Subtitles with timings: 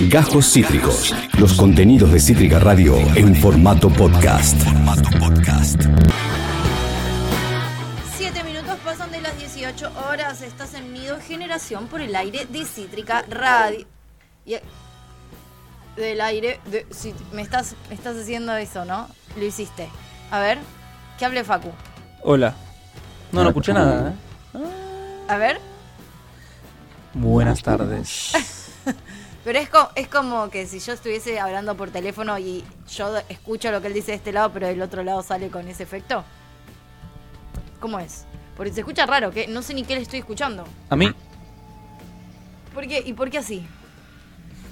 [0.00, 1.12] Gajos Cítricos.
[1.38, 4.56] Los contenidos de Cítrica Radio en formato podcast.
[8.16, 10.42] Siete minutos pasan de las 18 horas.
[10.42, 13.86] Estás en Nido Generación por el aire de Cítrica Radio.
[14.46, 14.56] Y-
[15.96, 16.86] del aire de
[17.32, 19.08] me estás, me estás haciendo eso, ¿no?
[19.36, 19.88] Lo hiciste.
[20.30, 20.58] A ver,
[21.18, 21.72] que hable Facu.
[22.22, 22.54] Hola.
[23.32, 24.58] No, no escuché nada, ¿eh?
[25.26, 25.60] A ver,
[27.14, 28.32] Buenas tardes.
[29.44, 33.70] pero es, co- es como que si yo estuviese hablando por teléfono y yo escucho
[33.70, 36.24] lo que él dice de este lado, pero del otro lado sale con ese efecto.
[37.80, 38.24] ¿Cómo es?
[38.56, 40.64] Porque se escucha raro, que no sé ni qué le estoy escuchando.
[40.90, 41.08] ¿A mí?
[42.74, 43.02] ¿Por qué?
[43.04, 43.66] ¿Y por qué así?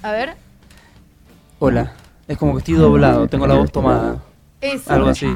[0.03, 0.35] A ver,
[1.59, 1.93] Hola.
[2.27, 4.21] Es como que estoy doblado, tengo la voz tomada.
[4.61, 4.91] eso.
[4.93, 5.27] Algo así.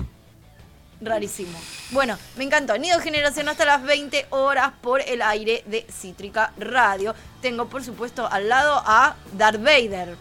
[1.01, 1.57] Rarísimo.
[1.91, 2.77] Bueno, me encantó.
[2.77, 7.15] Nido Generación hasta las 20 horas por el aire de Cítrica Radio.
[7.41, 10.15] Tengo, por supuesto, al lado a Darth Vader.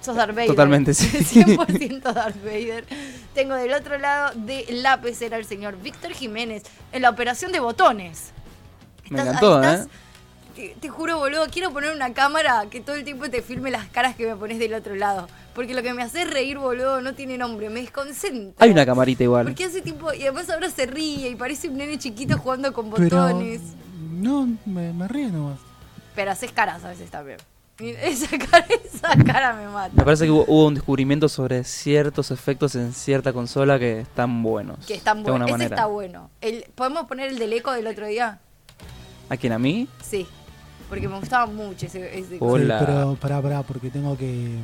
[0.00, 0.48] Sos Darth Vader.
[0.48, 1.06] Totalmente, sí.
[1.08, 2.84] 100% Darth Vader.
[3.34, 7.60] Tengo del otro lado de la pecera el señor Víctor Jiménez en la operación de
[7.60, 8.32] botones.
[9.10, 9.84] Me Estás- encantó, ¿eh?
[10.54, 13.86] Te, te juro, boludo, quiero poner una cámara que todo el tiempo te filme las
[13.88, 15.28] caras que me pones del otro lado.
[15.54, 17.70] Porque lo que me hace reír, boludo, no tiene nombre.
[17.70, 18.64] Me desconcentra.
[18.64, 19.46] Hay una camarita igual.
[19.46, 22.90] Porque hace tiempo, y además ahora se ríe y parece un nene chiquito jugando con
[22.90, 23.60] Pero botones.
[24.12, 25.58] no, me, me río nomás.
[26.14, 27.38] Pero haces caras a veces también.
[27.78, 29.90] Esa cara, esa cara me mata.
[29.96, 34.44] Me parece que hubo, hubo un descubrimiento sobre ciertos efectos en cierta consola que están
[34.44, 34.86] buenos.
[34.86, 35.48] Que están buenos.
[35.48, 35.74] Ese manera.
[35.74, 36.30] está bueno.
[36.40, 38.38] El, ¿Podemos poner el del eco del otro día?
[39.28, 39.52] ¿A quién?
[39.52, 39.88] ¿A mí?
[40.02, 40.24] Sí.
[40.88, 42.78] Porque me gustaba mucho ese, ese Hola.
[42.78, 44.58] Sí, pero pará, pará, porque tengo que,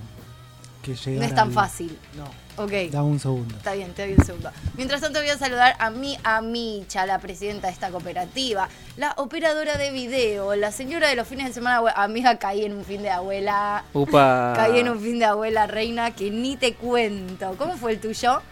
[0.82, 1.98] que llegar No es tan al- fácil.
[2.16, 2.24] No,
[2.62, 2.72] Ok.
[2.90, 3.56] dame un segundo.
[3.56, 4.50] Está bien, te doy un segundo.
[4.76, 9.76] Mientras tanto voy a saludar a mi amicha, la presidenta de esta cooperativa, la operadora
[9.78, 11.82] de video, la señora de los fines de semana.
[11.96, 13.84] Amiga, caí en un fin de abuela.
[13.94, 14.52] Upa.
[14.56, 17.54] Caí en un fin de abuela reina que ni te cuento.
[17.56, 18.42] ¿Cómo fue el tuyo?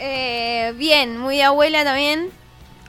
[0.00, 2.30] Eh, bien, muy abuela también.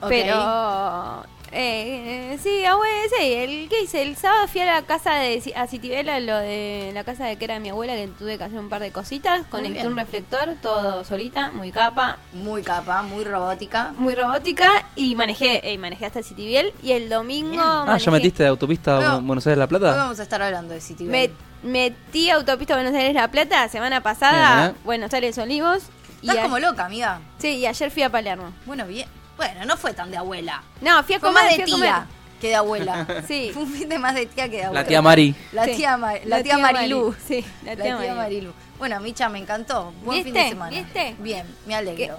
[0.08, 1.24] Pero.
[1.52, 3.32] Eh, sí, abuela, sí.
[3.32, 4.02] El, ¿Qué hice?
[4.02, 5.42] El sábado fui a la casa de.
[5.56, 8.58] A Citibela, lo de la casa de que era mi abuela, que tuve que hacer
[8.58, 9.46] un par de cositas.
[9.48, 13.92] Conecté un reflector, todo solita, muy capa, Muy capa, muy robótica.
[13.98, 14.70] muy robótica.
[14.96, 16.72] Y manejé, eh, manejé hasta Citibiel.
[16.82, 17.50] Y el domingo.
[17.50, 17.60] Bien.
[17.62, 19.06] Ah, manejé- ¿ya metiste de autopista No.
[19.06, 19.96] a Buenos Aires La Hoy Plata?
[19.96, 21.30] vamos a estar hablando de City Me,
[21.62, 24.56] metí autopista Buenos Aires La Plata semana pasada.
[24.66, 24.78] Bien, ¿eh?
[24.84, 25.82] Buenos Aires Olivos.
[26.22, 27.20] Y Estás a- como loca, amiga.
[27.38, 28.52] Sí, y ayer fui a Palermo.
[28.66, 29.08] Bueno, bien.
[29.40, 30.62] Bueno, no fue tan de abuela.
[30.82, 31.44] No, fui a Fue comer.
[31.44, 31.88] más de fui a comer.
[31.88, 32.06] tía
[32.42, 33.06] que de abuela.
[33.26, 33.50] Sí.
[33.54, 34.82] Fue un fin de más de tía que de abuela.
[34.82, 35.34] La tía Mari.
[35.52, 35.76] La Sí.
[35.76, 37.08] tía, Ma- la tía Marilú.
[37.08, 37.22] Mari.
[37.26, 38.52] Sí, La tía, Marilu.
[38.78, 39.92] Bueno, Micha, me encantó.
[40.04, 40.52] Buen fin de ¿Viste?
[40.54, 40.70] semana.
[40.76, 41.16] ¿Viste?
[41.20, 42.18] Bien, me alegro.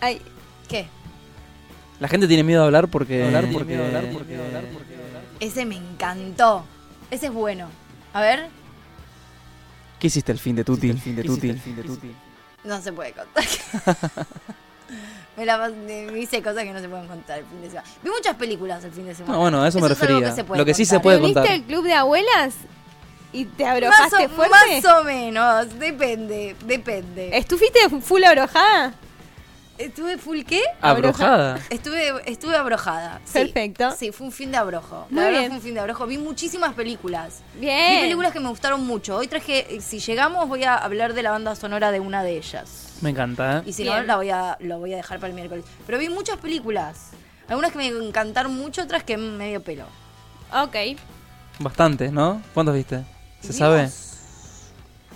[0.00, 0.20] Ay,
[0.68, 0.86] ¿Qué?
[2.00, 3.24] La gente tiene miedo de hablar porque...
[3.24, 3.78] Hablar porque...
[5.40, 6.66] Ese me encantó.
[7.10, 7.68] Ese es bueno.
[8.12, 8.48] A ver,
[9.98, 10.90] ¿Qué hiciste el fin de Tuti?
[10.90, 12.14] El fin de Tuti.
[12.64, 13.44] no se puede contar.
[15.36, 17.88] me la me hice cosas que no se pueden contar el fin de semana.
[18.02, 19.34] Vi muchas películas el fin de semana.
[19.34, 20.34] No, bueno, a eso me refería.
[20.54, 21.54] Lo que sí se puede ¿Te uniste contar.
[21.54, 22.54] al club de abuelas?
[23.32, 24.80] ¿Y te Más abrojaste o, fuerte?
[24.82, 27.36] más o menos, depende, depende.
[27.36, 28.94] ¿Estuviste full abrojada?
[29.76, 30.62] ¿Estuve full qué?
[30.80, 31.60] Abrojada.
[31.68, 33.20] Estuve, estuve abrojada.
[33.26, 33.40] sí.
[33.40, 33.90] Perfecto.
[33.90, 35.06] Sí, fue un fin de abrojo.
[35.10, 35.50] Muy La verdad bien.
[35.50, 36.06] fue un fin de abrojo.
[36.06, 37.42] Vi muchísimas películas.
[37.60, 37.96] Bien.
[37.96, 39.16] Vi películas que me gustaron mucho.
[39.16, 42.85] Hoy traje, si llegamos, voy a hablar de la banda sonora de una de ellas.
[43.00, 43.62] Me encanta, ¿eh?
[43.66, 45.64] Y si no, la voy a, lo voy a dejar para el miércoles.
[45.86, 47.10] Pero vi muchas películas.
[47.48, 49.84] Algunas que me encantaron mucho, otras que medio pelo.
[50.52, 50.76] Ok.
[51.58, 52.42] Bastante, ¿no?
[52.54, 53.04] ¿Cuántos viste?
[53.40, 53.90] ¿Se Vimos sabe?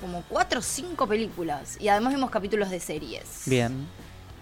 [0.01, 1.77] Como cuatro o cinco películas.
[1.81, 3.43] Y además vimos capítulos de series.
[3.47, 3.87] Bien.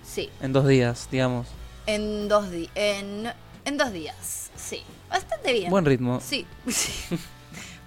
[0.05, 0.31] Sí.
[0.41, 1.49] En dos días, digamos.
[1.87, 3.32] En dos, di en,
[3.65, 4.50] en dos días.
[4.56, 4.82] Sí.
[5.09, 5.70] Bastante bien.
[5.70, 6.20] Buen ritmo.
[6.20, 7.19] Sí, sí.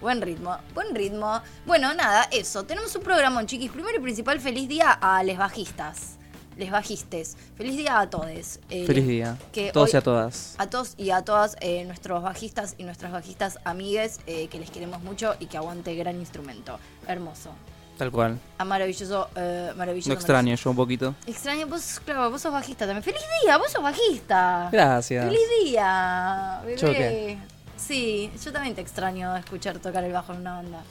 [0.01, 1.41] Buen ritmo, buen ritmo.
[1.65, 2.63] Bueno, nada, eso.
[2.63, 3.71] Tenemos un programa, chiquis.
[3.71, 6.15] Primero y principal, feliz día a les bajistas.
[6.57, 7.37] Les bajistes.
[7.55, 8.59] Feliz día a todos.
[8.69, 9.37] Eh, Feliz día.
[9.51, 10.55] que Todos hoy- y a todas.
[10.57, 14.69] A todos y a todas eh, nuestros bajistas y nuestras bajistas amigues eh, que les
[14.71, 16.77] queremos mucho y que aguante gran instrumento.
[17.07, 17.51] Hermoso.
[17.97, 18.39] Tal cual.
[18.57, 20.09] A maravilloso, eh, maravilloso.
[20.09, 21.13] Lo extraño yo un poquito.
[21.27, 23.03] Extraño, vos, claro, vos sos bajista también.
[23.03, 23.57] ¡Feliz día!
[23.57, 24.69] ¡Vos sos bajista!
[24.71, 25.25] Gracias.
[25.25, 26.61] ¡Feliz día!
[26.65, 27.37] Bebé.
[27.85, 30.83] Sí, yo también te extraño escuchar tocar el bajo en una banda.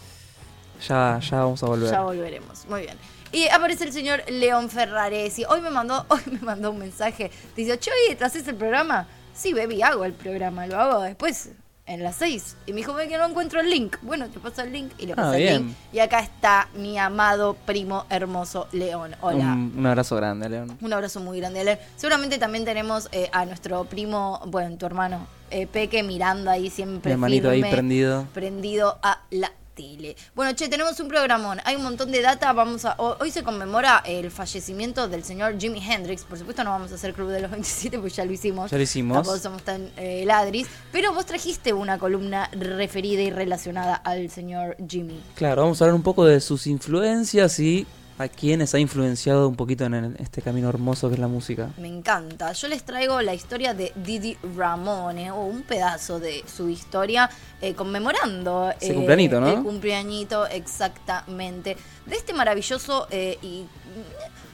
[0.89, 1.91] Ya, ya vamos a volver.
[1.91, 2.67] Ya volveremos.
[2.69, 2.97] Muy bien.
[3.33, 5.45] Y aparece el señor León Ferraresi.
[5.45, 7.31] Hoy me mandó, hoy me mandó un mensaje.
[7.57, 9.07] Dice, Choy, ¿te haces el programa?
[9.35, 10.67] Sí, baby, hago el programa.
[10.67, 11.51] Lo hago después,
[11.87, 12.57] en las seis.
[12.67, 13.97] Y me dijo, ve que no encuentro el link.
[14.03, 15.67] Bueno, te paso el link y le Ah, paso el bien.
[15.67, 15.77] link.
[15.93, 19.15] Y acá está mi amado primo hermoso León.
[19.21, 19.45] Hola.
[19.45, 20.77] Un, un abrazo grande, León.
[20.81, 21.79] Un abrazo muy grande, León.
[21.97, 27.11] Seguramente también tenemos eh, a nuestro primo, bueno, tu hermano, eh, Peque mirando ahí siempre
[27.11, 28.27] Mi hermanito ahí prendido.
[28.33, 30.15] prendido a la tele.
[30.35, 31.59] Bueno, che, tenemos un programón.
[31.65, 32.53] Hay un montón de data.
[32.53, 32.97] Vamos a.
[32.99, 36.25] ho- Hoy se conmemora el fallecimiento del señor Jimi Hendrix.
[36.25, 38.71] Por supuesto, no vamos a hacer Club de los 27 porque ya lo hicimos.
[38.71, 39.17] Ya lo hicimos.
[39.17, 40.67] Tampoco somos tan eh, ladris.
[40.93, 45.21] Pero vos trajiste una columna referida y relacionada al señor Jimmy.
[45.37, 47.87] Claro, vamos a hablar un poco de sus influencias y
[48.21, 51.71] a quienes ha influenciado un poquito en el- este camino hermoso que es la música.
[51.79, 52.53] Me encanta.
[52.53, 57.31] Yo les traigo la historia de Didi Ramone, o un pedazo de su historia,
[57.63, 59.49] eh, conmemorando Ese eh, cumpleañito, ¿no?
[59.49, 63.65] el cumpleañito exactamente de este maravilloso eh, y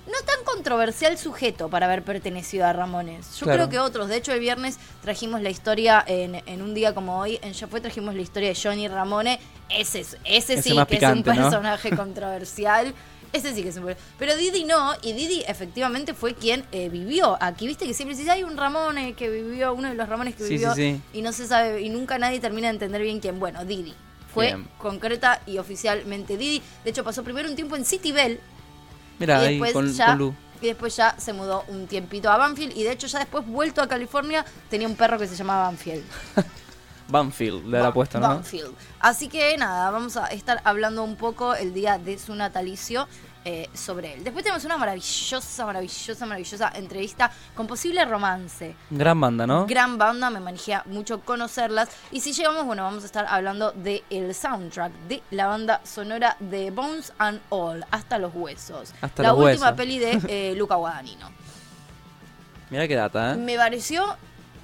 [0.06, 3.36] no tan controversial sujeto para haber pertenecido a Ramones.
[3.40, 3.58] Yo Claro.
[3.58, 7.18] creo que otros, de hecho el viernes trajimos la historia, en, en un día como
[7.18, 10.76] hoy, en Ya Fue trajimos la historia de Johnny Ramone, ese, es- ese, Ese sí
[10.76, 11.50] que picante, es un ¿no?
[11.50, 12.94] personaje controversial.
[13.36, 17.36] Ese sí que es un Pero Didi no, y Didi efectivamente fue quien eh, vivió
[17.40, 17.66] aquí.
[17.66, 20.54] Viste que siempre dice, hay un Ramone que vivió, uno de los Ramones que Sí,
[20.54, 21.18] vivió, sí, sí.
[21.18, 23.38] y no se sabe, y nunca nadie termina de entender bien quién.
[23.38, 23.94] Bueno, Didi.
[24.32, 24.68] Fue Bien.
[24.78, 26.62] concreta y oficialmente Didi.
[26.84, 28.38] De hecho, pasó primero un tiempo en City Bell,
[29.18, 30.34] Mira, ahí con, ya con Lu.
[30.60, 33.80] y después ya se mudó un tiempito a Banfield y de hecho ya después vuelto
[33.80, 36.04] a California tenía un perro que se llamaba Banfield.
[37.08, 38.28] Banfield le habrá Ba- puesto, ¿no?
[38.28, 38.74] Banfield.
[39.00, 43.06] Así que nada, vamos a estar hablando un poco el día de su natalicio
[43.44, 44.24] eh, sobre él.
[44.24, 48.74] Después tenemos una maravillosa, maravillosa, maravillosa entrevista con posible romance.
[48.90, 49.66] Gran banda, ¿no?
[49.66, 51.88] Gran banda, me manejea mucho conocerlas.
[52.10, 56.36] Y si llegamos, bueno, vamos a estar hablando del el soundtrack de la banda sonora
[56.40, 58.92] de Bones and All, Hasta los Huesos.
[59.00, 59.76] Hasta la los última huesos.
[59.76, 61.30] peli de eh, Luca Guadagnino.
[62.70, 63.36] Mira qué data, ¿eh?
[63.36, 64.16] Me pareció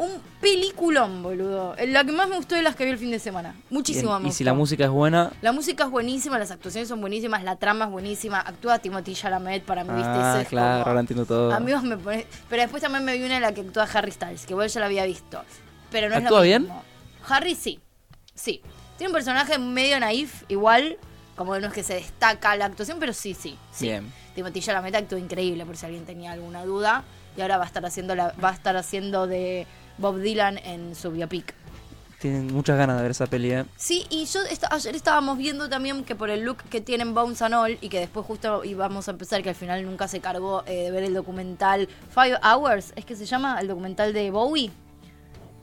[0.05, 1.75] un peliculón, boludo.
[1.87, 3.55] La que más me gustó de las que vi el fin de semana.
[3.71, 7.01] Muchísimo Bien, Y si la música es buena, La música es buenísima, las actuaciones son
[7.01, 10.09] buenísimas, la trama es buenísima, actúa Timothy Chalamet para mí, ¿viste?
[10.11, 11.53] ah, es claro, como- ahora entiendo todo.
[11.53, 12.27] Amigos me pone...
[12.49, 14.81] Pero después también me vi una en la que actúa Harry Styles, que vos ya
[14.81, 15.43] la había visto.
[15.91, 16.63] Pero no es ¿Actúa lo bien?
[16.63, 16.83] mismo.
[17.29, 17.81] Harry sí.
[18.35, 18.61] Sí.
[18.99, 20.97] Tiene un personaje medio naif, igual,
[21.37, 23.57] como no es que se destaca la actuación, pero sí, sí.
[23.73, 23.87] sí.
[23.87, 24.13] Bien.
[24.35, 27.05] Timothy Chalamet actuó increíble, por si alguien tenía alguna duda.
[27.37, 29.67] Y ahora va a estar haciendo la, va a estar haciendo de
[29.99, 31.55] Bob Dylan en su biopic.
[32.21, 33.65] Tienen muchas ganas de ver esa peli, ¿eh?
[33.77, 34.41] Sí, y yo
[34.71, 37.99] ayer estábamos viendo también que por el look que tienen Bones and All y que
[37.99, 41.15] después justo íbamos a empezar, que al final nunca se cargó eh, de ver el
[41.15, 44.71] documental Five Hours, ¿es que se llama el documental de Bowie?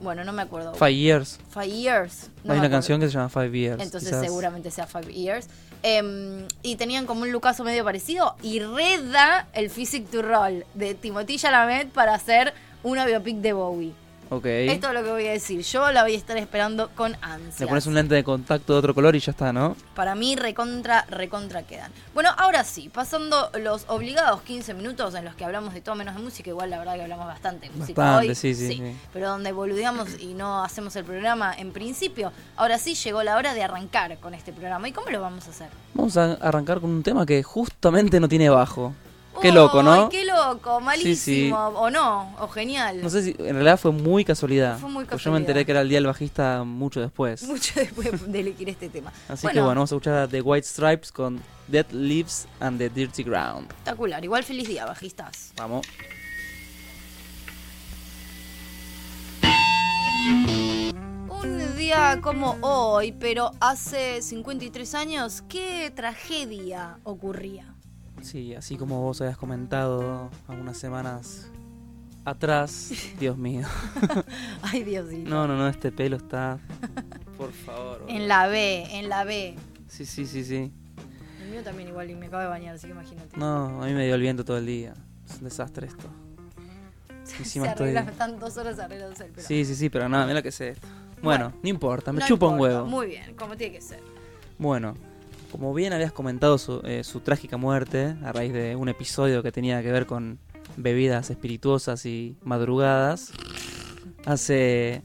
[0.02, 0.74] Bueno, no me acuerdo.
[0.74, 1.38] Five Years.
[1.50, 2.30] Five Years.
[2.44, 2.70] no Hay una acuerdo.
[2.70, 3.82] canción que se llama Five Years.
[3.82, 4.24] Entonces quizás.
[4.24, 5.46] seguramente sea Five Years.
[5.82, 10.94] Em, y tenían como un lucaso medio parecido y reda el Physic to Roll de
[10.94, 12.52] Timothy Chalamet para hacer
[12.82, 13.92] una biopic de Bowie.
[14.30, 14.46] Ok.
[14.46, 15.60] Esto es lo que voy a decir.
[15.62, 17.60] Yo la voy a estar esperando con ansias.
[17.60, 19.76] Le pones un lente de contacto de otro color y ya está, ¿no?
[19.96, 21.90] Para mí, recontra, recontra quedan.
[22.14, 26.14] Bueno, ahora sí, pasando los obligados 15 minutos en los que hablamos de todo menos
[26.14, 28.34] de música, igual la verdad que hablamos bastante de música Bastante, hoy.
[28.36, 28.96] sí, sí, sí.
[29.12, 33.52] Pero donde boludeamos y no hacemos el programa en principio, ahora sí llegó la hora
[33.52, 34.88] de arrancar con este programa.
[34.88, 35.68] ¿Y cómo lo vamos a hacer?
[35.94, 38.94] Vamos a arrancar con un tema que justamente no tiene bajo.
[39.40, 39.92] Qué loco, ¿no?
[39.92, 41.14] Ay, qué loco, malísimo.
[41.14, 41.50] Sí, sí.
[41.52, 43.00] O no, o genial.
[43.02, 44.78] No sé si en realidad fue muy casualidad.
[44.78, 45.66] Fue muy Pues yo me enteré casualidad.
[45.66, 47.42] que era el día del bajista mucho después.
[47.44, 49.12] Mucho después de elegir este tema.
[49.28, 52.90] Así que bueno, vamos a escuchar a The White Stripes con Dead Leaves and the
[52.90, 53.70] Dirty Ground.
[53.70, 54.22] Espectacular.
[54.24, 55.52] Igual feliz día, bajistas.
[55.56, 55.86] Vamos.
[61.28, 67.74] Un día como hoy, pero hace 53 años, ¿qué tragedia ocurría?
[68.22, 71.50] Sí, así como vos habías comentado algunas semanas
[72.24, 72.92] atrás.
[73.20, 73.66] Dios mío.
[74.62, 75.28] Ay, Diosito.
[75.28, 76.58] No, no, no, este pelo está.
[77.36, 78.04] Por favor.
[78.08, 79.56] En la B, en la B.
[79.88, 80.72] Sí, sí, sí, sí.
[81.42, 83.36] El mío también igual y me acabo de bañar, así que imagínate.
[83.36, 84.94] No, a mí me dio el viento todo el día.
[85.28, 86.06] Es un desastre esto.
[87.38, 87.90] Encima Se estoy.
[87.90, 89.46] arregla, están dos horas arreglándose el pelo.
[89.46, 90.64] Sí, sí, sí, pero nada, mira que esto.
[91.22, 92.86] Bueno, Bueno, no importa, me No chupa un huevo.
[92.86, 94.00] Muy bien, como tiene que ser.
[94.58, 94.94] Bueno,
[95.50, 99.52] como bien habías comentado su, eh, su trágica muerte a raíz de un episodio que
[99.52, 100.38] tenía que ver con
[100.76, 103.32] bebidas espirituosas y madrugadas,
[104.24, 105.02] hace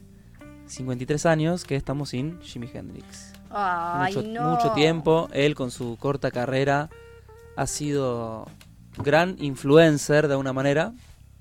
[0.66, 3.32] 53 años que estamos sin Jimi Hendrix.
[3.50, 4.50] Ay, mucho, no.
[4.50, 6.90] mucho tiempo, él con su corta carrera
[7.56, 8.46] ha sido
[8.98, 10.92] gran influencer de alguna manera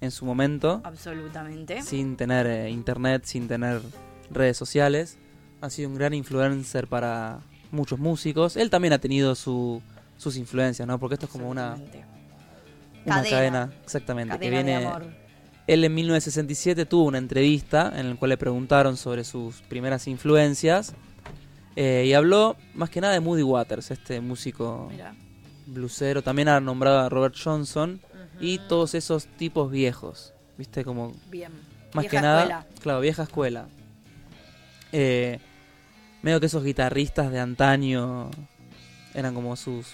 [0.02, 1.82] en su momento, Absolutamente.
[1.82, 3.82] sin tener eh, internet, sin tener
[4.30, 5.18] redes sociales.
[5.62, 7.40] Ha sido un gran influencer para
[7.72, 8.56] muchos músicos.
[8.58, 9.82] Él también ha tenido su,
[10.18, 11.00] sus influencias, ¿no?
[11.00, 11.78] Porque esto es como una,
[13.06, 13.30] Cadena.
[13.30, 14.80] cadena, exactamente, que viene...
[14.80, 15.06] de amor.
[15.68, 20.94] Él en 1967 tuvo una entrevista en la cual le preguntaron sobre sus primeras influencias
[21.76, 24.92] eh, y habló más que nada de Moody Waters, este músico
[25.66, 26.22] blusero.
[26.22, 28.00] También ha nombrado a Robert Johnson
[28.40, 30.84] y todos esos tipos viejos, ¿viste?
[30.86, 31.52] Como Bien.
[31.96, 32.66] más Vieja que nada, escuela.
[32.82, 33.68] claro, vieja escuela.
[34.92, 35.40] Eh,
[36.26, 38.32] Medio que esos guitarristas de antaño
[39.14, 39.94] eran como sus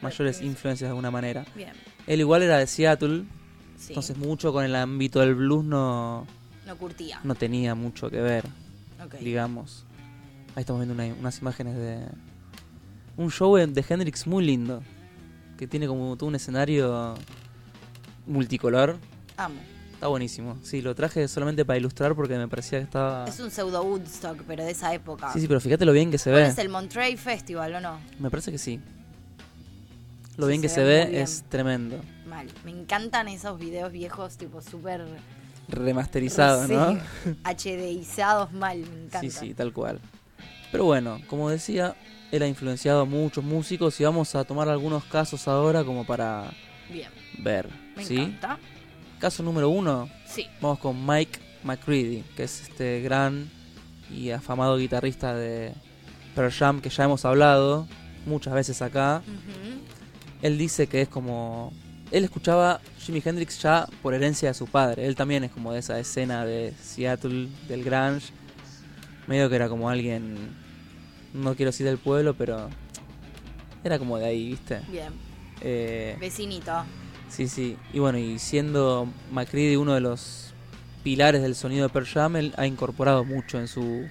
[0.00, 1.44] mayores influencias de alguna manera.
[1.54, 1.74] Bien.
[2.06, 3.24] Él igual era de Seattle,
[3.76, 3.88] Sí.
[3.88, 6.26] entonces mucho con el ámbito del blues no,
[6.66, 7.20] no curtía.
[7.24, 8.46] no tenía mucho que ver,
[9.20, 9.84] digamos.
[10.54, 12.06] Ahí estamos viendo una- unas imágenes de
[13.18, 14.82] un show de Hendrix muy lindo,
[15.58, 17.16] que tiene como todo un escenario
[18.26, 18.96] multicolor.
[19.36, 19.60] Amo.
[19.96, 20.58] Está buenísimo.
[20.62, 23.24] Sí, lo traje solamente para ilustrar porque me parecía que estaba...
[23.26, 25.32] Es un pseudo Woodstock, pero de esa época.
[25.32, 26.48] Sí, sí, pero fíjate lo bien que se ¿Cuál ve.
[26.50, 27.98] es el Monterey Festival o no?
[28.18, 28.78] Me parece que sí.
[30.36, 31.98] Lo Sí, bien que se ve es tremendo.
[32.28, 32.46] Mal.
[32.66, 35.02] Me encantan esos videos viejos, tipo súper.
[35.68, 37.00] Remasterizado, sí, ¿no?
[37.44, 39.20] HDizados mal, me encanta.
[39.20, 39.98] Sí, sí, tal cual.
[40.70, 41.96] Pero bueno, como decía,
[42.32, 46.50] él ha influenciado a muchos músicos y vamos a tomar algunos casos ahora como para
[46.92, 47.70] Bien, ver.
[47.96, 48.16] me ¿Sí?
[48.18, 48.58] encanta.
[49.18, 53.50] Caso número uno, Sí, vamos con Mike McCready, que es este gran
[54.10, 55.72] y afamado guitarrista de
[56.34, 57.88] Pearl Jam que ya hemos hablado
[58.26, 59.22] muchas veces acá.
[60.42, 61.72] Él dice que es como...
[62.12, 65.06] Él escuchaba Jimi Hendrix ya por herencia de su padre.
[65.06, 68.32] Él también es como de esa escena de Seattle, del grunge.
[69.26, 70.36] Medio que era como alguien...
[71.32, 72.68] No quiero decir del pueblo, pero...
[73.82, 74.80] Era como de ahí, ¿viste?
[74.90, 75.12] bien.
[75.62, 76.84] Eh, Vecinito.
[77.36, 77.76] Sí, sí.
[77.92, 80.54] Y bueno, y siendo McCready uno de los
[81.02, 84.06] pilares del sonido de Pearl Jam, él ha incorporado mucho en su,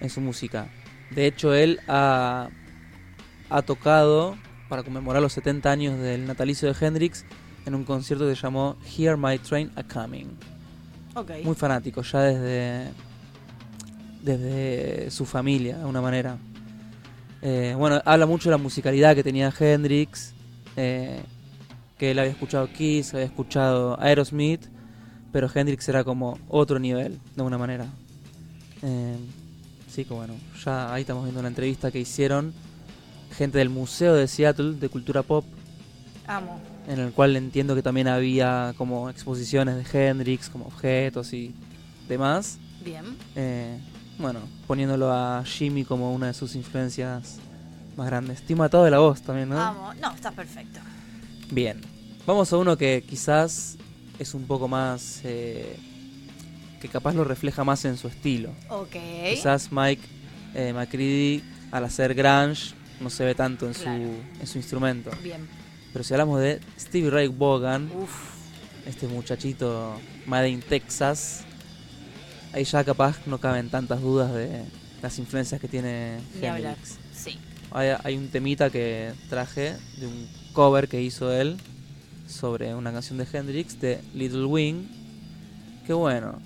[0.00, 0.68] en su música.
[1.10, 2.50] De hecho, él ha,
[3.48, 4.36] ha tocado
[4.68, 7.24] para conmemorar los 70 años del natalicio de Hendrix
[7.64, 10.36] en un concierto que se llamó Hear My Train a Coming.
[11.14, 11.30] Ok.
[11.42, 12.92] Muy fanático, ya desde,
[14.22, 16.36] desde su familia, de una manera.
[17.42, 20.34] Eh, bueno, habla mucho de la musicalidad que tenía Hendrix,
[20.76, 21.22] eh,
[22.00, 24.62] que él había escuchado Kiss, había escuchado Aerosmith,
[25.32, 27.84] pero Hendrix era como otro nivel, de una manera.
[28.80, 29.18] Eh,
[29.86, 30.32] sí, que bueno,
[30.64, 32.54] ya ahí estamos viendo una entrevista que hicieron
[33.36, 35.44] gente del Museo de Seattle de Cultura Pop,
[36.26, 36.58] Amo.
[36.88, 41.54] en el cual entiendo que también había como exposiciones de Hendrix, como objetos y
[42.08, 42.56] demás.
[42.82, 43.04] Bien.
[43.36, 43.78] Eh,
[44.18, 47.36] bueno, poniéndolo a Jimmy como una de sus influencias
[47.94, 48.40] más grandes.
[48.40, 49.60] Estoy matado de la voz también, ¿no?
[49.60, 49.92] Amo.
[50.00, 50.80] No, está perfecto.
[51.50, 51.89] Bien.
[52.30, 53.76] Vamos a uno que quizás
[54.20, 55.20] es un poco más...
[55.24, 55.76] eh,
[56.80, 58.50] que capaz lo refleja más en su estilo.
[58.68, 58.94] Ok.
[59.30, 60.00] Quizás Mike
[60.54, 64.04] eh, McCready, al hacer grunge, no se ve tanto en, Claro.
[64.04, 65.10] su, en su instrumento.
[65.24, 65.48] Bien.
[65.92, 67.90] Pero si hablamos de Stevie Ray Vaughan,
[68.86, 71.40] este muchachito Made in Texas,
[72.52, 74.62] ahí ya capaz no caben tantas dudas de
[75.02, 76.76] las influencias que tiene Ni hablar.
[76.76, 76.96] Hendrix.
[77.12, 77.40] Sí.
[77.72, 81.56] Hay, hay un temita que traje de un cover que hizo él
[82.30, 84.86] sobre una canción de Hendrix de Little Wing,
[85.86, 86.38] que bueno,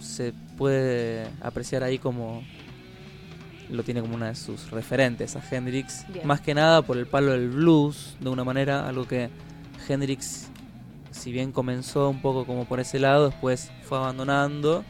[0.00, 2.42] se puede apreciar ahí como
[3.70, 6.26] lo tiene como una de sus referentes a Hendrix, Bien.
[6.26, 9.30] más que nada por el palo del blues, de una manera, algo que
[9.88, 10.48] Hendrix,
[11.10, 14.84] si bien comenzó un poco como por ese lado, después fue abandonando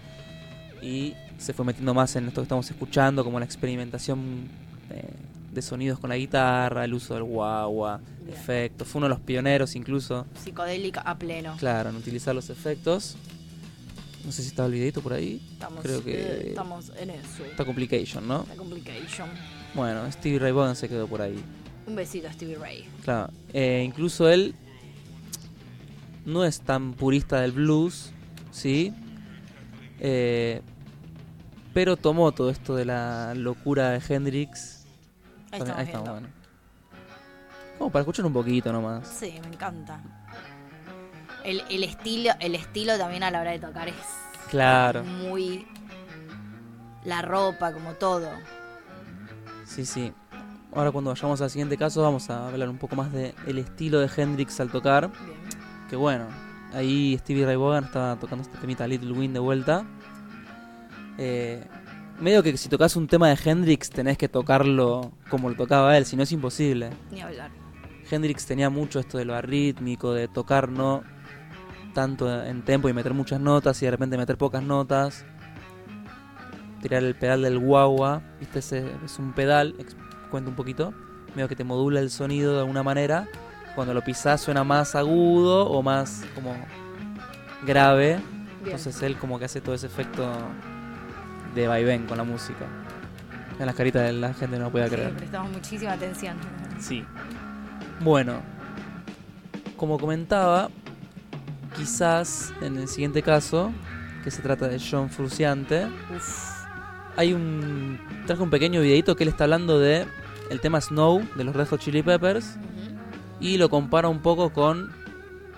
[0.83, 4.49] y se fue metiendo más en esto que estamos escuchando, como la experimentación
[4.91, 5.09] eh,
[5.55, 8.37] de sonidos con la guitarra, el uso del guagua, Bien.
[8.37, 8.89] efectos.
[8.89, 11.57] Fue uno de los pioneros incluso, Psicodélica a pleno.
[11.59, 13.17] claro, en utilizar los efectos.
[14.25, 15.41] No sé si estaba el videito por ahí.
[15.53, 17.45] Estamos, Creo que- eh, estamos en eso.
[17.45, 18.47] Está Complication, ¿no?
[18.49, 19.29] La complication.
[19.75, 21.39] Bueno, Stevie Ray Vaughan se quedó por ahí.
[21.87, 22.85] Un besito a Stevie Ray.
[23.05, 23.31] Claro.
[23.53, 24.55] Eh, incluso él
[26.25, 28.13] no es tan purista del blues,
[28.51, 28.95] ¿sí?
[30.01, 30.63] Eh,
[31.75, 34.74] pero tomó todo esto de la locura de Hendrix.
[35.63, 36.29] Ahí estamos bueno.
[37.79, 39.07] Como para escuchar un poquito nomás.
[39.09, 40.01] Sí, me encanta.
[41.45, 43.95] El, el estilo, el estilo también a la hora de tocar es
[44.51, 45.03] Claro.
[45.05, 45.67] muy
[47.05, 48.29] la ropa, como todo.
[49.67, 50.13] Sí, sí.
[50.75, 54.01] Ahora cuando vayamos al siguiente caso vamos a hablar un poco más de el estilo
[54.01, 55.09] de Hendrix al tocar.
[55.11, 55.39] Bien.
[55.91, 56.27] Que bueno,
[56.73, 59.85] ahí Stevie Ray Vaughan estaba tocando este temita Little Wind de vuelta.
[61.19, 61.63] Eh,
[62.21, 66.05] medio que si tocas un tema de Hendrix tenés que tocarlo como lo tocaba él,
[66.05, 66.91] si no es imposible.
[67.11, 67.51] Ni hablar.
[68.11, 71.03] Hendrix tenía mucho esto de lo arrítmico, de tocar no
[71.95, 75.25] tanto en tempo y meter muchas notas y de repente meter pocas notas.
[76.83, 79.75] Tirar el pedal del guagua, viste, ese es un pedal,
[80.31, 80.93] cuento un poquito,
[81.35, 83.27] medio que te modula el sonido de alguna manera.
[83.75, 86.55] Cuando lo pisás suena más agudo o más como
[87.67, 88.21] grave.
[88.63, 88.77] Bien.
[88.77, 90.31] Entonces él como que hace todo ese efecto
[91.55, 92.67] de vaivén con la música.
[93.59, 95.15] En las caritas de la gente no podía Sí, creer.
[95.17, 96.37] prestamos muchísima atención.
[96.81, 97.05] Sí.
[98.01, 98.41] Bueno,
[99.77, 100.71] como comentaba,
[101.77, 103.73] quizás en el siguiente caso,
[104.25, 105.87] que se trata de John Fruciante,
[107.17, 110.07] hay un traje un pequeño videito que él está hablando de
[110.51, 112.57] el tema Snow de los Red Hot Chili Peppers
[113.41, 114.91] y lo compara un poco con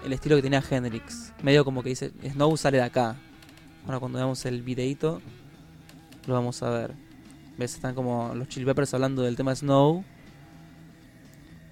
[0.05, 1.33] el estilo que tenía Hendrix.
[1.43, 3.17] Medio como que dice, Snow sale de acá.
[3.87, 5.21] Ahora cuando veamos el videito
[6.27, 6.95] lo vamos a ver.
[7.57, 7.75] ¿Ves?
[7.75, 10.05] Están como los Chili Peppers hablando del tema Snow.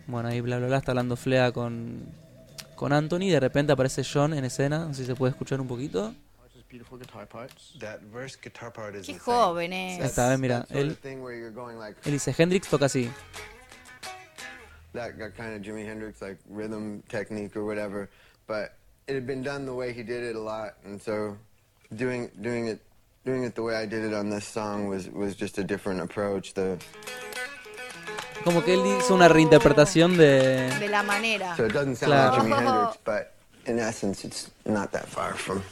[0.07, 2.07] Bueno, ahí bla bla bla está hablando Flea con,
[2.75, 3.31] con Anthony.
[3.31, 4.87] De repente aparece John en escena.
[4.87, 6.15] No sé si se puede escuchar un poquito.
[6.55, 7.75] Just beautiful guitar parts.
[7.81, 10.05] That verse guitar part is Qué joven es.
[10.05, 10.61] está, ves, mira.
[10.61, 13.11] That sort Él, él dice, Hendrix toca así.
[14.95, 18.09] that, that kind of Jimi Hendrix like rhythm technique or whatever.
[18.47, 21.37] But it had been done the way he did it a lot, and so
[21.95, 22.81] doing doing it
[23.25, 26.01] doing it the way I did it on this song was was just a different
[26.01, 26.55] approach.
[26.55, 26.77] The
[28.45, 30.69] Como que él hizo una reinterpretación de...
[30.79, 31.57] De la manera.
[31.57, 32.37] so it doesn't sound Claro.
[32.37, 33.33] like Jimi Hendrix, but
[33.67, 35.63] in essence, it's not that far from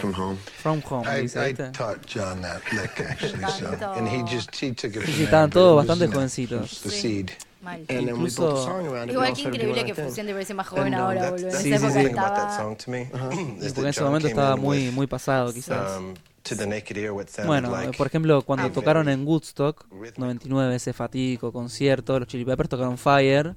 [0.00, 0.38] from home.
[0.62, 1.72] From Home, I, dice, I ¿viste?
[1.74, 5.02] taught John that lick actually, so and he just he took it.
[5.04, 6.80] Sí, estaban todos bastante jovencitos.
[6.82, 7.32] The seed.
[7.60, 7.74] Mal.
[7.74, 9.14] And then we built Incluso- a song around it.
[9.14, 10.04] Igual que increíble que our thing.
[10.06, 11.48] Fusión te parece más joven um, ahora, boludo.
[11.48, 13.74] En Sí, sí, sí.
[13.74, 16.00] porque ese momento estaba muy, pasado, quizás.
[16.48, 20.18] To the naked ear what sounded Bueno, like por ejemplo, cuando tocaron en Woodstock rhythmic.
[20.18, 23.54] 99, ese fatídico concierto, los Chili Peppers tocaron Fire,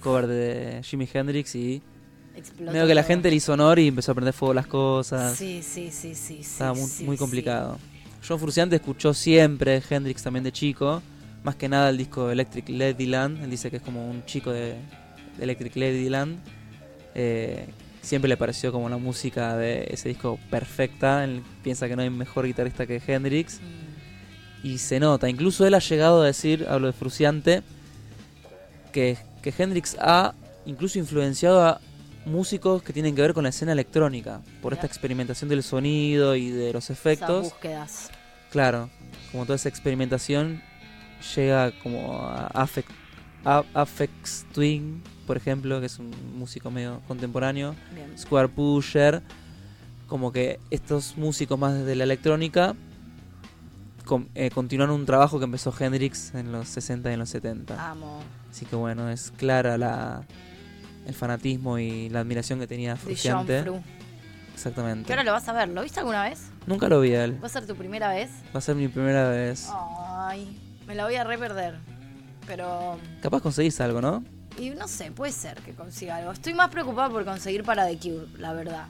[0.00, 1.82] cover de Jimi Hendrix y
[2.36, 5.36] explotó medio que la gente le hizo honor y empezó a prender fuego las cosas.
[5.36, 6.36] Sí, sí, sí, sí.
[6.36, 7.20] sí, Estaba muy, sí, muy sí.
[7.20, 7.78] complicado.
[8.26, 11.02] John Frusciante escuchó siempre Hendrix también de chico,
[11.42, 14.74] más que nada el disco Electric Ladyland, él dice que es como un chico de,
[15.36, 16.38] de Electric Ladyland.
[17.14, 17.66] Eh,
[18.02, 22.10] siempre le pareció como la música de ese disco perfecta, él piensa que no hay
[22.10, 23.60] mejor guitarrista que Hendrix.
[23.60, 24.66] Mm.
[24.66, 27.62] Y se nota, incluso él ha llegado a decir, hablo de Fruciante,
[28.92, 30.34] que, que Hendrix ha
[30.66, 31.80] incluso influenciado a
[32.26, 36.50] músicos que tienen que ver con la escena electrónica, por esta experimentación del sonido y
[36.50, 37.44] de los Esas efectos.
[37.44, 38.10] búsquedas.
[38.50, 38.90] Claro,
[39.32, 40.62] como toda esa experimentación
[41.34, 42.66] llega como a
[43.44, 47.74] Afex, Twin, por ejemplo, que es un músico medio contemporáneo.
[47.94, 48.16] Bien.
[48.18, 49.22] Square Pusher,
[50.06, 52.74] como que estos músicos más desde la electrónica
[54.04, 57.90] con- eh, continuaron un trabajo que empezó Hendrix en los 60 y en los 70.
[57.90, 58.20] Amo.
[58.50, 60.22] Así que bueno, es clara la
[61.06, 63.62] el fanatismo y la admiración que tenía De John Fruciante.
[63.62, 63.80] Fru.
[64.54, 65.06] Exactamente.
[65.06, 65.68] ¿Qué hora lo vas a ver?
[65.70, 66.50] ¿Lo viste alguna vez?
[66.66, 67.38] Nunca lo vi a él.
[67.42, 68.30] ¿Va a ser tu primera vez?
[68.54, 69.68] Va a ser mi primera vez.
[69.72, 71.78] Ay, me la voy a re perder.
[72.50, 72.98] Pero.
[73.22, 74.24] Capaz conseguís algo, ¿no?
[74.58, 76.32] Y no sé, puede ser que consiga algo.
[76.32, 78.86] Estoy más preocupada por conseguir para The Cure, la verdad.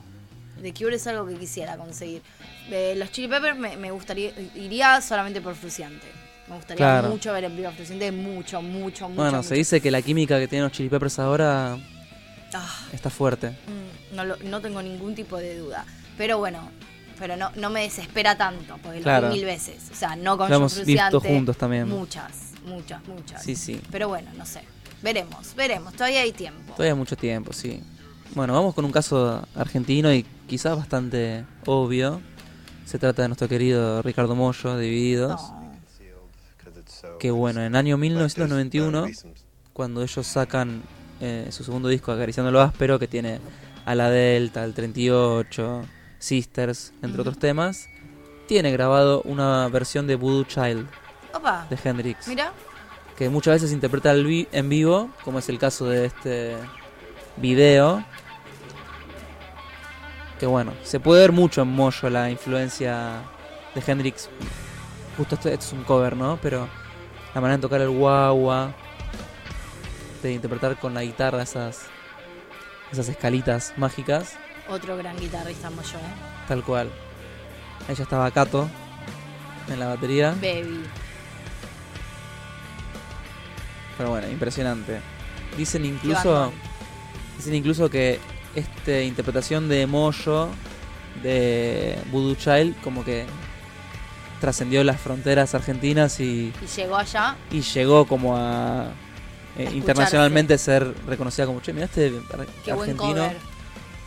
[0.61, 2.23] The Cure es algo que quisiera conseguir.
[2.71, 4.31] Eh, los Chili Peppers me, me gustaría.
[4.55, 6.07] Iría solamente por Fruciante.
[6.47, 7.09] Me gustaría Claro.
[7.09, 8.11] mucho ver en vivo a Fruciante.
[8.11, 9.21] Mucho, mucho, mucho.
[9.21, 9.49] bueno, mucho.
[9.49, 11.77] se dice que la química que tienen los Chili Peppers ahora
[12.53, 13.51] Ah, está fuerte.
[13.51, 15.85] mm, no, no tengo ningún tipo de duda.
[16.17, 16.69] Pero bueno,
[17.19, 19.27] pero no, no me desespera tanto, porque Claro.
[19.27, 19.89] lo vi mil veces.
[19.91, 21.87] O sea, no con Lo hemos visto juntos también.
[21.87, 23.43] Muchas, muchas, muchas.
[23.43, 23.81] Sí, sí.
[23.91, 24.61] Pero bueno, no sé.
[25.01, 25.93] Veremos, veremos.
[25.93, 26.73] Todavía hay tiempo.
[26.73, 27.81] Todavía hay mucho tiempo, sí.
[28.35, 32.21] Bueno, vamos con un caso argentino y quizás bastante obvio.
[32.85, 35.41] Se trata de nuestro querido Ricardo Mollo, de Divididos.
[35.41, 35.71] No.
[37.19, 39.07] Que bueno, en el año 1991,
[39.73, 40.81] cuando ellos sacan
[41.19, 43.39] eh, su segundo disco, Acariciando lo Áspero, que tiene
[43.85, 45.83] a la Delta, el 38,
[46.19, 47.87] Sisters, entre otros temas,
[48.47, 50.87] tiene grabado una versión de Voodoo Child
[51.33, 52.27] Opa, de Hendrix.
[52.27, 52.51] mira.
[53.17, 56.55] que muchas veces interpreta vi- en vivo, como es el caso de este
[57.37, 58.03] video.
[60.39, 63.21] Que bueno, se puede ver mucho en Moyo la influencia
[63.75, 64.27] de Hendrix.
[65.17, 66.39] Justo esto, esto es un cover, ¿no?
[66.41, 66.67] Pero
[67.35, 68.73] la manera de tocar el guagua,
[70.23, 71.81] de interpretar con la guitarra esas,
[72.91, 74.35] esas escalitas mágicas,
[74.67, 76.01] Otro gran guitarrista yo, ¿eh?
[76.47, 76.89] tal cual.
[77.87, 78.67] Ahí ya estaba Kato
[79.69, 80.31] en la batería.
[80.41, 80.83] Baby.
[84.01, 84.99] Pero bueno, impresionante.
[85.55, 86.51] Dicen incluso
[87.37, 88.19] dicen incluso que
[88.55, 90.47] esta interpretación de Moyo
[91.21, 93.27] de Voodoo Child como que
[94.39, 97.35] trascendió las fronteras argentinas y, Y llegó allá.
[97.51, 98.87] y llegó como a
[99.55, 103.29] eh, internacionalmente ser reconocida como, che, mira este ar- Qué buen argentino.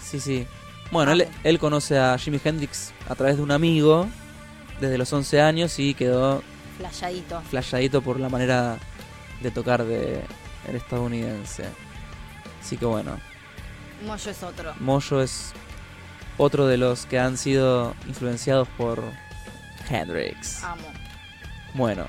[0.03, 0.45] Sí, sí.
[0.91, 4.09] Bueno, él, él conoce a Jimi Hendrix a través de un amigo
[4.81, 6.43] desde los 11 años y quedó
[6.79, 7.41] Flayadito.
[7.49, 8.79] flasheadito por la manera
[9.45, 10.23] de tocar de
[10.69, 11.65] el estadounidense.
[12.61, 13.21] Así que bueno,
[14.07, 14.73] Moyo es otro.
[14.81, 15.53] Moyo es
[16.39, 19.03] otro de los que han sido influenciados por
[19.89, 20.65] Hendrix.
[20.65, 20.89] Amo.
[21.75, 22.07] Bueno,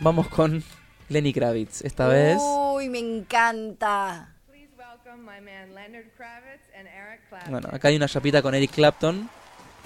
[0.00, 0.62] vamos con
[1.08, 1.82] Lenny Kravitz.
[1.82, 4.28] Esta vez, Uy, me encanta.
[4.46, 7.50] Please welcome my man Leonard Kravitz and Eric Clapton.
[7.50, 9.28] bueno, acá hay una chapita con Eric Clapton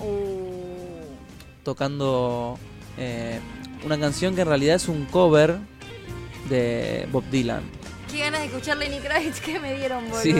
[0.02, 1.04] Uh,
[1.62, 2.58] tocando
[2.96, 3.38] eh,
[3.84, 5.58] una canción que en realidad es un cover
[6.50, 7.62] de Bob Dylan.
[8.10, 10.20] Qué ganas de escuchar Lenny Kravitz que me dieron, boludo.
[10.20, 10.34] Sí.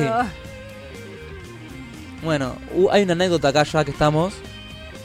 [2.23, 2.57] Bueno,
[2.91, 4.35] hay una anécdota acá ya que estamos,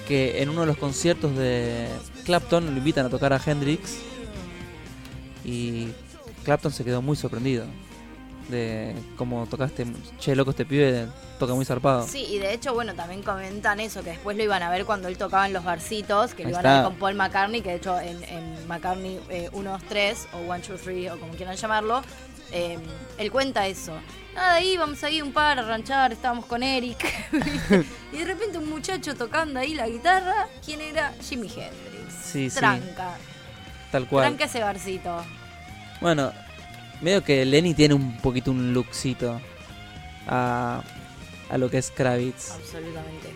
[0.08, 1.88] que en uno de los conciertos de
[2.26, 4.00] Clapton lo invitan a tocar a Hendrix
[5.46, 5.88] y
[6.44, 7.66] Clapton se quedó muy sorprendido
[8.50, 9.86] de cómo tocaste,
[10.20, 11.08] che loco este pibe
[11.40, 12.08] toca muy zarpado.
[12.08, 15.08] Sí, y de hecho, bueno, también comentan eso, que después lo iban a ver cuando
[15.08, 17.70] él tocaba en los barcitos, que lo Ahí iban a ver con Paul McCartney, que
[17.70, 21.34] de hecho en, en McCartney eh, 1, 2, 3, o 1, 2, 3, o como
[21.34, 22.02] quieran llamarlo,
[22.52, 22.78] eh,
[23.18, 23.94] él cuenta eso.
[24.36, 26.98] Nada, íbamos ahí un par a ranchar, estábamos con Eric,
[28.12, 31.14] y de repente un muchacho tocando ahí la guitarra, ¿quién era?
[31.22, 32.14] Jimi Hendrix.
[32.24, 32.56] Sí, sí.
[32.58, 33.16] Tranca,
[33.92, 34.26] Tal cual.
[34.26, 35.24] tranca ese barcito.
[36.02, 36.32] Bueno,
[37.02, 39.40] medio que Lenny tiene un poquito un lookcito
[40.28, 40.84] a,
[41.50, 42.52] a lo que es Kravitz.
[42.52, 43.30] Absolutamente.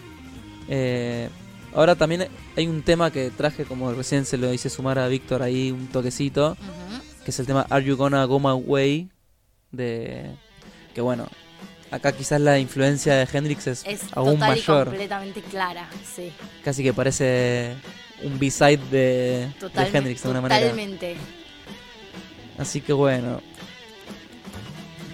[0.67, 1.29] Eh,
[1.73, 5.41] ahora también hay un tema que traje, como recién se lo hice sumar a Víctor
[5.41, 6.57] ahí un toquecito,
[7.23, 9.09] que es el tema Are You Gonna Go My Way?
[9.71, 10.31] De.
[10.95, 11.27] Que bueno,
[11.91, 14.87] acá quizás la influencia de Hendrix es, Es aún total y mayor.
[14.87, 16.31] completamente clara, sí.
[16.63, 17.75] Casi que parece
[18.23, 20.61] un B-side de, de Hendrix de alguna manera.
[20.61, 21.15] totalmente.
[22.57, 23.41] Así que bueno.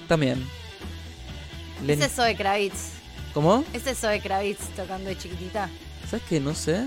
[0.08, 0.48] También.
[1.84, 2.92] Lenny- Ese es Zoe Kravitz.
[3.34, 3.64] ¿Cómo?
[3.74, 5.70] Ese es Zoe Kravitz tocando de chiquitita.
[6.10, 6.40] ¿Sabes qué?
[6.40, 6.86] No sé.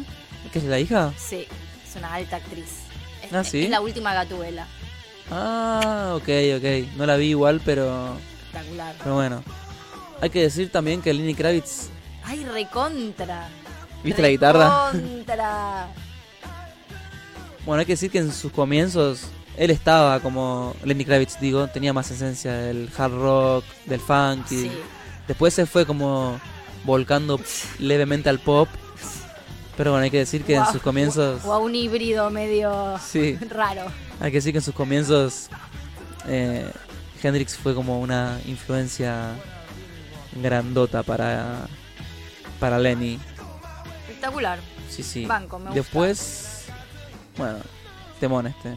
[0.52, 1.12] ¿Qué es la hija?
[1.18, 1.46] Sí,
[1.87, 2.68] es una alta actriz.
[3.22, 3.64] Es, Ah, ¿sí?
[3.64, 4.66] es la última gatuela.
[5.31, 6.96] Ah, ok, ok.
[6.96, 8.16] No la vi igual, pero.
[8.46, 8.94] Espectacular.
[9.02, 9.42] Pero bueno.
[10.20, 11.88] Hay que decir también que Lenny Kravitz.
[12.24, 13.48] Ay, recontra.
[14.02, 14.90] ¿Viste la guitarra?
[14.92, 15.88] Recontra.
[17.66, 19.24] Bueno, hay que decir que en sus comienzos.
[19.59, 20.75] Él estaba como.
[20.85, 21.66] Lenny Kravitz, digo.
[21.68, 24.47] Tenía más esencia del hard rock, del funk.
[24.53, 24.71] y Sí.
[25.27, 26.40] Después se fue como.
[26.85, 27.40] Volcando
[27.81, 28.68] levemente al pop.
[29.77, 31.44] Pero bueno, hay que decir que en sus comienzos.
[31.44, 33.37] O a un híbrido medio Sí.
[33.51, 33.83] raro.
[34.21, 35.49] Hay que decir que en sus comienzos
[36.27, 36.68] eh,
[37.23, 39.33] Hendrix fue como una influencia
[40.40, 41.66] grandota para
[42.61, 43.18] para Lenny.
[44.09, 44.59] Espectacular.
[44.88, 45.27] Sí, sí.
[45.27, 45.81] Banco, me gusta.
[45.81, 46.64] Después,
[47.37, 47.59] bueno,
[48.18, 48.75] temón este.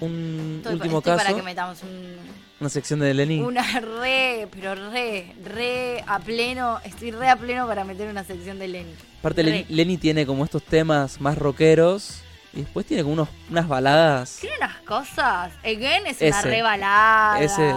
[0.00, 2.16] Un Estoy, último estoy caso, para que metamos un,
[2.60, 3.40] una sección de Lenny.
[3.40, 6.78] una re, pero re, re a pleno.
[6.84, 8.94] Estoy re a pleno para meter una sección de Lenny.
[9.18, 9.42] Aparte.
[9.42, 14.38] Lenny, Lenny tiene como estos temas más rockeros y después tiene como unos, unas baladas.
[14.40, 15.52] Tiene unas cosas.
[15.64, 17.40] Again es una re balada.
[17.42, 17.74] Ese.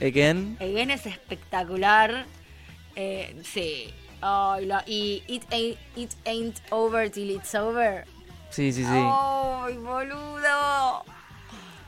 [0.00, 2.26] Again, Again es espectacular.
[2.94, 3.92] Eh, sí.
[4.20, 8.04] Ay, la- y it ain't, it ain't over till it's over.
[8.50, 8.88] sí, sí, sí.
[8.90, 11.04] Ay, boludo.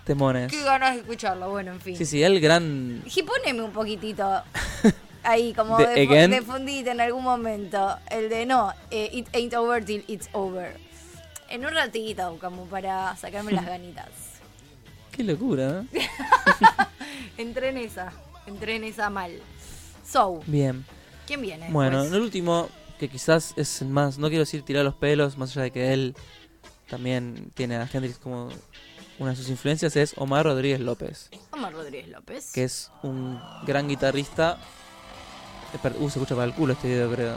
[0.09, 0.51] Temones.
[0.51, 1.51] Qué ganas de escucharlo.
[1.51, 1.95] Bueno, en fin.
[1.95, 4.43] Sí, sí, el gran Y poneme un poquitito
[5.23, 6.31] ahí, como De de, Again.
[6.31, 7.95] de fundita en algún momento.
[8.11, 10.75] El de no, eh, it ain't over till it's over.
[11.51, 14.09] En un ratito, como para sacarme las ganitas.
[15.13, 16.09] Qué locura, ¿eh?
[17.37, 18.11] Entré en esa,
[18.47, 19.33] entré en esa mal.
[20.11, 20.87] So, Bien.
[21.27, 21.67] ¿quién viene?
[21.71, 22.17] Bueno, después?
[22.17, 25.65] el último, que quizás es el más, no quiero decir tirar los pelos, más allá
[25.65, 26.15] de que él
[26.89, 28.49] también tiene a Hendrix como
[29.19, 32.53] una de sus influencias, es Omar Rodríguez López, Omar Rodríguez López.
[32.53, 34.59] que es un gran guitarrista.
[35.75, 37.37] Espera, Uh, se escucha para el culo este video, creo.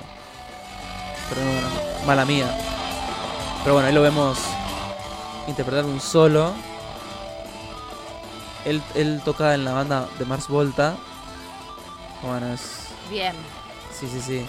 [1.29, 2.47] Pero no, no, mala mía.
[3.63, 4.37] Pero bueno, ahí lo vemos
[5.47, 6.53] interpretar un solo.
[8.65, 10.95] Él, él toca en la banda de Mars Volta.
[12.21, 13.35] Bueno, es Bien.
[13.91, 14.45] Sí, sí, sí.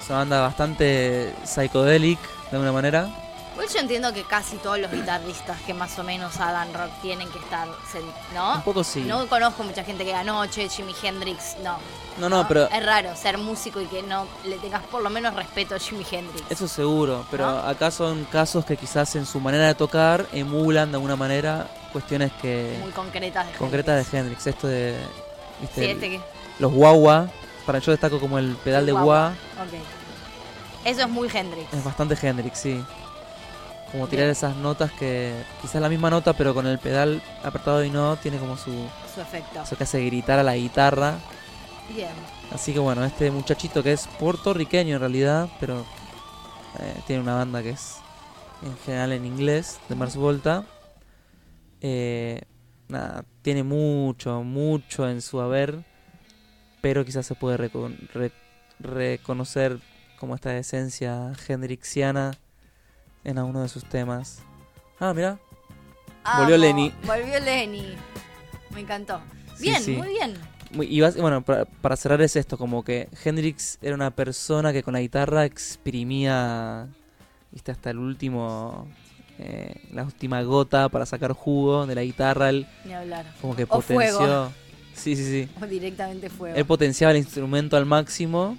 [0.00, 2.18] Es una banda bastante psychedelic,
[2.50, 3.08] de alguna manera.
[3.52, 7.28] Igual yo entiendo que casi todos los guitarristas que más o menos hagan rock tienen
[7.30, 7.68] que estar,
[8.34, 8.54] ¿no?
[8.54, 9.00] Un poco sí.
[9.02, 11.76] No conozco mucha gente que diga, no, che, Jimi Hendrix, no.
[12.18, 15.34] No, no, pero Es raro ser músico y que no le tengas por lo menos
[15.34, 16.44] respeto a Jimi Hendrix.
[16.50, 17.24] eso seguro.
[17.30, 17.58] Pero ¿No?
[17.60, 22.30] acá son casos que quizás en su manera de tocar emulan de alguna manera cuestiones
[22.40, 24.12] que Muy concretas de concretas Hendrix.
[24.12, 24.46] de Hendrix.
[24.46, 24.96] Esto de,
[25.60, 26.20] viste, Sí, el- este que...
[26.58, 27.28] los guagua.
[27.66, 28.92] Para yo destaco como el pedal de.
[28.92, 29.28] Ok.
[30.84, 31.72] Eso es muy Hendrix.
[31.72, 32.82] Es bastante Hendrix, sí.
[33.92, 34.30] Como tirar Bien.
[34.32, 38.38] esas notas que quizás la misma nota, pero con el pedal apretado y no, tiene
[38.38, 38.70] como su...
[39.12, 39.62] Su efecto.
[39.62, 41.18] Eso que hace gritar a la guitarra.
[41.94, 42.10] Bien.
[42.52, 45.84] Así que bueno, este muchachito que es puertorriqueño en realidad, pero
[46.78, 47.96] eh, tiene una banda que es
[48.62, 50.64] en general en inglés, de Mars Volta.
[51.80, 52.40] Eh,
[52.88, 55.82] nada, tiene mucho, mucho en su haber,
[56.80, 58.32] pero quizás se puede reco- re-
[58.78, 59.78] reconocer
[60.18, 62.32] como esta esencia hendrixiana
[63.24, 64.40] en alguno de sus temas.
[64.98, 65.38] Ah, mira,
[66.38, 66.56] Volvió.
[66.58, 66.92] Lenny.
[67.06, 67.94] Volvió Lenny.
[68.74, 69.20] Me encantó.
[69.56, 69.92] Sí, Bien, sí.
[69.96, 70.34] muy bien.
[70.72, 74.72] Muy- Y bas- bueno, para, para cerrar es esto, como que Hendrix era una persona
[74.72, 76.88] que con la guitarra exprimía
[77.50, 78.86] viste, hasta el último,
[79.38, 82.50] eh, la última gota para sacar jugo de la guitarra.
[82.50, 83.26] Él Ni hablar.
[83.40, 84.16] como que O potenció.
[84.18, 84.52] fuego.
[84.94, 85.48] Sí, sí, sí.
[85.60, 86.54] O directamente fuego.
[86.56, 88.56] Él potenciaba el instrumento al máximo.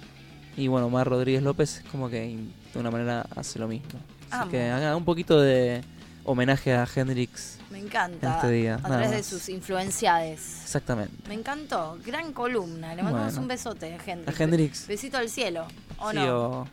[0.56, 2.36] Y bueno, Omar Rodríguez López como que
[2.74, 3.98] de una manera hace lo mismo.
[4.32, 4.50] Así Amo.
[4.50, 5.82] que haga un poquito de
[6.24, 7.58] homenaje a Hendrix.
[7.70, 8.36] Me encanta.
[8.36, 10.60] Este día, a través de sus influenciades.
[10.62, 11.14] Exactamente.
[11.28, 11.98] Me encantó.
[12.04, 12.94] Gran columna.
[12.94, 13.42] Le mandamos Bueno.
[13.42, 14.40] un besote a Hendrix.
[14.40, 14.86] A Hendrix.
[14.86, 15.66] Besito al cielo.
[15.98, 16.60] ¿O Sí, no?
[16.60, 16.68] o,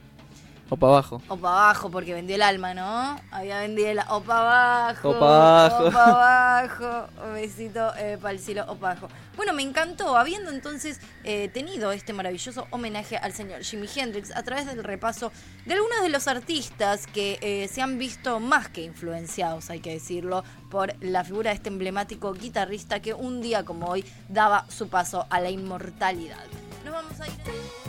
[0.69, 1.21] o para abajo.
[1.27, 3.19] O para abajo, porque vendió el alma, ¿no?
[3.31, 3.99] Había vendido el...
[4.09, 5.09] O para abajo.
[5.09, 5.87] O pa' abajo.
[5.87, 7.07] O para abajo.
[7.25, 9.07] Un besito para el cielo o para abajo.
[9.35, 10.15] Bueno, me encantó.
[10.17, 15.31] Habiendo entonces eh, tenido este maravilloso homenaje al señor Jimi Hendrix a través del repaso
[15.65, 19.91] de algunos de los artistas que eh, se han visto más que influenciados, hay que
[19.91, 24.87] decirlo, por la figura de este emblemático guitarrista que un día como hoy daba su
[24.87, 26.45] paso a la inmortalidad.
[26.85, 27.88] Nos vamos a ir...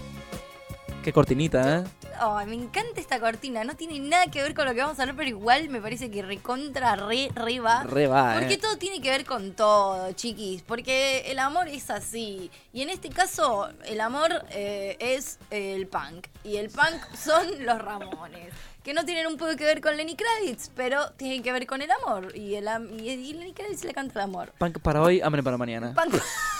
[1.03, 1.85] Qué cortinita, ¿eh?
[2.19, 3.65] Ay, me encanta esta cortina.
[3.65, 6.11] No tiene nada que ver con lo que vamos a hablar, pero igual me parece
[6.11, 7.85] que recontra, re, re va.
[7.85, 8.59] Re va, Porque ¿eh?
[8.59, 10.61] todo tiene que ver con todo, chiquis.
[10.61, 12.51] Porque el amor es así.
[12.75, 16.27] Y en este caso, el amor eh, es el punk.
[16.45, 18.53] Y el punk son los Ramones.
[18.83, 21.81] Que no tienen un poco que ver con Lenny Kravitz, pero tienen que ver con
[21.81, 22.37] el amor.
[22.37, 24.53] Y, el, y, y Lenny Kravitz le canta el amor.
[24.59, 25.95] Punk para hoy, hambre para mañana.
[25.95, 26.21] Punk.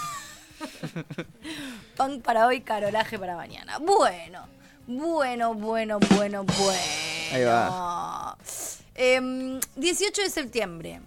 [1.97, 3.77] Punk para hoy, carolaje para mañana.
[3.79, 4.45] Bueno,
[4.87, 6.81] bueno, bueno, bueno, bueno.
[7.33, 8.37] Ahí va.
[8.95, 11.01] Em, 18 de septiembre.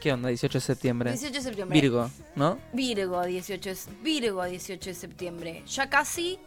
[0.00, 0.28] ¿Qué onda?
[0.28, 1.10] 18 de septiembre.
[1.12, 1.80] 18 de septiembre.
[1.80, 2.58] Virgo, ¿no?
[2.72, 5.62] Virgo, 18 es Virgo, 18 de septiembre.
[5.66, 6.38] Ya casi,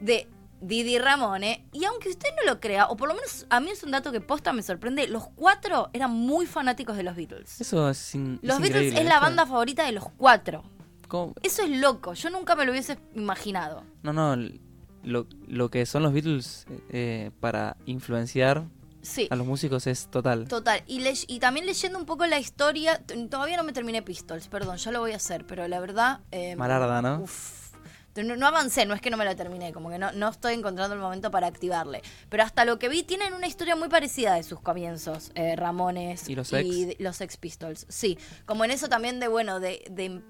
[0.00, 0.30] de
[0.62, 1.66] Didi Ramone.
[1.72, 4.12] Y aunque usted no lo crea, o por lo menos a mí es un dato
[4.12, 7.60] que posta me sorprende, los cuatro eran muy fanáticos de los Beatles.
[7.60, 10.62] Eso es, in- es Los Beatles es la banda favorita de los cuatro.
[11.06, 11.34] ¿Cómo?
[11.42, 13.84] Eso es loco, yo nunca me lo hubiese imaginado.
[14.02, 14.34] No, no,
[15.04, 18.64] lo, lo que son los Beatles eh, para influenciar
[19.02, 19.26] Sí.
[19.30, 20.46] a los músicos es total.
[20.46, 24.46] Total, y, le- y también leyendo un poco la historia, todavía no me terminé Pistols,
[24.46, 26.20] perdón, ya lo voy a hacer, pero la verdad...
[26.30, 27.20] eh, Malarda, ¿no?
[27.22, 27.72] uf.
[28.14, 30.54] no, no avancé, no es que no me la terminé, como que no, no estoy
[30.54, 32.00] encontrando el momento para activarle.
[32.28, 36.28] Pero hasta lo que vi, tienen una historia muy parecida de sus comienzos, eh, Ramones
[36.28, 37.00] ¿Y los ex?
[37.00, 37.86] los Ex Pistols.
[37.88, 39.82] Sí, como en eso también de, bueno, de...
[39.90, 40.20] de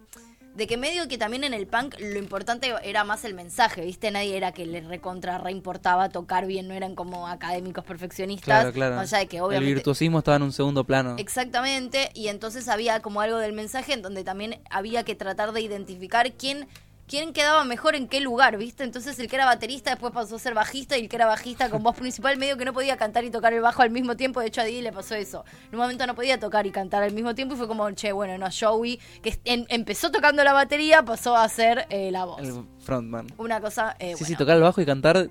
[0.55, 4.11] de que medio que también en el punk lo importante era más el mensaje, ¿viste?
[4.11, 8.45] Nadie era que le recontra reimportaba tocar bien, no eran como académicos perfeccionistas.
[8.45, 8.97] Claro, claro.
[8.97, 11.17] Más allá de que El obviamente virtuosismo estaba en un segundo plano.
[11.19, 15.62] Exactamente, y entonces había como algo del mensaje en donde también había que tratar de
[15.62, 16.69] identificar quién,
[17.09, 18.85] quién quedaba mejor en qué lugar, ¿viste?
[18.85, 21.69] Entonces el que era baterista después pasó a ser bajista y el que era bajista
[21.69, 24.41] con voz principal medio que no podía cantar y tocar el bajo al mismo tiempo,
[24.41, 25.45] de hecho a Didi le pasó eso.
[25.69, 28.12] En un momento no podía tocar y cantar al mismo tiempo y fue como, che,
[28.12, 32.41] bueno, no, Joey, que en- empezó tocando la batería, pasó a hacer eh, la voz.
[32.41, 33.27] El frontman.
[33.37, 33.97] Una cosa...
[33.99, 35.29] eh, sí, bueno, sí, tocar el bajo y cantar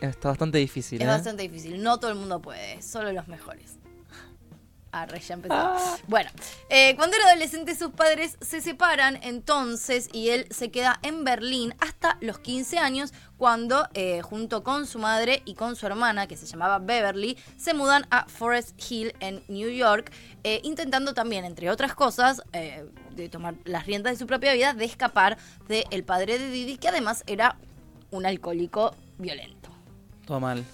[0.00, 1.00] está bastante difícil.
[1.00, 1.10] es ¿eh?
[1.10, 3.77] bastante difícil, no todo el mundo puede, solo los mejores.
[4.92, 5.76] Arre, ya empezó.
[6.06, 6.30] Bueno,
[6.70, 11.74] eh, cuando era adolescente sus padres se separan entonces y él se queda en Berlín
[11.80, 16.36] hasta los 15 años cuando eh, junto con su madre y con su hermana que
[16.36, 20.12] se llamaba Beverly se mudan a Forest Hill en New York
[20.44, 24.74] eh, intentando también entre otras cosas eh, de tomar las riendas de su propia vida
[24.74, 27.56] de escapar del padre de Didi que además era
[28.10, 29.70] un alcohólico violento.
[30.26, 30.64] Todo mal.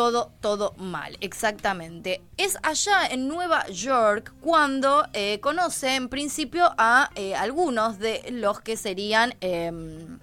[0.00, 2.22] Todo, todo mal, exactamente.
[2.38, 8.62] Es allá en Nueva York cuando eh, conoce en principio a eh, algunos de los
[8.62, 10.18] que serían em,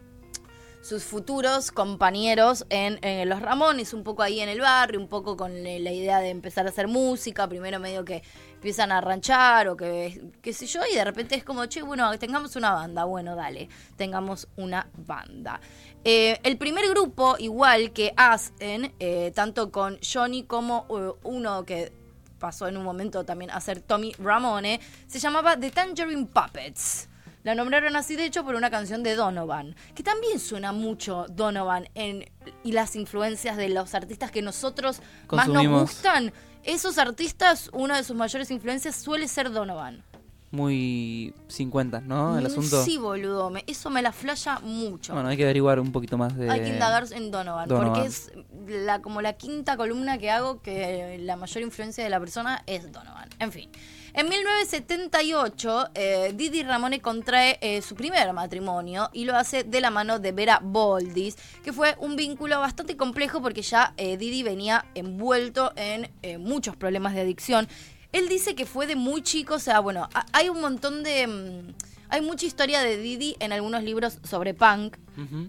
[0.81, 5.37] sus futuros compañeros en, en Los Ramones, un poco ahí en el barrio, un poco
[5.37, 8.23] con eh, la idea de empezar a hacer música, primero medio que
[8.55, 12.17] empiezan a ranchar o que qué sé yo, y de repente es como, che, bueno,
[12.17, 15.61] tengamos una banda, bueno, dale, tengamos una banda.
[16.09, 21.91] Eh, el primer grupo, igual que hacen, eh, tanto con Johnny como eh, uno que
[22.39, 27.09] pasó en un momento también a ser Tommy Ramone, se llamaba The Tangerine Puppets.
[27.43, 31.89] La nombraron así, de hecho, por una canción de Donovan, que también suena mucho Donovan
[31.93, 32.23] en,
[32.63, 36.31] y las influencias de los artistas que nosotros más nos gustan.
[36.63, 40.05] Esos artistas, una de sus mayores influencias suele ser Donovan.
[40.49, 42.37] Muy 50, ¿no?
[42.39, 42.83] El asunto.
[42.83, 45.13] Sí, boludo, me- eso me la flasha mucho.
[45.13, 46.49] Bueno, hay que averiguar un poquito más de.
[46.49, 47.93] Hay que indagar en Donovan, Donovan.
[47.93, 48.31] porque es
[48.67, 52.91] la, como la quinta columna que hago que la mayor influencia de la persona es
[52.91, 53.27] Donovan.
[53.39, 53.69] En fin.
[54.13, 59.91] En 1978, eh, Didi Ramone contrae eh, su primer matrimonio y lo hace de la
[59.91, 64.85] mano de Vera Boldis, que fue un vínculo bastante complejo porque ya eh, Didi venía
[64.95, 67.67] envuelto en eh, muchos problemas de adicción.
[68.17, 71.27] Él dice que fue de muy chico, o sea, bueno, ha- hay un montón de...
[71.27, 71.73] mm,
[72.09, 74.95] hay mucha historia de Didi en algunos libros sobre punk,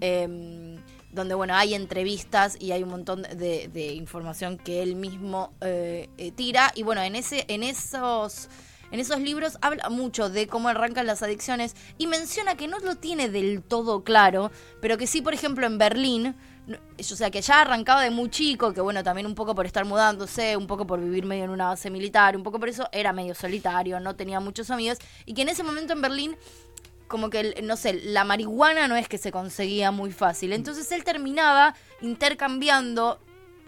[0.00, 0.76] eh,
[1.12, 6.08] donde bueno hay entrevistas y hay un montón de, de información que él mismo eh,
[6.18, 6.72] eh, tira.
[6.74, 8.48] Y bueno en ese en esos
[8.90, 12.96] en esos libros habla mucho de cómo arrancan las adicciones y menciona que no lo
[12.96, 14.50] tiene del todo claro
[14.80, 16.34] pero que sí por ejemplo en Berlín
[16.98, 19.84] o sea que ya arrancaba de muy chico que bueno también un poco por estar
[19.84, 23.12] mudándose un poco por vivir medio en una base militar un poco por eso era
[23.12, 26.36] medio solitario no tenía muchos amigos y que en ese momento en Berlín
[27.08, 30.52] como que, no sé, la marihuana no es que se conseguía muy fácil.
[30.52, 33.18] Entonces él terminaba intercambiando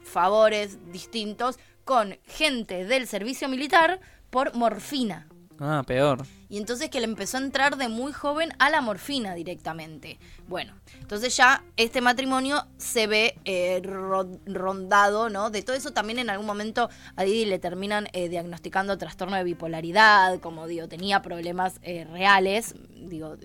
[0.05, 5.27] favores distintos con gente del servicio militar por morfina.
[5.63, 6.23] Ah, peor.
[6.49, 10.19] Y entonces que le empezó a entrar de muy joven a la morfina directamente.
[10.49, 15.51] Bueno, entonces ya este matrimonio se ve eh, ro- rondado, ¿no?
[15.51, 19.45] De todo eso también en algún momento a Didi le terminan eh, diagnosticando trastorno de
[19.45, 23.37] bipolaridad, como digo, tenía problemas eh, reales, digo,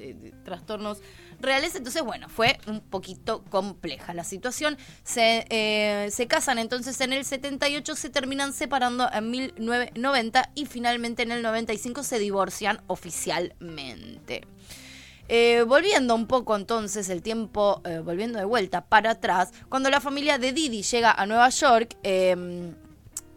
[0.45, 1.01] trastornos
[1.39, 1.75] reales.
[1.75, 4.77] Entonces, bueno, fue un poquito compleja la situación.
[5.03, 11.23] Se, eh, se casan entonces en el 78, se terminan separando en 1990 y finalmente
[11.23, 14.43] en el 95 se divorcian oficialmente.
[15.27, 19.99] Eh, volviendo un poco entonces el tiempo, eh, volviendo de vuelta para atrás, cuando la
[19.99, 22.73] familia de Didi llega a Nueva York, eh,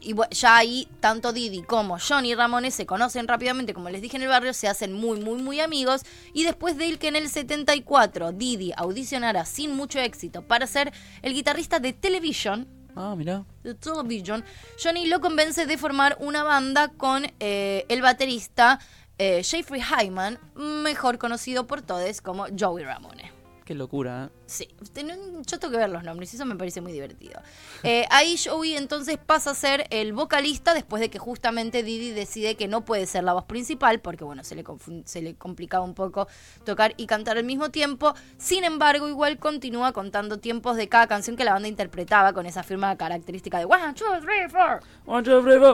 [0.00, 4.22] y ya ahí tanto Didi como Johnny Ramones se conocen rápidamente, como les dije en
[4.22, 6.02] el barrio, se hacen muy, muy, muy amigos.
[6.32, 10.92] Y después de él que en el 74 Didi audicionara sin mucho éxito para ser
[11.22, 13.44] el guitarrista de Television, Ah, mirá.
[13.62, 14.44] de Television,
[14.82, 18.80] Johnny lo convence de formar una banda con eh, el baterista
[19.18, 23.37] eh, Jeffrey Hyman, mejor conocido por todos como Joey Ramone.
[23.68, 24.38] Qué locura, ¿eh?
[24.46, 27.42] Sí, yo tengo que ver los nombres y eso me parece muy divertido.
[27.82, 32.54] Eh, ahí Joey entonces pasa a ser el vocalista después de que justamente Didi decide
[32.54, 34.64] que no puede ser la voz principal porque bueno, se le,
[35.04, 36.28] se le complicaba un poco
[36.64, 38.14] tocar y cantar al mismo tiempo.
[38.38, 42.62] Sin embargo, igual continúa contando tiempos de cada canción que la banda interpretaba con esa
[42.62, 44.80] firma característica de one, two, three, four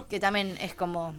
[0.09, 1.15] que también es como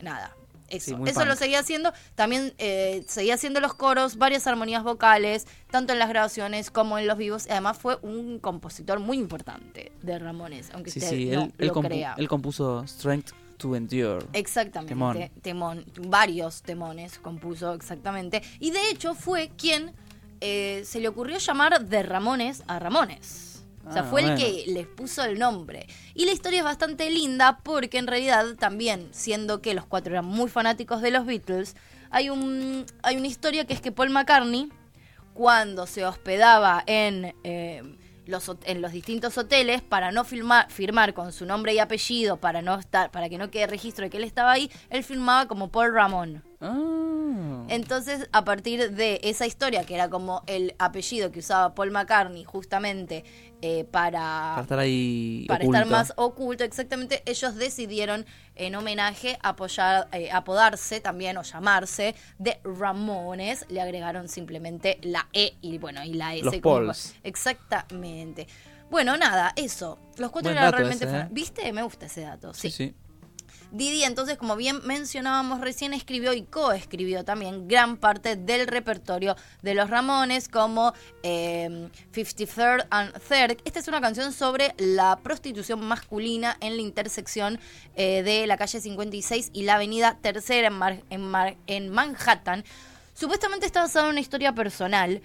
[0.00, 0.34] nada.
[0.68, 1.92] Eso, Sí, eso lo seguía haciendo.
[2.14, 7.06] También eh, seguía haciendo los coros, varias armonías vocales, tanto en las grabaciones como en
[7.06, 7.46] los vivos.
[7.50, 11.66] Además fue un compositor muy importante de Ramones, aunque Sí, usted sí, no él, él
[11.68, 12.14] lo compu- crea.
[12.18, 14.26] él compuso Strength to Endure.
[14.32, 15.30] Exactamente, Temón.
[15.40, 15.84] temón.
[16.08, 18.42] Varios temones compuso exactamente.
[18.60, 19.92] Y de hecho fue quien
[20.40, 23.55] eh, se le ocurrió llamar de Ramones a Ramones.
[23.88, 25.86] O sea, Ah, fue el que les puso el nombre.
[26.14, 30.24] Y la historia es bastante linda porque en realidad también, siendo que los cuatro eran
[30.24, 31.76] muy fanáticos de los Beatles,
[32.10, 34.70] hay, un, hay una historia que es que Paul McCartney,
[35.34, 37.82] cuando se hospedaba en, eh,
[38.26, 42.62] los, en los distintos hoteles, para no firmar, firmar con su nombre y apellido, para,
[42.62, 45.70] no estar, para que no quede registro de que él estaba ahí, él firmaba como
[45.70, 46.42] Paul Ramón.
[46.60, 47.05] Ah.
[47.68, 52.44] Entonces, a partir de esa historia, que era como el apellido que usaba Paul McCartney
[52.44, 53.24] justamente
[53.60, 55.78] eh, para, Para estar ahí para oculto.
[55.78, 58.24] estar más oculto, exactamente, ellos decidieron
[58.54, 65.54] en homenaje apoyar, eh, apodarse también o llamarse de Ramones, le agregaron simplemente la E
[65.60, 66.44] y bueno, y la S.
[66.44, 66.92] Los como-.
[67.24, 68.46] Exactamente.
[68.90, 69.98] Bueno, nada, eso.
[70.16, 71.04] Los cuatro Buen eran realmente...
[71.04, 71.28] ese, ¿eh?
[71.30, 71.72] ¿Viste?
[71.72, 72.54] Me gusta ese dato.
[72.54, 72.94] Sí, sí.
[73.72, 79.74] Didi entonces, como bien mencionábamos recién, escribió y coescribió también gran parte del repertorio de
[79.74, 83.58] los Ramones, como eh, 53rd and Third.
[83.64, 87.58] Esta es una canción sobre la prostitución masculina en la intersección
[87.96, 92.64] eh, de la calle 56 y la avenida Tercera en, Mar- en, Mar- en Manhattan.
[93.14, 95.20] Supuestamente está basada en una historia personal.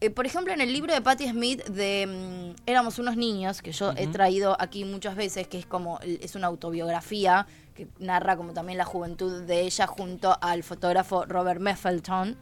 [0.00, 3.72] Eh, por ejemplo, en el libro de Patti Smith de mm, Éramos unos niños, que
[3.72, 8.52] yo he traído aquí muchas veces, que es como es una autobiografía que narra como
[8.52, 12.36] también la juventud de ella junto al fotógrafo Robert Mapplethorpe.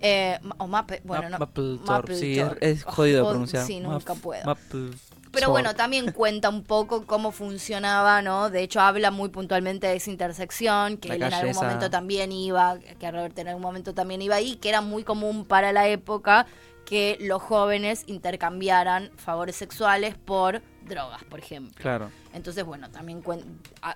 [0.00, 3.66] Eh, ma- o Mappe, bueno, no, Mapplethorpe, sí, es, es jodido de Oh, pronunciar.
[3.66, 4.44] Sí, nunca Map- puedo.
[4.44, 4.96] Mapple-
[5.32, 8.50] Pero bueno, también cuenta un poco cómo funcionaba, ¿no?
[8.50, 11.62] De hecho, habla muy puntualmente de esa intersección, que La él en algún esa.
[11.62, 15.44] momento también iba, que Robert en algún momento también iba ahí, que era muy común
[15.44, 16.46] para la época
[16.84, 21.80] que los jóvenes intercambiaran favores sexuales por drogas, por ejemplo.
[21.80, 22.10] Claro.
[22.34, 23.22] Entonces, bueno, también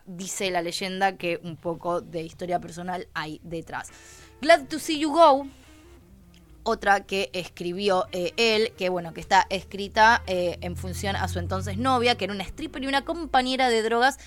[0.06, 3.90] dice la leyenda que un poco de historia personal hay detrás.
[4.40, 5.46] Glad to See You Go,
[6.62, 11.38] otra que escribió eh, él, que bueno, que está escrita eh, en función a su
[11.38, 14.18] entonces novia, que era una stripper y una compañera de drogas,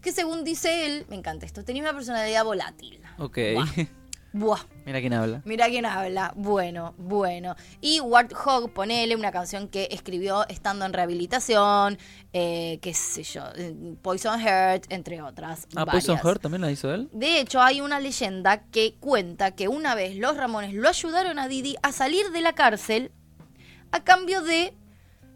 [0.00, 3.00] que según dice él, me encanta esto, tenía una personalidad volátil.
[3.18, 3.38] Ok.
[3.54, 3.86] Buah.
[4.32, 5.42] Mira quién habla.
[5.44, 6.32] Mira quién habla.
[6.36, 7.56] Bueno, bueno.
[7.80, 11.98] Y Warthog, ponele una canción que escribió estando en rehabilitación,
[12.32, 13.42] eh, qué sé yo,
[14.02, 15.66] Poison Heart, entre otras.
[15.74, 16.06] Ah, varias.
[16.06, 17.08] Poison Heart también la hizo él.
[17.12, 21.48] De hecho, hay una leyenda que cuenta que una vez los Ramones lo ayudaron a
[21.48, 23.12] Didi a salir de la cárcel
[23.92, 24.74] a cambio de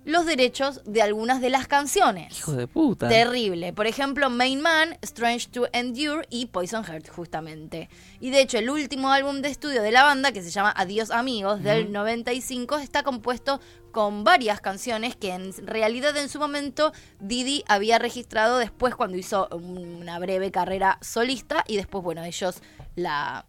[0.05, 2.38] los derechos de algunas de las canciones.
[2.38, 3.09] Hijo de puta.
[3.09, 3.72] Terrible.
[3.72, 7.88] Por ejemplo, Main Man, Strange to Endure y Poison Heart, justamente.
[8.20, 11.11] Y de hecho, el último álbum de estudio de la banda, que se llama Adiós
[11.11, 13.61] Amigos, del 95, está compuesto
[13.92, 19.48] con varias canciones que en realidad en su momento Didi había registrado después cuando hizo
[19.52, 22.61] una breve carrera solista y después, bueno, ellos
[22.96, 23.46] la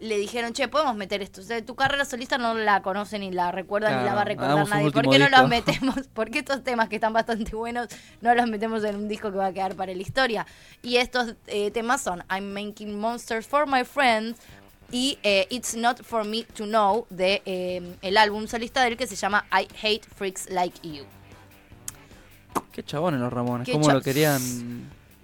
[0.00, 1.40] le dijeron, che, podemos meter esto.
[1.40, 4.24] O sea, tu carrera solista no la conoce ni la recuerda ni la va a
[4.24, 4.90] recordar nadie.
[4.90, 5.40] ¿Por qué no disco.
[5.40, 5.94] los metemos?
[6.14, 7.88] ¿Por qué estos temas que están bastante buenos
[8.20, 10.46] no los metemos en un disco que va a quedar para la historia?
[10.82, 14.38] Y estos eh, temas son I'm Making Monsters for My Friends
[14.90, 18.96] y eh, It's Not For Me To Know de eh, el álbum solista de él
[18.96, 21.04] que se llama I Hate Freaks Like You.
[22.72, 23.68] Qué chabones los Ramones.
[23.70, 24.40] ¿Cómo lo querían?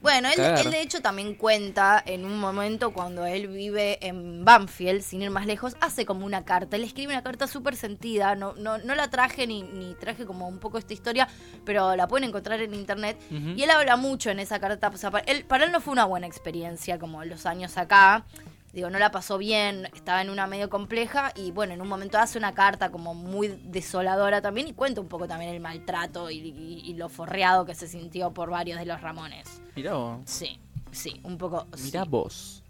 [0.03, 5.03] Bueno, él, él de hecho también cuenta en un momento cuando él vive en Banfield,
[5.03, 6.77] sin ir más lejos, hace como una carta.
[6.77, 8.35] Él escribe una carta súper sentida.
[8.35, 11.29] No, no, no la traje ni, ni traje como un poco esta historia,
[11.65, 13.19] pero la pueden encontrar en internet.
[13.31, 14.89] Y él habla mucho en esa carta.
[14.89, 18.25] O sea, para él, para él no fue una buena experiencia como los años acá.
[18.73, 22.19] Digo, no la pasó bien, estaba en una medio compleja y bueno, en un momento
[22.19, 26.37] hace una carta como muy desoladora también y cuenta un poco también el maltrato y,
[26.39, 29.61] y- y lo forreado que se sintió por varios de los Ramones.
[29.75, 30.19] Mirá vos.
[30.25, 30.61] Sí,
[30.93, 31.67] sí, un poco.
[31.83, 32.09] Mirá sí.
[32.09, 32.63] vos.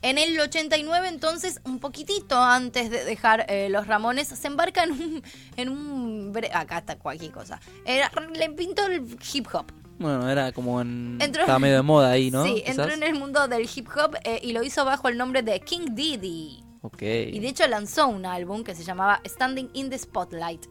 [0.00, 4.92] En el 89, entonces, un poquitito antes de dejar eh, los Ramones, se embarca en
[4.92, 5.22] un.
[5.56, 7.58] En un bre- acá está cualquier cosa.
[7.84, 9.72] Era- le pintó el hip hop.
[9.98, 11.18] Bueno, era como en...
[11.20, 12.44] Entró- Estaba medio de moda ahí, ¿no?
[12.44, 12.78] Sí, Quizás.
[12.78, 15.58] entró en el mundo del hip hop eh, y lo hizo bajo el nombre de
[15.60, 16.62] King Diddy.
[16.82, 17.02] Ok.
[17.02, 20.66] Y de hecho lanzó un álbum que se llamaba Standing in the Spotlight.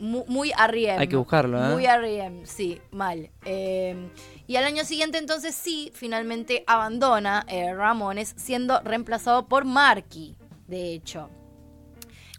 [0.00, 0.98] Mu- Muy R.E.M.
[0.98, 1.68] Hay que buscarlo, ¿eh?
[1.72, 3.30] Muy R.E.M., sí, mal.
[3.44, 4.10] Eh,
[4.48, 10.36] y al año siguiente entonces sí, finalmente abandona eh, Ramones siendo reemplazado por Marky,
[10.66, 11.30] de hecho.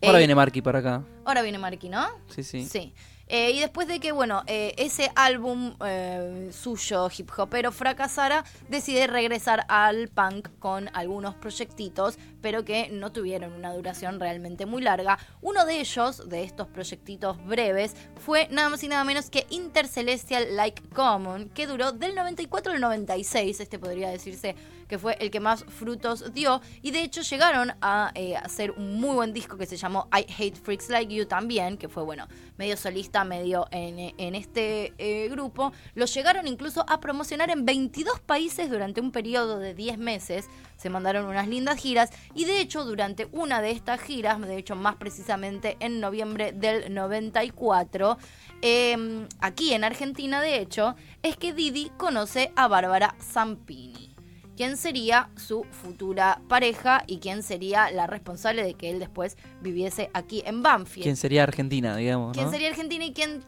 [0.04, 1.04] Ahora Eh, viene Marky para acá.
[1.24, 2.06] Ahora viene Marky, ¿no?
[2.28, 2.66] Sí, sí.
[2.66, 2.94] Sí.
[3.28, 9.08] Eh, y después de que, bueno, eh, ese álbum eh, suyo, hip hopero, fracasara, decide
[9.08, 15.18] regresar al punk con algunos proyectitos, pero que no tuvieron una duración realmente muy larga.
[15.42, 20.56] Uno de ellos, de estos proyectitos breves, fue nada más y nada menos que Intercelestial
[20.56, 23.60] Like Common, que duró del 94 al 96.
[23.60, 24.56] Este podría decirse
[24.88, 26.62] que fue el que más frutos dio.
[26.82, 30.26] Y de hecho llegaron a eh, hacer un muy buen disco que se llamó I
[30.32, 32.28] Hate Freaks Like You también, que fue, bueno,
[32.58, 35.72] medio solista, medio en, en este eh, grupo.
[35.94, 40.48] Lo llegaron incluso a promocionar en 22 países durante un periodo de 10 meses.
[40.78, 44.76] Se mandaron unas lindas giras y de hecho durante una de estas giras, de hecho
[44.76, 48.18] más precisamente en noviembre del 94,
[48.62, 54.15] eh, aquí en Argentina de hecho, es que Didi conoce a Bárbara Zampini
[54.56, 60.10] quién sería su futura pareja y quién sería la responsable de que él después viviese
[60.14, 61.04] aquí en Banfield.
[61.04, 63.44] ¿Quién sería Argentina, digamos, ¿Quién sería Argentina y quién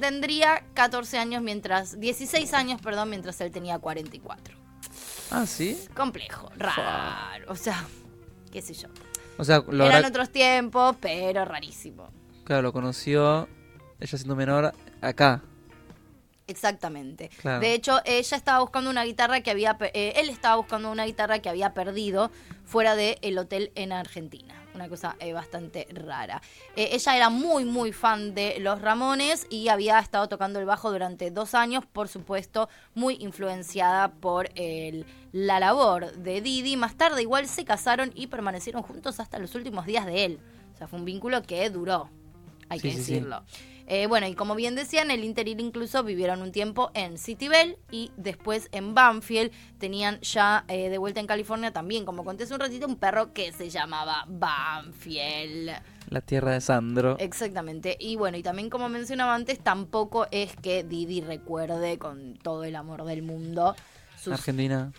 [0.00, 4.56] tendría 14 años mientras 16 años, perdón, mientras él tenía 44.
[5.30, 5.78] Ah, ¿sí?
[5.94, 7.84] Complejo, raro, o sea,
[8.50, 8.88] qué sé yo.
[9.36, 12.08] O sea, lo Eran habrá- otros tiempos, pero rarísimo.
[12.44, 13.48] Claro, lo conoció
[14.00, 15.42] ella siendo menor acá.
[16.48, 17.28] Exactamente.
[17.40, 17.60] Claro.
[17.60, 21.38] De hecho, ella estaba buscando una guitarra que había, eh, él estaba buscando una guitarra
[21.38, 22.30] que había perdido
[22.64, 24.54] fuera del hotel en Argentina.
[24.74, 26.40] Una cosa eh, bastante rara.
[26.76, 30.90] Eh, ella era muy, muy fan de los Ramones y había estado tocando el bajo
[30.90, 36.76] durante dos años, por supuesto, muy influenciada por el- la labor de Didi.
[36.76, 40.40] Más tarde igual se casaron y permanecieron juntos hasta los últimos días de él.
[40.74, 42.08] O sea, fue un vínculo que duró,
[42.68, 43.20] hay Sí, que sí, sí.
[43.90, 47.78] Eh, bueno, y como bien decían, el interín incluso vivieron un tiempo en City Bell
[47.90, 49.50] y después en Banfield.
[49.78, 53.32] Tenían ya eh, de vuelta en California también, como conté hace un ratito, un perro
[53.32, 55.70] que se llamaba Banfield.
[56.10, 57.16] La tierra de Sandro.
[57.18, 57.96] Exactamente.
[57.98, 62.76] Y bueno, y también como mencionaba antes, tampoco es que Didi recuerde con todo el
[62.76, 63.74] amor del mundo
[64.22, 64.92] sus Argentina.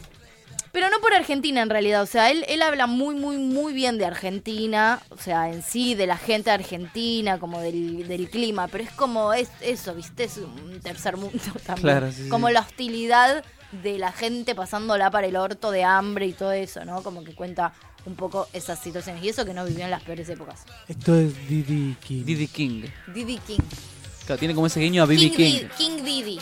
[0.72, 3.98] Pero no por Argentina en realidad, o sea, él, él habla muy, muy, muy bien
[3.98, 8.68] de Argentina, o sea, en sí, de la gente de Argentina, como del, del clima,
[8.68, 10.26] pero es como es eso, ¿viste?
[10.26, 11.84] Es un tercer mundo también.
[11.84, 12.30] Claro, sí, sí.
[12.30, 13.44] como la hostilidad
[13.84, 17.04] de la gente pasándola para el orto de hambre y todo eso, ¿no?
[17.04, 17.74] Como que cuenta
[18.06, 19.24] un poco esas situaciones.
[19.24, 20.66] Y eso que no vivió en las peores épocas.
[20.88, 22.26] Esto es Didi King.
[22.26, 22.84] Diddy King.
[23.14, 23.60] Didi King.
[24.26, 25.32] Claro, tiene como ese guiño a B.B.
[25.32, 26.40] King, King Didi.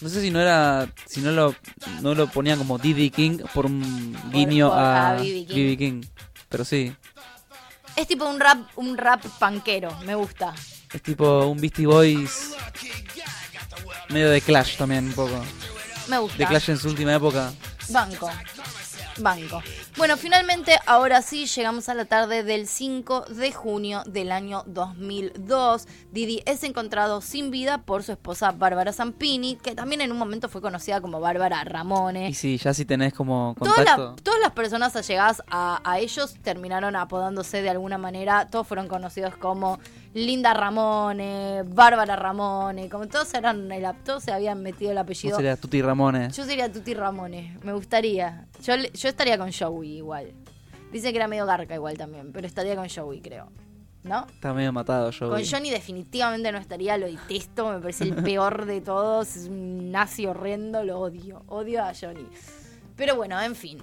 [0.00, 0.88] No sé si no era.
[1.06, 1.54] Si no lo,
[2.02, 5.46] no lo ponían como Diddy King por un guiño por- a a B.B.
[5.46, 5.76] King.
[5.76, 6.02] King.
[6.48, 6.94] Pero sí.
[7.96, 10.52] Es tipo un rap, un rap panquero, me gusta.
[10.92, 12.50] Es tipo un Beastie Boys.
[14.10, 15.42] Medio de Clash también, un poco.
[16.08, 16.36] Me gusta.
[16.38, 17.52] De Clash en su última época.
[17.88, 18.30] Banco.
[19.18, 19.62] Banco.
[19.96, 25.86] Bueno, finalmente, ahora sí, llegamos a la tarde del 5 de junio del año 2002.
[26.10, 30.48] Didi es encontrado sin vida por su esposa Bárbara Zampini, que también en un momento
[30.48, 32.28] fue conocida como Bárbara Ramone.
[32.28, 34.22] Y sí, ya si tenés como Todas, la- contacto.
[34.24, 38.48] todas las personas allegadas a, a ellos terminaron apodándose de alguna manera.
[38.50, 39.78] Todos fueron conocidos como
[40.14, 45.36] Linda Ramone, Bárbara Ramone, como todos eran el, todos se habían metido el ¿Cómo apellido.
[45.36, 46.36] sería Tuti Ramones?
[46.36, 48.46] Yo sería Tuti Ramone, me gustaría.
[48.62, 50.32] Yo, yo estaría con Joey igual.
[50.92, 53.50] Dice que era medio garca igual también, pero estaría con Joey, creo.
[54.04, 54.26] ¿No?
[54.28, 55.30] Está medio matado yo.
[55.30, 59.90] Con Johnny definitivamente no estaría, lo detesto, me parece el peor de todos, es un
[59.90, 62.28] nazi horrendo, lo odio, odio a Johnny.
[62.96, 63.78] Pero bueno, en fin.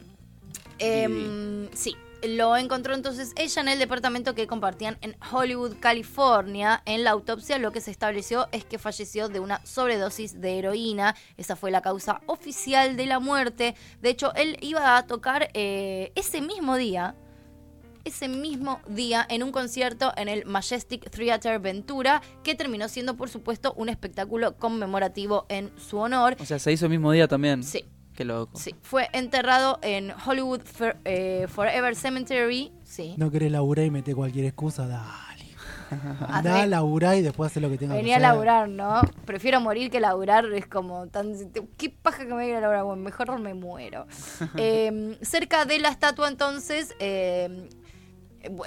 [0.77, 6.81] Em, sí, lo encontró entonces ella en el departamento que compartían en Hollywood, California.
[6.85, 11.15] En la autopsia lo que se estableció es que falleció de una sobredosis de heroína.
[11.37, 13.75] Esa fue la causa oficial de la muerte.
[14.01, 17.15] De hecho, él iba a tocar eh, ese mismo día
[18.03, 23.29] ese mismo día en un concierto en el Majestic Theater Ventura, que terminó siendo, por
[23.29, 26.35] supuesto, un espectáculo conmemorativo en su honor.
[26.39, 27.63] O sea, se hizo el mismo día también.
[27.63, 27.85] Sí.
[28.15, 28.57] Qué loco.
[28.59, 32.71] Sí, fue enterrado en Hollywood Fer- eh, Forever Cemetery.
[32.83, 33.15] Sí.
[33.17, 35.41] No querés laburar y meter cualquier excusa, dale.
[36.27, 38.33] Andá laburar y después hacer lo que tengas Venía a que hacer.
[38.35, 39.01] laburar, ¿no?
[39.25, 41.33] Prefiero morir que laburar, es como tan...
[41.77, 42.83] ¿Qué paja que me voy a laburar?
[42.85, 44.05] Bueno, mejor me muero.
[44.57, 47.67] Eh, cerca de la estatua, entonces, eh,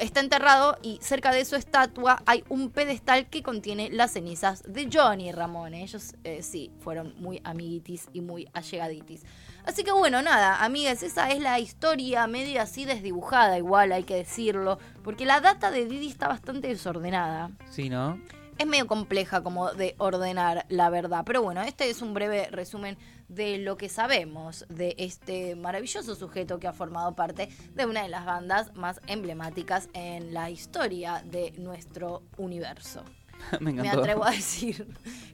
[0.00, 4.88] está enterrado y cerca de su estatua hay un pedestal que contiene las cenizas de
[4.92, 5.82] Johnny Ramone.
[5.82, 9.22] Ellos, eh, sí, fueron muy amiguitis y muy allegaditis.
[9.64, 14.16] Así que bueno, nada, amigas, esa es la historia media así desdibujada, igual hay que
[14.16, 18.18] decirlo, porque la data de Didi está bastante desordenada Sí, ¿no?
[18.58, 21.22] es medio compleja como de ordenar la verdad.
[21.26, 22.96] Pero bueno, este es un breve resumen
[23.28, 28.08] de lo que sabemos de este maravilloso sujeto que ha formado parte de una de
[28.08, 33.04] las bandas más emblemáticas en la historia de nuestro universo.
[33.60, 34.86] me atrevo a decir,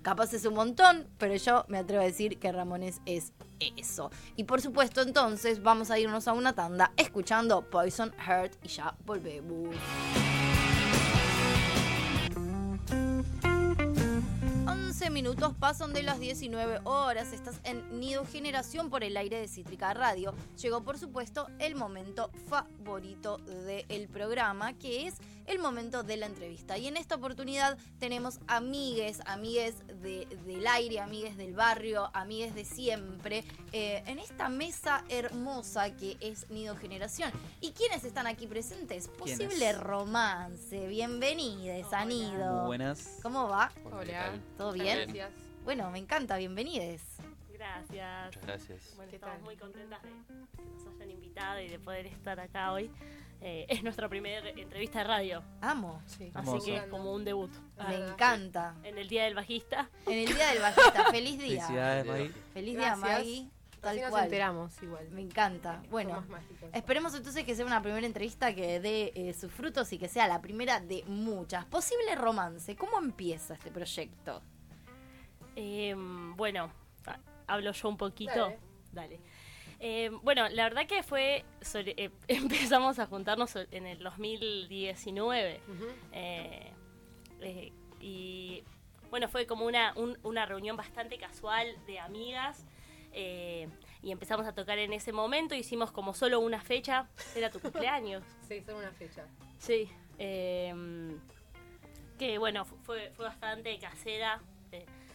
[0.03, 3.33] capaz es un montón, pero yo me atrevo a decir que Ramones es
[3.77, 4.11] eso.
[4.37, 8.95] Y por supuesto, entonces vamos a irnos a una tanda escuchando Poison Heart y ya
[9.05, 9.75] volvemos.
[15.01, 17.33] 11 minutos pasan de las 19 horas.
[17.33, 20.35] Estás en Nido Generación por el aire de Cítrica Radio.
[20.61, 25.15] Llegó, por supuesto, el momento favorito del programa, que es
[25.51, 26.79] el momento de la entrevista.
[26.79, 32.65] Y en esta oportunidad tenemos amigues, amigues de- del aire, amigues del barrio, amigues de
[32.65, 37.33] siempre, eh, en esta mesa hermosa que es Nido Generación.
[37.61, 39.09] ¿Y quiénes están aquí presentes?
[39.09, 40.87] Posible romance.
[40.87, 42.53] Bienvenides a Nido.
[42.61, 43.19] Muy buenas.
[43.23, 43.73] ¿Cómo va?
[43.91, 44.39] Hola.
[44.57, 44.99] ¿Todo bien?
[45.09, 45.33] Gracias.
[45.65, 47.03] Bueno, me encanta, bienvenides.
[47.53, 48.27] Gracias.
[48.27, 48.93] Muchas gracias.
[48.97, 49.45] Bueno, ¿Qué estamos tal?
[49.45, 50.33] muy contentas de que
[50.85, 52.91] nos hayan invitado y de poder estar acá hoy.
[53.43, 56.03] Eh, es nuestra primera entrevista de radio, Amo.
[56.05, 56.65] así Hermoso.
[56.67, 57.51] que es como un debut.
[57.79, 58.75] Me Ah, encanta.
[58.83, 59.89] En el Día del Bajista.
[60.07, 61.67] En el día del bajista, feliz día.
[61.67, 62.31] Felicidades, Maggie.
[62.53, 62.97] Feliz día.
[62.97, 63.49] Maggie.
[63.81, 64.25] Tal Así nos cual.
[64.25, 65.09] enteramos igual.
[65.11, 65.83] Me encanta.
[65.91, 66.23] Bueno,
[66.75, 70.29] esperemos entonces que sea una primera entrevista que dé eh, sus frutos y que sea
[70.29, 71.65] la primera de muchas.
[71.65, 72.77] Posible romance.
[72.77, 74.43] ¿Cómo empieza este proyecto?
[75.57, 75.95] Eh,
[76.37, 76.71] bueno,
[77.47, 78.33] hablo yo un poquito.
[78.35, 78.59] Dale.
[78.93, 79.21] Dale.
[79.81, 81.45] Eh, bueno, la verdad que fue.
[81.63, 85.61] sobre- eh, empezamos a juntarnos en el 2019.
[85.69, 85.87] Ujú.
[86.13, 86.73] Eh,
[87.41, 88.63] eh, y
[89.11, 92.65] bueno, fue como una, un- una reunión bastante casual de amigas.
[93.13, 93.69] eh,
[94.03, 95.55] y empezamos a tocar en ese momento.
[95.57, 97.09] Hicimos como solo una fecha.
[97.35, 98.23] Era tu cumpleaños.
[98.47, 99.27] Sí, solo una fecha.
[99.59, 99.91] Sí.
[100.19, 100.73] eh,
[102.19, 104.41] que bueno, fu- fue, fue bastante casera.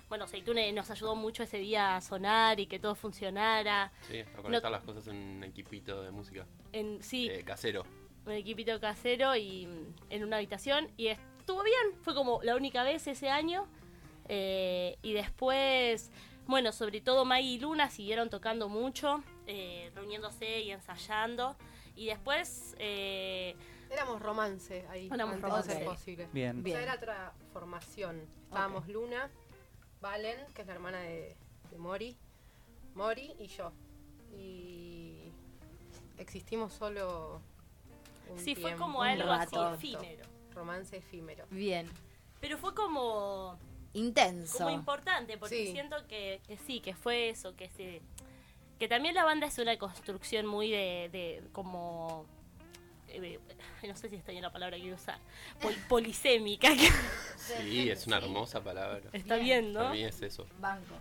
[0.09, 3.91] Bueno, Seitune nos ayudó mucho ese día a sonar y que todo funcionara.
[4.07, 6.45] Sí, a conectar las cosas en un equipito de música.
[6.71, 7.85] En, sí, eh, casero.
[8.25, 10.91] un equipito casero y mm, en una habitación.
[10.95, 13.67] Y estuvo bien, fue como la única vez ese año.
[14.27, 16.11] Eh, y después,
[16.45, 21.55] bueno, sobre todo Maggie y Luna siguieron tocando mucho, eh, reuniéndose y ensayando.
[21.95, 22.75] Y después...
[22.77, 23.55] eh,
[23.89, 25.09] Éramos romance ahí.
[25.11, 25.79] Éramos romance.
[25.85, 26.27] posible.
[26.33, 26.59] Bien.
[26.59, 26.75] O Bien.
[26.77, 28.21] sea, era otra formación.
[28.43, 29.29] Estábamos Luna,
[30.01, 31.35] Valen, que es la hermana de,
[31.71, 32.15] de Mori,
[32.93, 33.71] Mori y yo.
[34.37, 35.31] Y
[36.17, 37.41] existimos solo
[38.29, 38.85] un sí, fue tiempo.
[38.85, 39.55] como un algo así
[39.93, 40.25] efímero.
[40.53, 41.45] Romance efímero.
[41.49, 41.89] Bien.
[42.39, 43.57] Pero fue como...
[43.93, 44.57] Intenso.
[44.57, 45.71] como importante porque Sí.
[45.71, 48.01] siento que, que sí que fue eso que se
[48.77, 52.25] que también la banda es una construcción muy de, de como
[53.23, 53.39] eh,
[53.87, 55.17] no sé si está bien la palabra que quiero usar
[55.61, 56.69] pol- polisémica
[57.37, 59.01] Sí, es una hermosa palabra.
[59.13, 60.47] está bien Para no mí es eso.
[60.59, 60.95] Banco.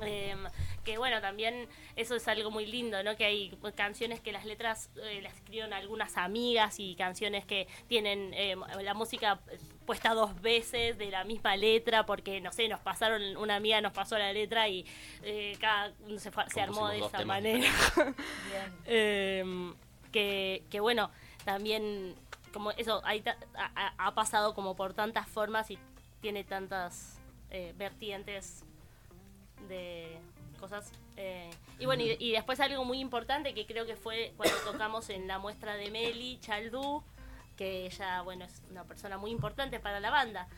[0.00, 0.38] Em,
[0.84, 1.66] que bueno, también
[1.96, 3.16] eso es algo muy lindo, ¿no?
[3.16, 8.32] Que hay canciones que las letras eh, las escribieron algunas amigas y canciones que tienen
[8.34, 9.40] em, la música
[9.86, 13.92] puesta dos veces de la misma letra porque, no sé, nos pasaron, una amiga nos
[13.92, 14.86] pasó la letra y
[15.24, 17.68] eh, cada uno se, se armó de esa manera.
[17.96, 18.14] Bien.
[18.86, 19.74] Em,
[20.12, 21.10] que, que bueno,
[21.48, 22.14] también
[22.52, 23.24] como eso ahí
[23.56, 25.78] ha, ha- pasado como por tantas formas y
[26.20, 27.18] tiene tantas
[27.50, 28.64] eh, vertientes
[29.66, 30.18] de
[30.60, 30.92] cosas.
[31.16, 35.26] eh, y bueno, y, después algo muy importante que creo que fue cuando tocamos en
[35.26, 37.02] la muestra de Meli Chaldú,
[37.56, 40.48] que ella, bueno, es una persona muy importante para la banda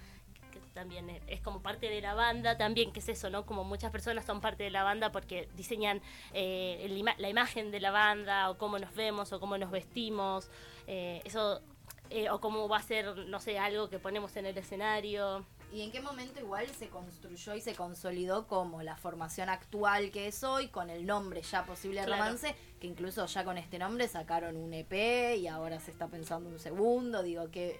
[0.50, 3.46] que también es- como parte de la banda también, que es eso, ¿no?
[3.46, 7.78] Como muchas personas son parte de la banda porque diseñan eh, el la imagen de
[7.78, 10.50] la banda, o cómo nos vemos, o cómo nos vestimos,
[10.92, 11.62] eh, eso,
[12.10, 15.44] eh, o cómo va a ser, no sé, algo que ponemos en el escenario.
[15.72, 20.26] ¿Y en qué momento igual se construyó y se consolidó como la formación actual que
[20.26, 22.24] es hoy, con el nombre ya posible de Claro.
[22.24, 26.50] romance, que incluso ya con este nombre sacaron un EP y ahora se está pensando
[26.50, 27.78] un segundo, digo, que,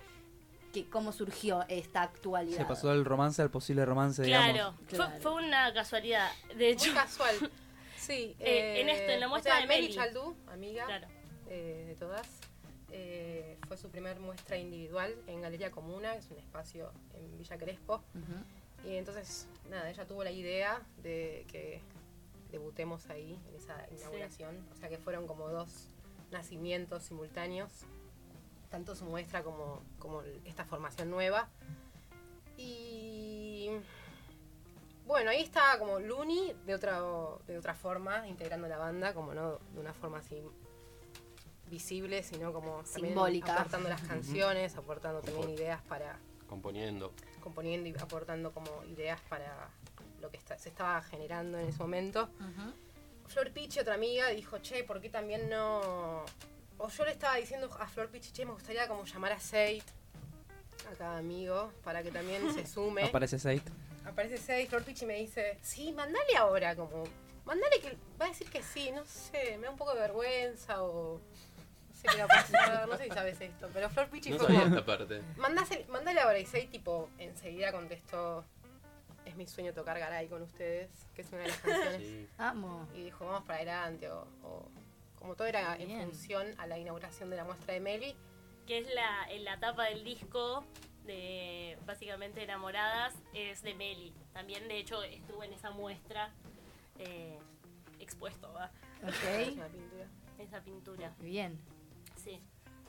[0.72, 2.58] que cómo surgió esta actualidad.
[2.58, 4.74] Se pasó del romance al posible romance, Claro, digamos.
[4.88, 5.20] Fue, Claro.
[5.20, 6.30] fue una casualidad.
[6.56, 7.34] De hecho, Muy casual.
[7.96, 8.34] Sí.
[8.38, 9.92] Eh, en esto, en la o muestra sea, de Meli.
[9.92, 11.06] Chaldú, amiga Claro.
[11.48, 12.26] eh, de todas,
[12.92, 17.56] eh, fue su primer muestra individual en Galería Comuna, que es un espacio en Villa
[17.56, 18.02] Crespo.
[18.84, 21.82] Y entonces, nada, ella tuvo la idea de que
[22.50, 24.66] debutemos ahí en esa inauguración.
[24.72, 25.88] O sea que fueron como dos
[26.30, 27.70] nacimientos simultáneos,
[28.70, 31.48] tanto su muestra como, como esta formación nueva.
[32.56, 33.70] Y
[35.06, 37.00] bueno, ahí estaba como Luni de otra,
[37.46, 40.42] de otra forma, integrando la banda, como no de una forma así
[41.70, 43.54] visible, sino como Simbólica.
[43.54, 46.18] aportando las canciones, aportando también ideas para
[46.48, 47.12] Componiendo.
[47.40, 49.70] componiendo y aportando como ideas para
[50.20, 52.28] lo que está- se estaba generando en ese momento.
[53.28, 56.24] Flor Pichi, otra amiga, dijo, che, ¿por qué también no...?
[56.78, 59.82] O yo le estaba diciendo a Flor Pichi, che, me gustaría como llamar a Seid,
[60.90, 63.04] a cada amigo, para que también se sume.
[63.04, 63.62] Aparece Seid.
[64.04, 67.04] Aparece Seid, Flor Pichi me dice, sí, mandale ahora, como,
[67.44, 70.82] mandale que va a decir que sí, no sé, me da un poco de vergüenza
[70.82, 71.20] o...
[72.04, 74.74] No sé no sé si sabes esto, pero Flor Pichi No fue sabía como...
[74.76, 75.22] esta parte.
[75.36, 78.44] Mandásele- mandale ahora y Seid, tipo, enseguida contestó,
[79.24, 81.98] es mi sueño tocar Garay con ustedes, que es una de las canciones.
[82.02, 82.28] Sí.
[82.38, 82.88] Amo.
[82.94, 84.68] Y dijo, vamos para adelante, o, o-
[85.16, 88.16] como todo era en función a la inauguración de la muestra de Meli.
[88.66, 90.64] que es la, en la tapa del disco
[91.04, 94.14] de básicamente Enamoradas, es de Meli.
[94.32, 96.32] También, de hecho, estuvo en esa muestra
[96.98, 97.38] eh,
[97.98, 98.70] expuesto, ¿va?
[99.06, 99.54] Es Ok.
[99.56, 100.06] una pintura.
[100.38, 101.12] Esa pintura.
[101.18, 101.58] Bien.
[102.30, 102.40] Sí.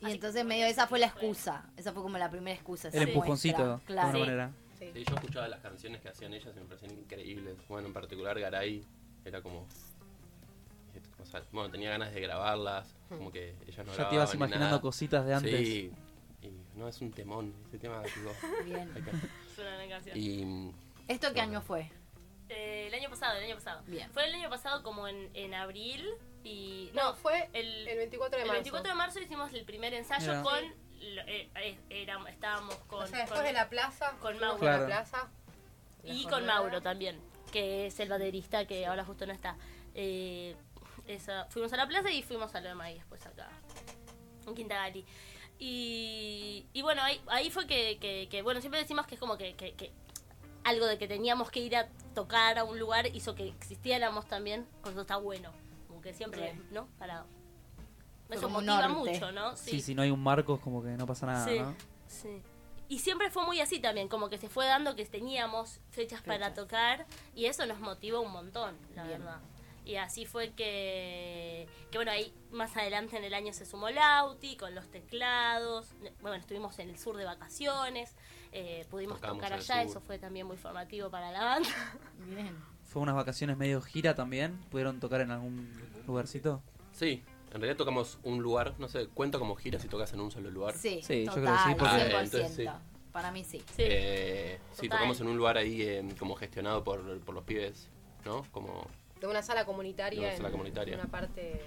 [0.01, 1.69] Y Así entonces medio esa fue la excusa.
[1.77, 2.87] Esa fue como la primera excusa.
[2.89, 4.07] El empujoncito, de Claro.
[4.09, 4.19] alguna Sí.
[4.19, 4.51] manera.
[4.79, 4.89] Sí.
[4.93, 7.55] Sí, yo escuchaba las canciones que hacían ellas y me parecían increíbles.
[7.67, 8.83] Bueno, en particular Garay
[9.25, 9.67] era como...
[11.19, 14.65] o sea, bueno, tenía ganas de grabarlas, como que ellas no Ya te ibas imaginando
[14.65, 14.81] nada.
[14.81, 15.67] cositas de antes.
[15.67, 15.91] Sí,
[16.41, 18.31] y no, es un temón, ese tema, tipo,
[18.65, 18.89] Bien.
[19.59, 20.17] una gran canción.
[20.17, 20.71] Y
[21.07, 21.91] ¿Esto qué año fue?
[22.53, 23.81] Eh, el año pasado, el año pasado.
[23.87, 24.09] Bien.
[24.11, 26.05] Fue el año pasado como en, en abril
[26.43, 26.89] y...
[26.93, 28.53] No, fue el, el 24 de el marzo.
[28.61, 30.59] 24 de marzo hicimos el primer ensayo con...
[30.99, 33.03] lo- eh, eh, estábamos con...
[33.03, 34.65] o sea, después con- de la plaza, con Mauro.
[34.65, 35.29] la plaza.
[36.03, 36.45] la Y con.
[36.45, 37.21] Mauro también,
[37.53, 39.55] que es el baterista que ahora justo no está.
[39.95, 40.55] Eh,
[41.07, 43.47] esa- fuimos a la plaza y fuimos a lo de Maíz después acá,
[44.47, 45.05] en Quinta Gali.
[45.57, 49.37] Y, y bueno, ahí, ahí fue que, que- que, bueno, siempre decimos que es como
[49.37, 49.91] que, que- que
[50.63, 54.67] algo de que teníamos que ir a tocar a un lugar hizo que existiéramos también,
[54.81, 55.51] por eso está bueno.
[55.87, 56.61] Como que siempre, Re.
[56.71, 56.87] ¿no?
[56.97, 57.25] Para...
[58.29, 59.11] Eso como motiva norte.
[59.11, 59.57] mucho, ¿no?
[59.57, 59.81] Sí.
[59.81, 61.75] si no hay un marco es como que no pasa nada, sí, ¿no?
[62.07, 62.41] sí.
[62.87, 66.53] y siempre fue muy así también, como que se fue dando que teníamos fechas, para
[66.53, 67.05] tocar
[67.35, 69.19] y eso nos motivó un montón, la Bien.
[69.19, 69.41] verdad.
[69.83, 74.55] Y así fue que, que, bueno, ahí más adelante en el año se sumó Lauti
[74.55, 75.89] con los teclados.
[76.21, 78.15] Bueno, estuvimos en el sur de vacaciones,
[78.51, 81.69] eh, pudimos Tocamos tocar en allá, eso fue también muy formativo para la banda.
[82.27, 82.55] Bien.
[82.83, 84.57] Fue unas vacaciones medio gira también.
[84.69, 85.69] ¿Pudieron tocar en algún
[86.05, 86.61] lugarcito?
[86.91, 90.31] Sí, en realidad tocamos un lugar, no sé, cuenta como gira si tocas en un
[90.31, 90.75] solo lugar.
[90.75, 91.87] Sí, Sí, yo creo que sí, porque- 100%.
[92.17, 92.65] Ah, entonces sí.
[93.13, 93.59] Para mí sí.
[93.59, 93.83] Sí.
[93.85, 97.89] Eh, sí, tocamos en un lugar ahí eh, como gestionado por, por los pibes,
[98.25, 98.43] ¿no?
[98.51, 98.87] Como
[99.19, 100.19] De una sala comunitaria.
[100.21, 100.95] De una sala en comunitaria.
[100.95, 101.61] una parte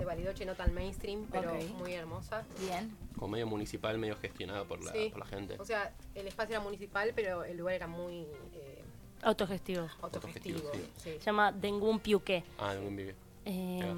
[0.00, 2.44] de Bariloche, no tan mainstream, pero muy hermosa.
[2.60, 2.96] Bien.
[3.16, 5.10] como medio municipal, medio gestionado por la, Sí.
[5.10, 5.56] por la gente.
[5.60, 8.22] O sea, el espacio era municipal, pero el lugar era muy
[8.54, 8.82] eh,
[9.22, 9.88] Autogestivo.
[10.00, 10.58] autogestivo.
[10.58, 11.10] Autogestivo, sí.
[11.12, 12.42] Se llama Dengun Piuque.
[12.58, 13.14] Ah, en un vive.
[13.44, 13.94] Eh,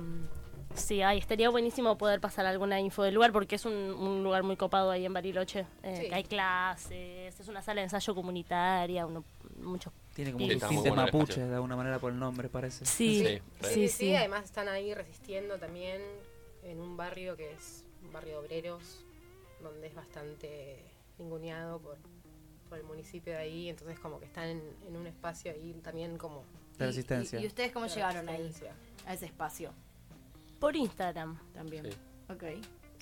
[0.74, 4.42] sí, ahí estaría buenísimo poder pasar alguna info del lugar porque es un, un lugar
[4.42, 5.66] muy copado ahí en Bariloche.
[5.84, 6.08] Eh, Sí.
[6.08, 9.24] que hay clases, es una sala de ensayo comunitaria, uno,
[9.60, 9.92] muchos.
[10.14, 12.84] Tiene como Sí, un tinte mapuche, de alguna manera por el nombre, parece.
[12.84, 13.70] Sí, Sí, sí, re.
[13.70, 13.88] sí.
[13.88, 16.02] Sí, además están ahí resistiendo también
[16.62, 19.04] en un barrio que es un barrio de obreros,
[19.62, 20.84] donde es bastante
[21.18, 21.96] ninguneado por,
[22.68, 26.18] por el municipio de ahí, entonces como que están en, en un espacio ahí también
[26.18, 26.44] como
[26.78, 27.40] De resistencia.
[27.40, 28.52] ¿Y, y ustedes cómo de llegaron ahí?
[29.06, 29.72] A ese espacio
[30.60, 31.38] Por Instagram.
[31.54, 31.86] también.
[31.90, 31.96] Sí.
[32.28, 32.44] Ok.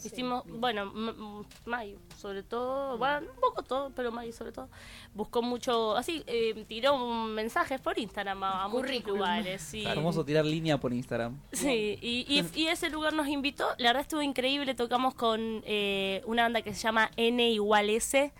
[0.04, 4.68] Hicimos, bueno, M- M- Mai, sobre todo, bueno, un poco todo, pero Mai sobre todo,
[5.14, 9.60] buscó mucho, así, eh, tiró un mensajes por Instagram a, a muchos lugares.
[9.62, 9.84] Sí.
[9.84, 11.38] Famoso tirar línea por Instagram.
[11.52, 13.66] Sí, y, y, y ese lugar nos invitó.
[13.78, 14.74] La verdad estuvo increíble.
[14.74, 18.32] Tocamos con eh, una banda que se llama N igual S.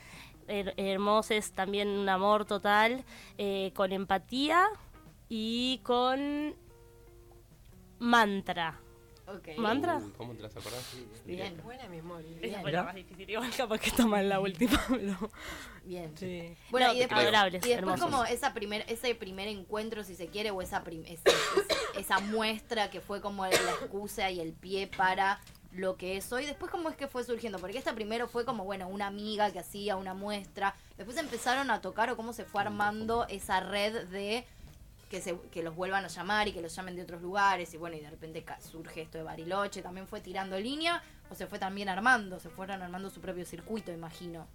[0.48, 3.04] Her- Hermosos, también un amor total.
[3.38, 4.66] eh, con empatía
[5.28, 6.54] y con
[7.98, 8.80] mantra.
[9.36, 9.56] Ok.
[9.58, 9.96] ¿Mantra?
[9.98, 10.84] Uh, ¿Cómo te las acordás?
[11.24, 11.60] Bien.
[11.62, 12.36] Buena memoria.
[12.40, 13.30] Esa fue la más difícil.
[13.30, 15.30] Igual capaz que está mal la última, pero...
[15.84, 16.12] Bien.
[16.16, 16.56] Sí.
[16.70, 18.04] Bueno, No, y después, adorables, y después hermosos.
[18.04, 22.18] como esa primer, ese primer encuentro, si se quiere, o esa, prim- ese- ese- esa
[22.20, 25.40] muestra que fue como la excusa y el pie para
[25.72, 26.46] lo que es hoy.
[26.46, 27.58] Después, ¿cómo es que fue surgiendo?
[27.60, 30.74] Porque esta primero fue como, bueno, una amiga que hacía una muestra.
[30.96, 34.44] Después empezaron a tocar o cómo se fue armando esa red de
[35.10, 37.74] que, se, que los vuelvan a llamar y que los llamen de otros lugares.
[37.74, 39.82] Y bueno, y de repente surge esto de Bariloche.
[39.82, 42.38] ¿También fue tirando línea o se fue también armando?
[42.38, 44.46] Se fueron armando su propio circuito, imagino.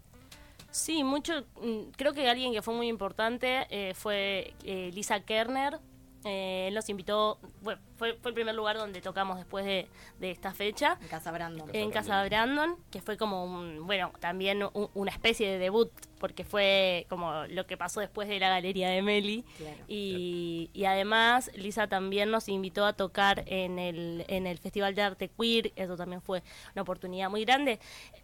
[0.72, 1.46] Sí, mucho.
[1.62, 5.80] mm, Creo que alguien que fue muy importante eh, fue eh, Lisa Kerner.
[6.26, 9.88] Eh, él nos invitó, bueno, fue, fue el primer lugar donde tocamos después de,
[10.20, 10.98] de esta fecha.
[11.02, 11.70] En Casa Brandon.
[11.72, 16.44] En Casa Brandon, que fue como un, bueno, también un- una especie de debut, porque
[16.44, 19.44] fue como lo que pasó después de la galería de Meli.
[19.58, 19.78] Claro.
[19.88, 25.04] Y, y además, Lisa también nos invitó a tocar en el, en el Festival de
[25.04, 26.42] Arte Queer, eso también fue
[26.74, 27.80] una oportunidad muy grande,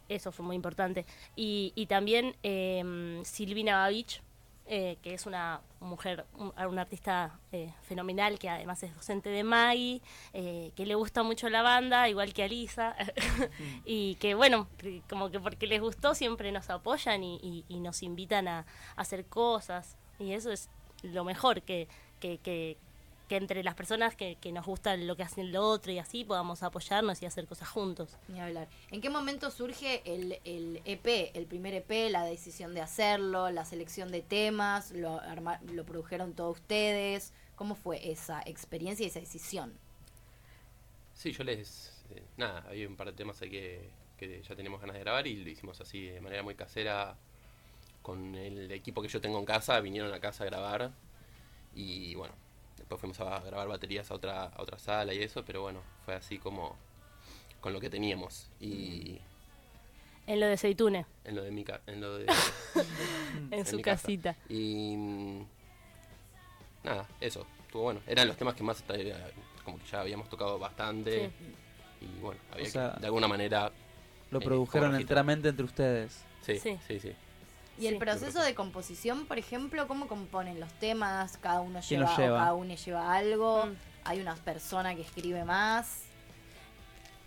[0.09, 1.05] eso fue muy importante.
[1.35, 4.21] Y, y también eh, Silvina Babich,
[4.73, 10.01] eh, que es una mujer, un- artista eh, fenomenal, que además es docente de Maggie,
[10.31, 12.95] eh, que le gusta mucho la banda, igual que a Lisa,
[13.85, 14.67] y que bueno,
[15.09, 18.65] como que porque les gustó siempre nos apoyan y, y- y nos invitan a, a
[19.01, 20.69] hacer cosas, y eso es
[21.03, 21.89] lo mejor, que,
[22.21, 22.77] que, que,
[23.31, 26.25] que entre las personas que, que nos gusta lo que hacen lo otro y así
[26.25, 28.17] podamos apoyarnos y hacer cosas juntos.
[28.27, 28.67] Ni hablar.
[28.89, 33.63] ¿En qué momento surge el, el EP, el primer EP, la decisión de hacerlo, la
[33.63, 37.31] selección de temas, lo, arma- lo produjeron todos ustedes?
[37.55, 39.79] ¿Cómo fue esa experiencia y esa decisión?
[41.13, 42.03] Sí, yo les...
[42.09, 45.27] eh, nada, había un par de temas ahí que, que ya teníamos ganas de grabar
[45.27, 47.17] y lo hicimos así de manera muy casera
[48.01, 50.91] con el equipo que yo tengo en casa, vinieron a casa a grabar
[51.75, 52.33] y bueno,
[52.77, 56.15] después fuimos a grabar baterías a otra, a otra sala y eso, pero bueno, fue
[56.15, 56.75] así como
[57.61, 59.19] con lo que teníamos y
[60.27, 62.25] En lo de Seitune, en lo de mi ca- en lo de
[63.51, 64.03] en su mi casa.
[64.03, 64.35] casita.
[64.49, 64.95] Y
[66.83, 68.01] nada, eso, estuvo bueno.
[68.07, 69.13] Eran los temas que más eh,
[69.63, 71.31] como que ya habíamos tocado bastante.
[72.01, 73.71] Y bueno, había O sea, que de alguna manera.
[74.31, 76.23] Lo eh, produjeron enteramente entre ustedes.
[76.41, 76.77] Sí, Sí.
[76.87, 77.13] sí, sí.
[77.79, 81.37] Y el proceso de composición, por ejemplo, ¿cómo componen los temas?
[81.37, 82.35] ¿Cada uno ¿Quién lleva, los lleva?
[82.35, 83.65] o cada uno lleva algo?
[83.65, 83.75] Mm.
[84.03, 86.03] ¿Hay una persona que escribe más?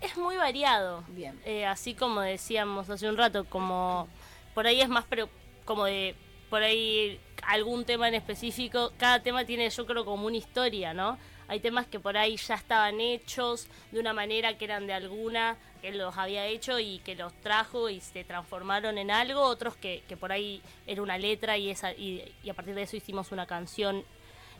[0.01, 1.03] Es muy variado.
[1.09, 1.41] Bien.
[1.45, 4.09] Eh, así como decíamos hace un rato, como
[4.55, 5.29] por ahí es más, pero
[5.65, 6.15] como de
[6.51, 8.93] por ahí algún tema en específico.
[8.99, 11.19] Cada tema tiene, yo creo, como una historia, ¿no?
[11.49, 15.57] Hay temas que por ahí ya estaban hechos de una manera que eran de alguna
[15.85, 19.43] que los había hecho y que los trajo y se transformaron en algo.
[19.43, 22.83] Otros que, que por ahí era una letra y, esa, y, y a partir de
[22.83, 24.03] eso hicimos una canción.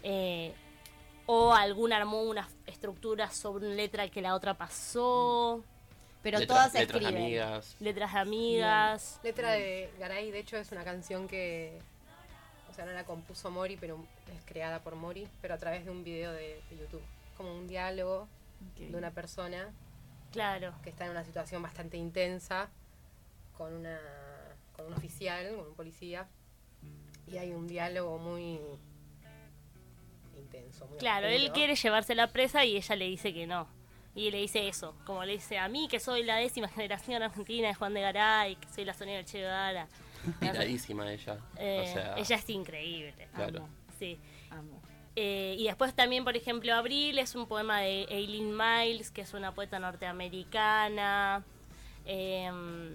[0.03, 0.53] eh,
[1.27, 5.65] o alguna armó una estructura sobre una letra que la otra pasó.
[6.23, 7.25] Pero Letras- todas se letras de escriben.
[7.25, 7.77] amigas.
[7.81, 9.21] Letras de amigas.
[9.23, 11.79] Letra de Garay, de hecho, es una canción que.
[12.71, 14.05] O sea, no la compuso Mori, pero
[14.37, 17.03] es creada por Mori, pero a través de un video de, de YouTube.
[17.39, 18.29] Como un diálogo
[18.79, 19.73] de una persona
[20.35, 20.75] Claro.
[20.83, 22.69] que está en una situación bastante intensa
[23.57, 23.99] con una
[24.73, 26.29] con un oficial, con un policía,
[27.27, 28.59] y hay un diálogo muy
[30.37, 30.87] intenso.
[30.87, 33.69] Muy Claro, él quiere llevarse la presa y ella le dice que no.
[34.17, 37.69] Y le dice eso, como le dice a mí, que soy la décima generación argentina
[37.69, 39.89] de Juan de Garay, que soy la Sonia del Che Guevara.
[41.09, 41.39] Ella.
[41.59, 43.29] Eh, o sea, ella es increíble.
[43.35, 43.59] Claro.
[43.59, 43.69] Amo.
[43.99, 44.19] Sí.
[45.17, 49.33] Eh, y después también, por ejemplo, Abril es un poema de Eileen Miles, que es
[49.35, 51.45] una poeta norteamericana.
[52.05, 52.95] Em,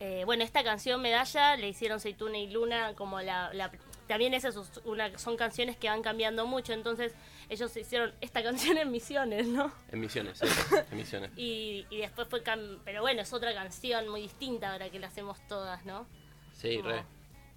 [0.00, 3.52] eh, bueno, esta canción Medalla le hicieron Seituna y Luna como la...
[3.52, 3.70] la-
[4.06, 7.14] también esas una, son canciones que van cambiando mucho, entonces
[7.48, 9.72] ellos hicieron esta canción en Misiones, ¿no?
[9.92, 10.46] en misiones, sí,
[10.90, 11.30] en misiones.
[11.36, 12.42] Y, y después fue...
[12.84, 16.06] Pero bueno, es otra canción muy distinta ahora que la hacemos todas, ¿no?
[16.54, 17.04] Sí, Como- re.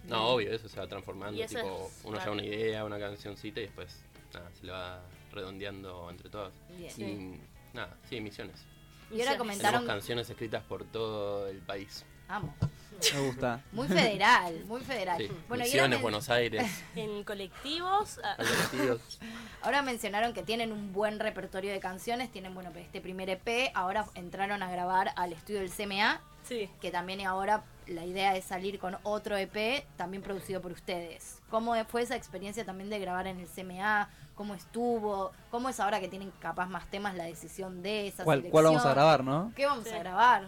[0.08, 1.46] No, obvio, eso se va transformando.
[1.46, 2.32] Tipo, es uno raro.
[2.32, 5.02] lleva una idea, una cancioncita y después nada, se lo va
[5.32, 6.52] redondeando entre todas.
[6.78, 6.90] Bien.
[6.90, 7.42] Y Sí.
[7.74, 8.64] nada, sí, misiones.
[9.12, 9.82] Y ahora comentaron.
[9.82, 12.06] Tenemos canciones escritas por todo el país.
[12.28, 12.54] Amo.
[13.14, 13.62] Me gusta.
[13.74, 15.18] Muy federal, muy federal.
[15.18, 16.64] Sí, Bueno, Misiones, Buenos Aires.
[16.96, 18.20] En colectivos...
[18.24, 19.20] ah, colectivos.
[19.62, 24.06] Ahora mencionaron que tienen un buen repertorio de canciones, tienen bueno este primer EP, ahora
[24.16, 26.70] entraron a grabar al estudio del CMA, Sí.
[26.82, 31.40] que también ahora la idea es salir con otro EP, también producido por ustedes.
[31.50, 34.10] ¿Cómo fue esa experiencia también de grabar en el CMA?
[34.36, 35.32] ¿Cómo estuvo?
[35.52, 38.52] ¿Cómo es ahora que tienen capaz más temas la decisión de esa ¿Cuál, selección?
[38.52, 39.52] cuál vamos a grabar, no?
[39.56, 39.94] ¿Qué vamos Sí.
[39.94, 40.48] a grabar?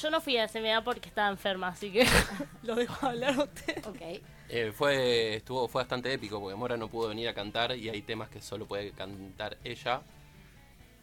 [0.00, 2.06] Yo no fui a CMA porque estaba enferma, así que
[2.62, 3.84] lo dejo hablar a usted.
[3.86, 4.22] Ok.
[4.48, 8.00] Eh, fue, estuvo, fue bastante épico porque Mora no pudo venir a cantar y hay
[8.02, 10.02] temas que solo puede cantar ella.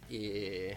[0.09, 0.69] Y,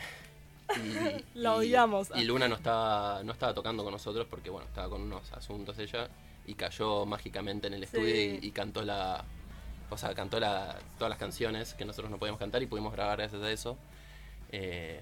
[0.74, 2.08] y- La odiamos.
[2.14, 5.78] Y Luna no estaba, no estaba tocando con nosotros porque bueno, estaba con unos asuntos
[5.78, 6.08] ella
[6.46, 8.38] y cayó mágicamente en el estudio Sí.
[8.42, 9.24] y, y cantó la.
[9.90, 13.18] O sea, cantó la, todas las canciones que nosotros no podíamos cantar y pudimos grabar
[13.18, 13.76] gracias a eso.
[14.50, 15.00] Eh,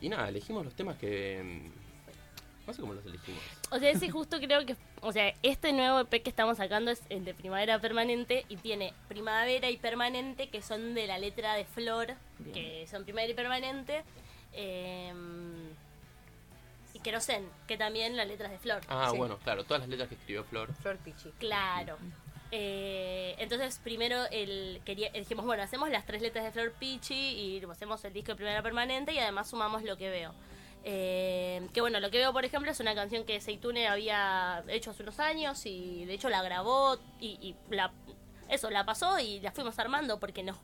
[0.00, 1.42] y nada, elegimos los temas que.
[1.42, 3.40] mm, No sé cómo los elegimos.
[3.70, 7.02] O sea, ese justo creo que, o sea, este nuevo EP que estamos sacando es
[7.10, 11.64] el de Primavera Permanente y tiene Primavera y Permanente que son de la letra de
[11.64, 12.14] Flor,
[12.54, 14.04] que son Primavera y Permanente.
[14.52, 15.12] Eh,
[16.94, 18.82] y Querosen, que también la letra es de Flor.
[18.88, 19.16] Ah, Sí.
[19.16, 20.72] bueno, claro, todas las letras que escribió Flor.
[20.74, 21.30] Flor Pichi.
[21.38, 21.96] Claro.
[22.54, 27.64] Eh, entonces primero el, quería, dijimos, bueno, hacemos las tres letras de Flor Pichi y
[27.70, 30.34] hacemos el disco de Primera Permanente y además sumamos lo que veo.
[30.84, 34.90] Eh, que bueno, lo que veo, por ejemplo, es una canción que Seitune había hecho
[34.90, 37.90] hace unos años y de hecho la grabó y, y la,
[38.50, 40.56] eso, la pasó y la fuimos armando porque nos,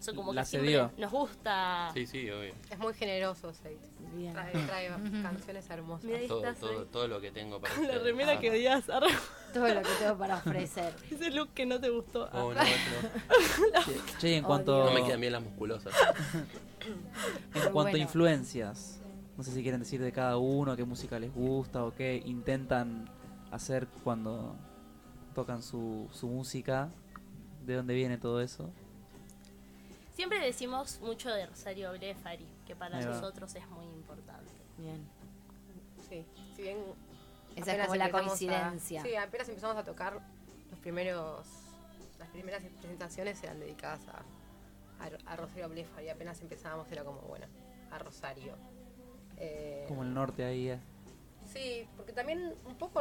[0.00, 0.90] eso como La que siempre cedió.
[0.96, 1.90] nos gusta.
[1.94, 2.54] Sí, sí, obvio.
[2.70, 3.76] Es muy generoso, Seid.
[4.16, 4.32] Bien.
[4.32, 4.88] Trae, trae
[5.22, 6.04] canciones hermosas.
[6.04, 8.02] Mira, ahí Todo, está, todo, soy- todo lo que tengo para La ustedes.
[8.02, 8.40] remera Ah.
[8.40, 8.86] que odias.
[8.86, 10.94] Todo lo que tengo para ofrecer.
[11.10, 12.28] ese look que no te gustó.
[12.32, 12.64] Oh, no, Ah.
[12.64, 14.18] no.
[14.18, 15.92] Che, en Oh, cuanto, No me quedan bien las musculosas.
[16.84, 17.96] en cuanto Bueno.
[17.96, 19.00] a influencias,
[19.36, 23.08] no sé si quieren decir de cada uno, qué música les gusta o qué intentan
[23.50, 24.56] hacer cuando
[25.34, 26.90] tocan su, su música,
[27.66, 28.70] de dónde viene todo eso.
[30.14, 34.50] Siempre decimos mucho de Rosario Blefari, que para nosotros es muy importante.
[34.78, 35.06] Bien.
[36.08, 36.78] Sí, si bien.
[37.56, 39.02] Esa es como la empezamos a- coincidencia.
[39.02, 40.20] sí, apenas empezamos a tocar,
[40.70, 41.46] los primeros.
[42.18, 44.22] Las primeras presentaciones eran dedicadas a,
[45.02, 47.46] a, a Rosario Blefa y apenas empezábamos era como, bueno,
[47.90, 48.54] a Rosario.
[49.38, 50.68] Eh, Como el norte ahí.
[50.70, 50.78] eh.
[51.50, 53.00] Sí, porque también un poco,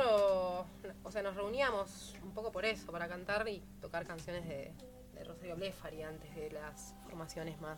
[1.04, 4.72] o sea, nos reuníamos un poco por eso, para cantar y tocar canciones de,
[5.20, 7.78] de Rosario Blefari antes de las formaciones más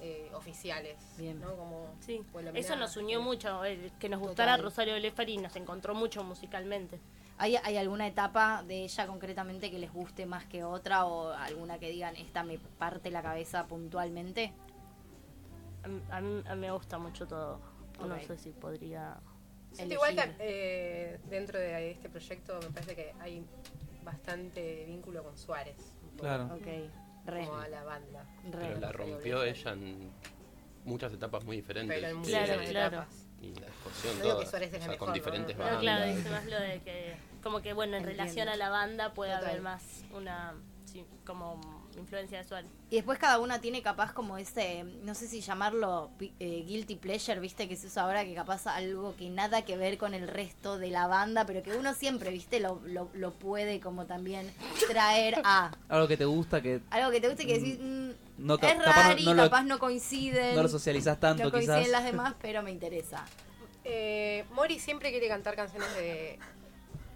[0.00, 1.40] eh, oficiales, Bien.
[1.40, 1.54] ¿no?
[1.56, 4.64] Como Sí, eso nos unió mucho, el que nos gustara Total.
[4.64, 7.00] Rosario Blefari nos encontró mucho musicalmente.
[7.38, 11.78] ¿Hay, ¿Hay alguna etapa de ella concretamente que les guste más que otra o alguna
[11.78, 14.52] que digan esta me parte la cabeza puntualmente?
[15.82, 17.60] A, mí- a mí, a mí me gusta mucho todo.
[18.06, 19.18] No sé si podría...
[19.72, 23.44] Siento igual que eh, dentro de este proyecto me parece que hay
[24.04, 25.76] bastante vínculo con Suárez.
[26.18, 26.44] Claro.
[26.54, 26.66] Ok,
[27.26, 27.44] re.
[27.46, 28.24] Como a la banda.
[28.50, 28.58] re.
[28.68, 30.10] Pero la rompió ella en
[30.84, 31.94] muchas etapas muy diferentes.
[31.96, 32.96] Pero en Y- muchísimas Claro, claro.
[32.96, 33.28] etapas.
[33.40, 34.40] Y la discusión No toda.
[34.40, 35.64] que o sea, mejor, con diferentes ¿no?
[35.64, 35.80] Pero bandas.
[35.96, 37.16] claro, dice más lo de que...
[37.42, 38.22] Como que, bueno, en Entiendo.
[38.22, 39.48] relación a la banda puede Total.
[39.50, 40.54] haber más una...
[40.84, 41.60] Sí, como
[41.98, 42.70] influencia Suárez.
[42.90, 46.96] Y después cada una tiene capaz como ese, no sé si llamarlo pi- eh, guilty
[46.96, 50.28] pleasure, viste que se usa ahora que capaz algo que nada que ver con el
[50.28, 54.50] resto de la banda, pero que uno siempre, viste, lo, lo, lo puede como también
[54.88, 58.10] traer a Algo que te gusta, que algo que te guste y que decís, "Mm,
[58.38, 60.54] no, ca- es capaz no- raro, no lo- capaz no coinciden.
[60.56, 61.90] no lo socializás tanto, No coinciden quizás.
[61.92, 63.24] las demás, pero me interesa.
[63.84, 66.38] Eh, Mori siempre quiere cantar canciones de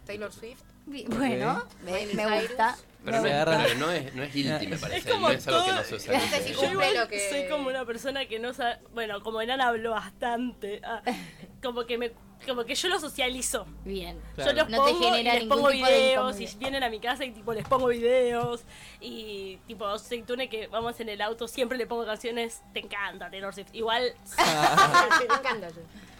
[0.05, 0.61] Taylor Swift.
[0.87, 2.77] Bueno, me, gusta.
[3.03, 3.57] Pero, me no es, gusta.
[3.67, 5.09] pero no es, no es guilty, me parece.
[5.11, 5.99] como no es algo que todo- no se.
[5.99, 8.77] Sí, Yo igual lo que- soy como una persona que no sabe.
[8.93, 10.81] Bueno, como Enana habló bastante.
[10.83, 11.01] ah,
[11.63, 12.11] como que me.
[12.45, 13.65] Como que yo lo socializo.
[13.83, 14.21] Bien.
[14.37, 17.31] Yo los No te pongo y les pongo videos y vienen a mi casa y
[17.31, 18.61] tipo les pongo videos
[19.01, 23.53] y tipo Seitune que vamos en el auto siempre le pongo canciones te encanta Taylor
[23.55, 25.69] Swift igual Me encanta.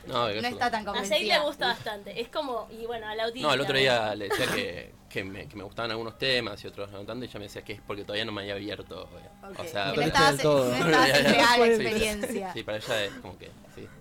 [0.07, 1.39] No, No está tan a Sei convencida.
[1.39, 4.45] le gusta bastante es como y bueno a Lauti No, el otro día le decía
[4.47, 7.45] que, que, me, que me gustaban algunos temas y otros no tanto, y ella me
[7.45, 9.09] decía que es porque todavía no me había abierto.
[9.17, 9.29] eh.
[9.51, 9.59] Ok.
[9.59, 12.53] O sea, no en real experiencia.
[12.53, 13.87] Sí, para ella es como que, sí.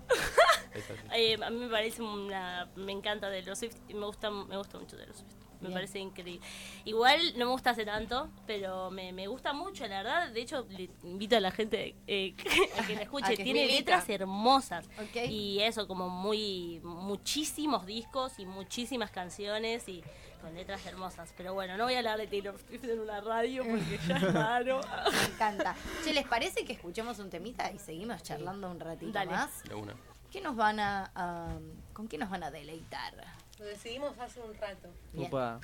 [1.15, 4.77] Eh, a mí me parece una me encanta Taylor Swift y me gusta me gusta
[4.79, 5.73] mucho Taylor Swift me Bien.
[5.75, 6.47] parece increíble
[6.85, 10.67] igual no me gusta hace tanto pero me, me gusta mucho la verdad de hecho
[10.71, 12.35] le invito a la gente eh,
[12.79, 13.79] a que la escuche que tiene milita.
[13.79, 15.29] letras hermosas Ok.
[15.31, 20.03] y eso como muy muchísimos discos y muchísimas canciones y
[20.43, 23.65] con letras hermosas pero bueno no voy a hablar de Taylor Swift en una radio
[23.65, 24.81] porque ya es raro
[25.11, 25.75] Me encanta.
[26.05, 29.31] Che, ¿les parece que escuchemos un temita y seguimos charlando un ratito Dale.
[29.31, 29.63] más?
[29.65, 29.95] De una.
[30.31, 31.59] ¿Qué nos van a, a-
[31.93, 33.15] ¿Con qué nos van a deleitar?
[33.59, 34.89] Lo decidimos hace un rato.
[35.17, 35.61] Opa.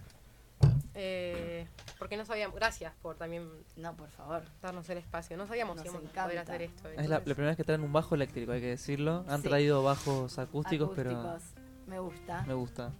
[0.95, 1.67] Eh,
[1.99, 2.55] porque no sabíamos.
[2.57, 4.43] Gracias por también No, por favor.
[4.61, 5.37] darnos el espacio.
[5.37, 6.25] No sabíamos Nos si íbamos a encanta.
[6.25, 6.89] poder hacer esto.
[6.91, 9.25] Es la, la primera vez que traen un bajo eléctrico, hay que decirlo.
[9.29, 9.49] Han Sí.
[9.49, 11.43] traído bajos acústicos, Acústicos.
[11.87, 12.43] Me gusta.
[12.45, 12.93] pero me gusta.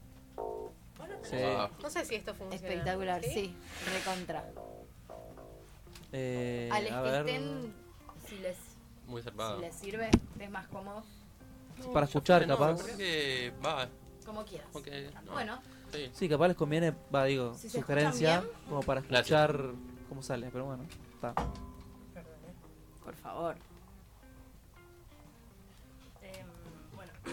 [1.23, 1.37] Sí.
[1.37, 1.69] Wow.
[1.83, 2.55] No sé si esto funciona.
[2.69, 3.55] Espectacular, sí.
[3.93, 4.45] Recontra.
[6.13, 7.75] Eh, A les a que ver, estén,
[8.27, 8.57] si les,
[9.07, 9.31] Muy si
[9.61, 11.03] les sirve, es más cómodo,
[11.93, 12.83] para escuchar, No, capaz.
[12.83, 13.89] creo que va.
[14.25, 14.69] Como quieras.
[15.25, 15.33] no.
[15.33, 15.61] Bueno,
[15.93, 16.11] Sí.
[16.15, 19.51] Sí, capaz les conviene, va, digo, Si sugerencia, como para Gracias.
[19.51, 19.75] escuchar
[20.09, 21.35] cómo sale, pero bueno, está.
[23.05, 23.57] por favor.
[26.23, 26.47] Em,
[26.97, 27.13] bueno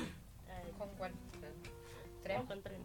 [0.50, 1.12] eh, ¿Con cuál?
[2.22, 2.42] ¿Tres?
[2.48, 2.79] con tres,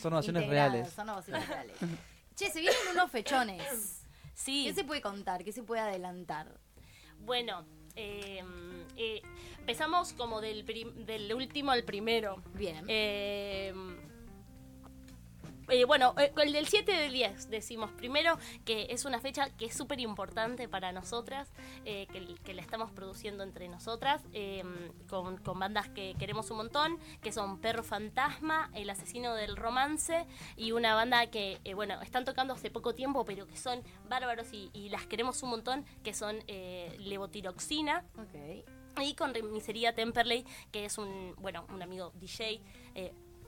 [0.00, 0.90] Son ovaciones reales.
[0.90, 1.76] Son ovaciones reales.
[2.34, 4.02] Che, se vienen unos fechones.
[4.34, 4.64] Sí.
[4.68, 5.42] ¿Qué se puede contar?
[5.44, 6.46] ¿Qué se puede adelantar?
[7.20, 8.42] Bueno, eh,
[8.96, 9.22] eh,
[9.58, 12.42] empezamos como del, prim- del último al primero.
[12.54, 12.84] Bien.
[12.88, 13.72] Eh,
[15.68, 19.66] eh, bueno, eh, el del 7 del 10 decimos primero que es una fecha que
[19.66, 21.52] es súper importante para nosotras,
[21.84, 24.62] eh, que, que la estamos produciendo entre nosotras, eh,
[25.08, 30.26] con, con bandas que queremos un montón, que son Perro Fantasma, El Asesino del Romance
[30.56, 34.52] y una banda que, eh, bueno, están tocando hace poco tiempo, pero que son bárbaros
[34.52, 36.38] y, y las queremos un montón, que son
[36.98, 38.04] Levotiroxina.
[39.02, 42.62] Y con Remisería Temperley, que es un, bueno, un amigo DJ,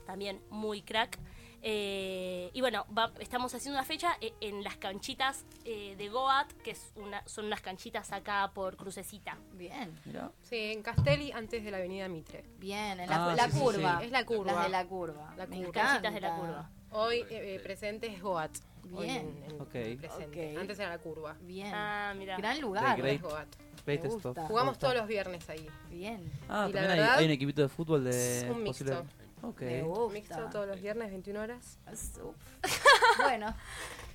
[0.05, 1.19] también muy crack.
[1.61, 6.51] Eh, y bueno, va- estamos haciendo una fecha eh, en las canchitas eh, de Goat,
[6.63, 9.37] que es una, son unas canchitas acá por Crucecita.
[9.53, 9.91] Bien.
[10.43, 12.43] Sí, en Castelli, antes de la avenida Mitre.
[12.59, 13.99] Bien, en la, Ah, la sí, sí, curva.
[13.99, 14.05] sí.
[14.05, 14.51] Es la curva.
[14.53, 15.33] Las de la curva.
[15.37, 15.71] La curva.
[15.71, 16.69] Canchitas de la curva.
[16.91, 18.51] Hoy eh, eh, presente es Goat.
[18.93, 19.17] Hoy Bien.
[19.45, 19.69] en- en Ok.
[19.99, 20.51] presente.
[20.53, 20.59] Ok.
[20.61, 21.35] Antes era la curva.
[21.41, 21.71] Bien.
[21.75, 22.37] Ah, mira.
[22.37, 22.97] Gran lugar.
[22.99, 23.47] Great, es Goat.
[24.37, 25.67] all Jugamos todos los viernes ahí.
[25.89, 26.31] Bien.
[26.47, 28.85] Ah, Y la hay, verdad- hay un equipito de fútbol de Un mixto.
[28.85, 29.61] posible- Ok.
[29.61, 30.13] Me gusta.
[30.13, 31.79] Mixto todos los viernes, 21 horas.
[33.23, 33.53] Bueno,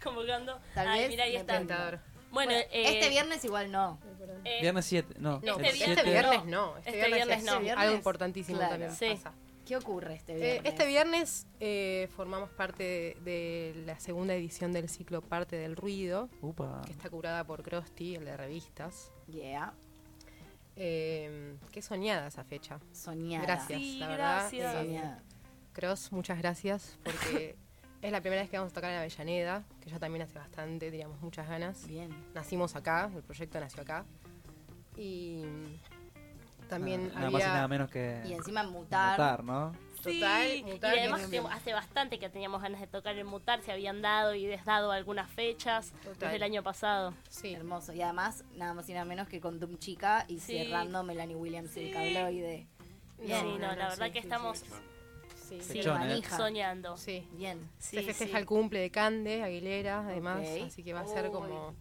[0.03, 0.59] Convocando.
[0.75, 1.61] Tal Ay, vez mira, ahí está.
[1.61, 2.01] Bueno,
[2.31, 3.99] Bueno, eh, este viernes igual no.
[4.45, 5.41] eh, Viernes 7, no.
[5.41, 6.77] No, Este este, viernes- viernes no.
[6.79, 7.53] Este, Este viernes, viernes es no.
[7.53, 8.71] Este viernes, algo importantísimo claro.
[8.73, 9.07] también Sí.
[9.23, 9.33] pasa.
[9.65, 10.73] ¿Qué ocurre este Eh, viernes?
[10.73, 16.29] este viernes eh, formamos parte de, de la segunda edición del ciclo Parte del Ruido,
[16.43, 16.83] Upa.
[16.85, 19.11] que está curada por Krusty, el de revistas.
[19.27, 19.73] Yeah.
[20.77, 22.79] Eh, qué soñada esa fecha.
[22.93, 23.45] Soñada.
[23.45, 24.37] Gracias, Sí, la verdad.
[24.41, 24.75] gracias.
[24.75, 25.23] eh, Soñada.
[25.73, 27.57] Cross, muchas gracias, porque
[28.03, 30.91] es la primera vez que vamos a tocar en Avellaneda, que ya también hace bastante,
[30.91, 31.87] teníamos muchas ganas.
[31.87, 32.11] Bien.
[32.35, 34.05] Nacimos acá, el proyecto nació acá.
[34.97, 39.13] Y mm, también nada, más y nada menos que Y encima mutar.
[39.19, 39.73] mutar, ¿no?
[40.05, 43.61] Total, Sí, mutar y además que- hace bastante que teníamos ganas de tocar en Mutar,
[43.63, 46.19] se habían dado y desdado algunas fechas Total.
[46.19, 47.15] desde el año pasado.
[47.29, 47.93] Sí, Hermoso.
[47.93, 50.59] Y además, nada más y nada menos que con Doom Chica y Sí.
[50.65, 51.93] cerrando Melanie Williams y el Sí.
[51.93, 52.67] cabloide.
[53.19, 53.41] Bien.
[53.41, 54.67] sí, no, la verdad sí, que sí, estamos sí,
[55.49, 55.61] sí.
[55.63, 56.21] sí, Fechón, ¿eh?
[56.37, 56.97] soñando.
[56.97, 57.27] Sí.
[57.33, 57.59] Bien.
[57.79, 58.37] Sí, Se festeja sí.
[58.39, 61.75] el cumple de Cande, Aguilera, además, así que va a ser como...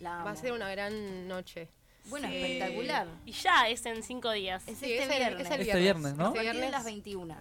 [0.00, 1.68] La Va a ser una gran noche.
[2.06, 2.36] Bueno, Sí.
[2.36, 3.06] espectacular.
[3.26, 4.66] Y ya es en cinco días.
[4.66, 5.46] Es Sí, este es el- viernes.
[5.46, 6.24] es el Este viernes, ¿no?
[6.24, 7.36] A Este viernes, las 21.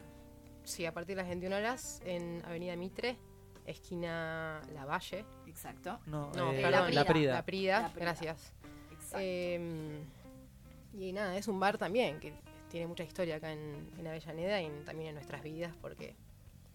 [0.70, 3.18] Sí, a partir de las 21 horas en Avenida Mitre,
[3.66, 5.26] esquina La Valle.
[5.48, 6.00] Exacto.
[6.06, 7.06] No, No, eh, perdón, la, Prida.
[7.06, 7.34] Prida.
[7.34, 8.06] La Prida, La Prida.
[8.06, 8.54] gracias.
[8.92, 9.18] Exacto.
[9.22, 10.00] Eh,
[10.94, 12.34] y nada, es un bar también que
[12.70, 16.16] tiene mucha historia acá en, en Avellaneda y en- también en nuestras vidas porque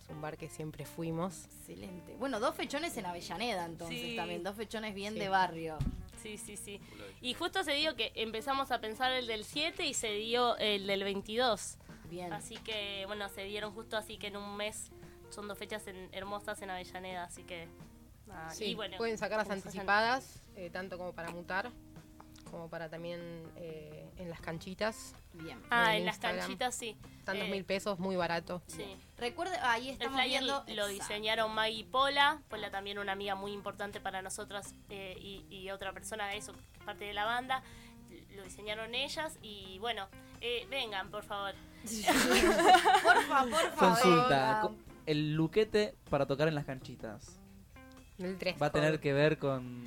[0.02, 1.44] es un bar que siempre fuimos.
[1.46, 2.14] Excelente.
[2.18, 4.16] Bueno, dos fechones en Avellaneda, entonces Sí.
[4.16, 4.42] también.
[4.42, 5.20] Dos fechones bien Sí.
[5.20, 5.78] de barrio.
[6.22, 6.80] Sí, sí, sí.
[7.20, 10.86] Y justo se dio que empezamos a pensar el del 7 y se dio el
[10.86, 11.76] del 22.
[12.14, 12.32] Bien.
[12.32, 14.90] Así que, bueno, se dieron justo así que en un mes
[15.30, 17.66] son dos fechas en- hermosas en Avellaneda, así que...
[18.26, 21.70] nada, Sí, y bueno, pueden sacar las anticipadas, eh, tanto como para mutar,
[22.50, 23.20] como para también
[23.56, 25.14] eh, en las canchitas.
[25.32, 25.60] Bien.
[25.70, 26.96] Ah, en en las canchitas sí.
[27.24, 28.62] Tantos Eh, mil pesos, muy barato.
[28.68, 28.84] Sí.
[29.18, 30.64] Recuerde, ahí El estamos flyer viendo.
[30.68, 35.44] lo diseñaron Maggie y Pola, Pola también una amiga muy importante para nosotras eh, y,
[35.50, 36.54] y otra persona de eso,
[36.84, 37.64] parte de la banda.
[38.36, 40.06] Lo diseñaron ellas y bueno,
[40.40, 41.54] eh, vengan por favor.
[41.84, 43.76] Porfa, porfa.
[43.76, 44.62] Consulta.
[44.62, 44.84] venga.
[45.06, 47.38] El luquete para tocar en las canchitas.
[48.18, 49.84] El dress ¿Va a tener que ver con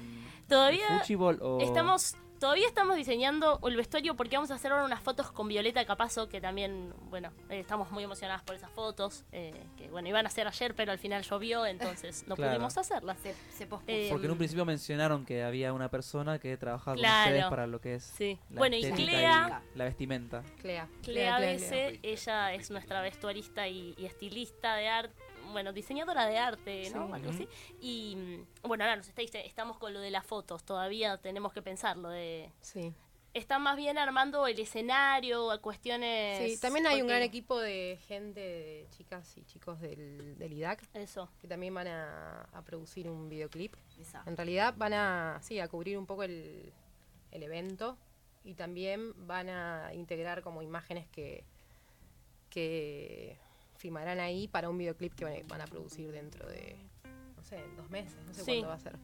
[0.47, 4.85] Todavía el fuchibol o Estamos, todavía estamos diseñando el vestuario porque vamos a hacer ahora
[4.85, 9.23] unas fotos con Violeta Capazo, que también, bueno, eh, estamos muy emocionadas por esas fotos,
[9.31, 12.53] eh, que bueno, iban a ser ayer, pero al final llovió, entonces no Claro.
[12.53, 13.17] pudimos hacerlas.
[13.19, 13.91] Se, se pospuso.
[13.91, 17.29] Eh, Porque en un principio mencionaron que había una persona que trabajaba con Claro.
[17.31, 18.39] ustedes para lo que es Sí.
[18.49, 20.43] la Bueno, y Clea- la vestimenta.
[20.61, 20.87] Clea.
[21.03, 25.13] Clea Clea, Bese, ella es nuestra vestuarista y, y estilista de arte,
[25.57, 27.07] bueno, diseñadora de arte, ¿no?
[27.07, 27.13] Sí.
[27.13, 27.47] Algo así.
[27.81, 31.51] Y mm, bueno, ahora nos está, dice- estamos con lo de las fotos, todavía tenemos
[31.51, 32.51] que pensar lo de...
[32.61, 32.93] Sí.
[33.33, 36.53] están más bien armando el escenario, cuestiones...
[36.53, 40.83] Sí, también hay un gran equipo de gente, de chicas y chicos del, del IDAC.
[40.93, 41.27] Eso.
[41.39, 43.75] Que también van a, a producir un videoclip.
[43.99, 44.21] Esa.
[44.27, 46.71] En realidad van a, sí, a cubrir un poco el,
[47.31, 47.97] el evento
[48.43, 51.43] y también van a integrar como imágenes que,
[52.49, 53.37] que
[53.77, 56.77] filmarán ahí para un videoclip que van a, van a producir dentro de,
[57.35, 58.51] no sé, en dos meses, no sé Sí.
[58.51, 58.97] cuándo va a ser.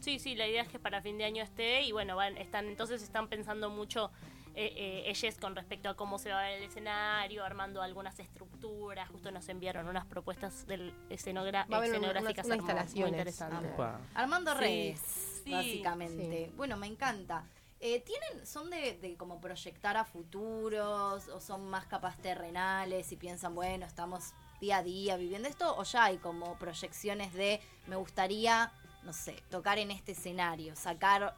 [0.00, 2.66] Sí, sí, la idea es que para fin de año esté y bueno, van, están,
[2.66, 4.10] entonces están pensando mucho
[4.54, 8.18] eh, eh, ellas con respecto a cómo se va a ver el escenario, armando algunas
[8.18, 12.58] estructuras, justo nos enviaron unas propuestas del escenogra Va a haber un- escenográficas hermo- muy
[12.70, 13.12] instalaciones.
[13.12, 13.72] interesantes.
[14.14, 14.58] Armando Sí.
[14.60, 15.00] redes,
[15.44, 16.46] Sí, básicamente.
[16.48, 16.52] sí.
[16.56, 17.44] Bueno, me encanta.
[17.84, 23.16] Eh, ¿Tienen, son de, de como proyectar a futuros o son más capaz terrenales y
[23.16, 27.96] piensan, bueno, estamos día a día viviendo esto o ya hay como proyecciones de me
[27.96, 28.70] gustaría,
[29.02, 31.34] no sé, tocar en este escenario, sacar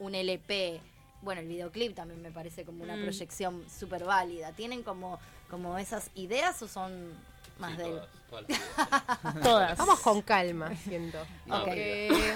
[0.00, 0.80] un LP?
[1.22, 3.02] Bueno, el videoclip también me parece como una Mm.
[3.02, 4.50] proyección súper válida.
[4.52, 7.12] ¿Tienen como, como esas ideas o son
[7.60, 7.90] más Sí, del...
[7.92, 8.58] todas, todas las
[9.34, 9.42] ideas.
[9.44, 9.78] Todas.
[9.78, 11.18] Vamos con calma, siento.
[11.46, 12.34] No, Porque-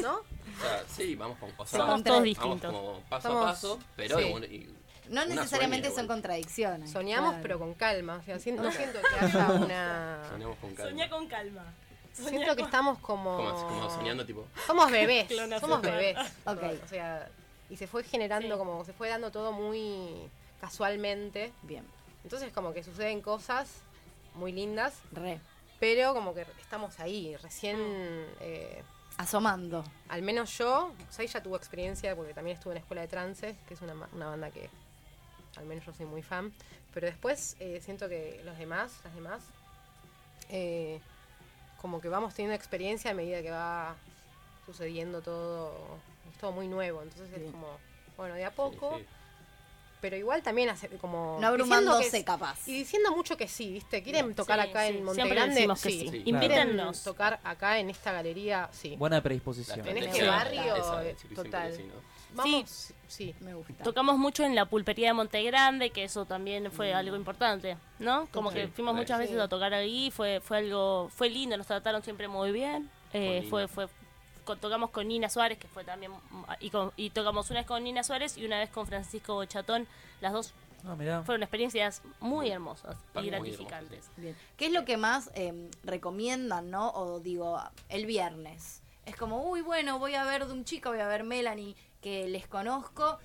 [0.00, 0.20] ¿No?
[0.58, 2.72] O sea, sí, vamos con sea, Somos vamos todos Vamos distintos.
[2.72, 4.24] como paso Somos- a paso, pero sí.
[4.32, 4.58] un- y
[5.08, 6.16] No una necesariamente sueña son igual.
[6.16, 6.90] contradicciones.
[6.90, 7.42] Soñamos, claro.
[7.42, 8.16] pero con calma.
[8.16, 10.24] O sea, siento- no siento que haya una.
[10.30, 10.90] Soñamos con calma.
[10.90, 11.64] Soñá con calma.
[12.14, 13.36] Soñá Siento que con- estamos como.
[13.36, 14.44] Como, como soñando, tipo.
[14.66, 15.26] Somos bebés.
[15.28, 15.60] Clonación.
[15.60, 16.16] somos bebés.
[16.44, 16.62] Ok.
[16.84, 17.28] O sea,
[17.70, 18.58] y se fue generando Sí.
[18.58, 18.84] como.
[18.84, 20.28] Se fue dando todo muy
[20.60, 21.52] casualmente.
[21.62, 21.84] Bien,
[22.24, 23.70] Entonces, como que suceden cosas
[24.34, 25.40] muy lindas, re.
[25.80, 27.36] pero como que estamos ahí.
[27.36, 27.76] Recién.
[28.40, 28.82] eh,
[29.18, 29.84] Asomando.
[30.08, 33.74] al menos yo, Sai ya tuvo experiencia porque también estuve en Escuela de Trance, que
[33.74, 34.70] es una, una banda que
[35.56, 36.52] al menos yo soy muy fan.
[36.94, 39.42] Pero después eh, siento que los demás, las demás,
[40.50, 41.00] eh,
[41.80, 43.94] como que vamos teniendo experiencia a medida que va
[44.66, 45.74] sucediendo todo.
[46.32, 47.78] Es todo muy nuevo, entonces es como,
[48.16, 48.96] bueno, de a poco.
[48.96, 49.17] Sí, sí.
[50.00, 51.38] Pero igual también hace como.
[51.40, 52.66] No diciendo abrumándose, que- capaz.
[52.68, 54.02] Y diciendo mucho que sí, ¿viste?
[54.02, 55.54] ¿Quieren tocar Sí, acá sí, en Monte siempre Grande?
[55.56, 55.98] decimos que sí.
[56.00, 56.08] sí.
[56.10, 56.76] Sí, Invítennos.
[57.00, 58.68] ¿Quieren tocar acá en esta galería?
[58.72, 58.94] Sí.
[58.96, 59.86] Buena predisposición.
[59.86, 61.02] En este barrio, esa
[61.34, 61.74] total.
[62.34, 63.34] Vamos, sí.
[63.40, 63.82] Me gusta.
[63.82, 68.28] Tocamos mucho en la pulpería de Monte Grande, que eso también fue algo importante, ¿no?
[68.32, 69.00] Como que fuimos sí.
[69.00, 72.90] muchas veces a tocar ahí, fue fue algo, fue lindo, nos trataron siempre muy bien.
[73.12, 73.88] Eh, fue fue
[74.56, 76.12] tocamos con Nina Suárez, que fue también
[76.60, 79.86] y, con- y tocamos una vez con Nina Suárez y una vez con Francisco Chatón.
[80.20, 80.52] Las dos
[80.84, 80.94] Ah,
[81.26, 84.10] fueron experiencias muy hermosas Muy y hermosas, gratificantes.
[84.16, 84.36] Bien.
[84.56, 86.90] ¿Qué es lo que más eh, recomiendan, no?
[86.90, 88.80] O digo, el viernes.
[89.04, 92.28] Es como, uy, bueno, voy a ver de un chico, voy a ver Melanie, que
[92.28, 93.18] les conozco.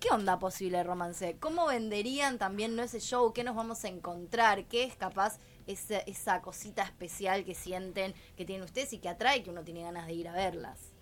[0.00, 1.36] ¿Qué onda posible romance?
[1.38, 3.32] ¿Cómo venderían también no ese show?
[3.32, 4.64] ¿Qué nos vamos a encontrar?
[4.64, 9.42] ¿Qué es capaz esa, esa cosita especial que sienten que tienen ustedes y que atrae
[9.42, 10.94] que uno tiene ganas de ir a verlas?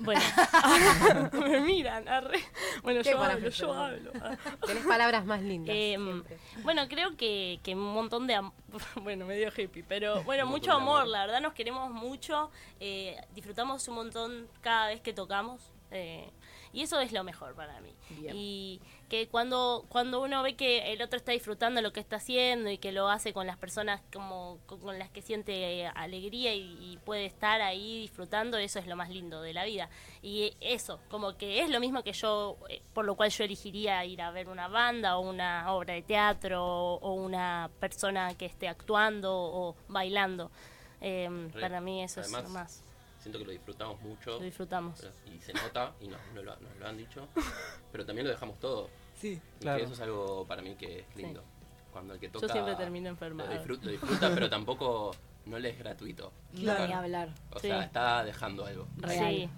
[0.00, 0.20] Bueno,
[1.32, 2.40] me miran, arre.
[2.82, 4.12] Bueno, yo hablo, yo hablo.
[4.66, 5.76] Tenés palabras más lindas.
[5.76, 6.38] Eh, siempre.
[6.62, 8.40] bueno, creo que, que un montón de...
[9.02, 11.08] Bueno, medio hippie, pero bueno, mucho amor, amor.
[11.08, 15.70] la verdad nos queremos mucho, eh, disfrutamos un montón cada vez que tocamos.
[15.90, 16.30] Eh,
[16.72, 17.92] y eso es lo mejor para mí.
[18.10, 18.34] Bien.
[18.36, 22.70] Y que cuando, cuando uno ve que el otro está disfrutando lo que está haciendo
[22.70, 26.54] y que lo hace con las personas como con, con las que siente eh, alegría
[26.54, 29.90] y, y puede estar ahí disfrutando, eso es lo más lindo de la vida.
[30.22, 34.04] Y eso, como que es lo mismo que yo, eh, por lo cual yo elegiría
[34.04, 38.46] ir a ver una banda o una obra de teatro o, o una persona que
[38.46, 40.52] esté actuando o bailando.
[41.00, 42.84] Eh, para mí eso Además, es lo más.
[43.20, 44.30] Siento que lo disfrutamos mucho.
[44.32, 44.98] Lo disfrutamos.
[45.00, 47.28] pero- y se nota, y nos, nos lo, nos lo han dicho.
[47.92, 48.88] pero también lo dejamos todo.
[49.14, 49.78] Sí, Y claro.
[49.78, 51.44] que eso es algo para mí que es lindo.
[51.92, 52.46] Cuando el que toca.
[52.46, 53.50] Yo siempre termino enfermada.
[53.50, 55.10] Lo disfruta, lo disfruta, pero tampoco
[55.46, 56.32] no le es gratuito.
[56.52, 57.28] No, ni hablar.
[57.52, 57.66] O Sí.
[57.68, 58.86] sea, está dejando algo.
[58.96, 59.34] Real.
[59.34, 59.50] Sí.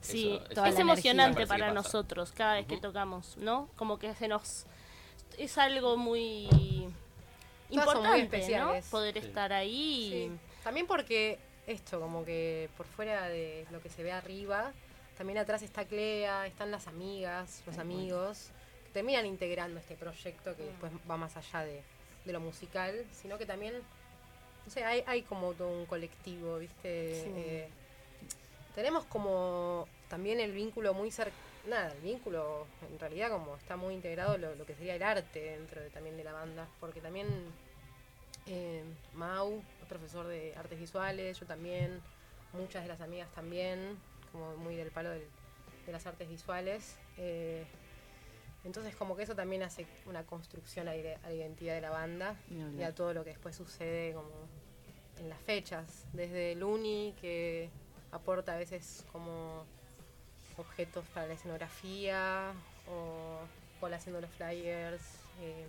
[0.00, 3.68] Sí, Eso- eso Toda es emocionante para nosotros cada vez que tocamos, ¿no?
[3.76, 4.66] Como que se nos...
[5.38, 6.48] Es algo muy
[7.70, 8.72] Todas son muy importante, ¿no?
[8.90, 9.26] Poder Sí.
[9.26, 10.10] estar ahí.
[10.30, 10.38] Sí.
[10.64, 11.38] También porque
[11.70, 14.72] esto, como que por fuera de lo que se ve arriba,
[15.16, 18.50] también atrás está Clea, están las amigas, los amigos,
[18.84, 21.82] que terminan integrando este proyecto que después va más allá de,
[22.24, 27.22] de lo musical, sino que también, no sé, hay, hay como todo un colectivo, ¿viste?
[27.22, 27.30] Sí.
[27.36, 27.68] Eh,
[28.74, 31.36] tenemos como también el vínculo muy cercano,
[31.68, 35.40] nada, el vínculo en realidad como está muy integrado lo, lo que sería el arte
[35.40, 37.26] dentro de, también de la banda, porque también
[38.46, 38.82] eh,
[39.14, 42.00] Mau profesor de artes visuales, yo también,
[42.52, 43.98] muchas de las amigas también,
[44.32, 45.28] como muy del palo del-
[45.84, 46.96] de las artes visuales.
[47.18, 47.66] eh,
[48.64, 52.36] entonces como que eso también hace una construcción a, la identidad de la banda
[52.78, 54.30] y a todo lo que después sucede como
[55.18, 57.68] en las fechas, desde el uni que
[58.12, 59.64] aporta a veces como
[60.56, 62.52] objetos para la escenografía
[62.86, 63.40] o
[63.80, 65.02] Paul haciendo los flyers.
[65.40, 65.66] eh,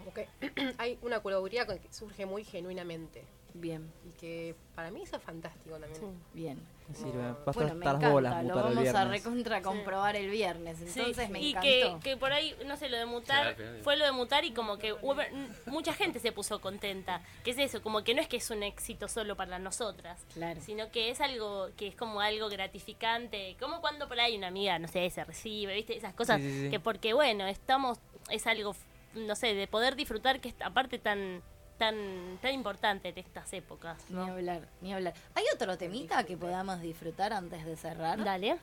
[0.00, 0.28] como que
[0.78, 3.24] hay una curaduría con- que surge muy genuinamente.
[3.52, 3.90] Bien.
[4.06, 6.00] Y que para mí eso es fantástico también.
[6.32, 6.80] Bien.
[6.88, 7.18] Me sirve.
[7.18, 9.08] Va a Bueno, estar me bolas lo mutar el vamos a viernes.
[9.24, 12.00] recontra comprobar el viernes, Sí, entonces me y encantó.
[12.00, 14.78] que, que por ahí, no sé, lo de mutar, fue lo de mutar y como
[14.78, 15.16] que hubo-
[15.66, 17.22] mucha gente se puso contenta.
[17.44, 20.24] Que es eso, como que no es que es un éxito solo para nosotras,
[20.60, 24.78] sino que es algo que es como algo gratificante, como cuando por ahí una amiga,
[24.78, 25.96] no sé, se recibe, ¿viste?
[25.96, 26.70] Esas cosas Sí, sí, sí.
[26.70, 27.98] que porque, bueno, estamos,
[28.30, 28.74] es algo,
[29.14, 31.42] no sé, de poder disfrutar que es aparte tan
[31.78, 33.98] tan tan importante de estas épocas.
[34.10, 35.14] Ni hablar, ni hablar.
[35.34, 38.22] ¿Hay otro temita que podamos disfrutar antes de cerrar?
[38.22, 38.58] Dale.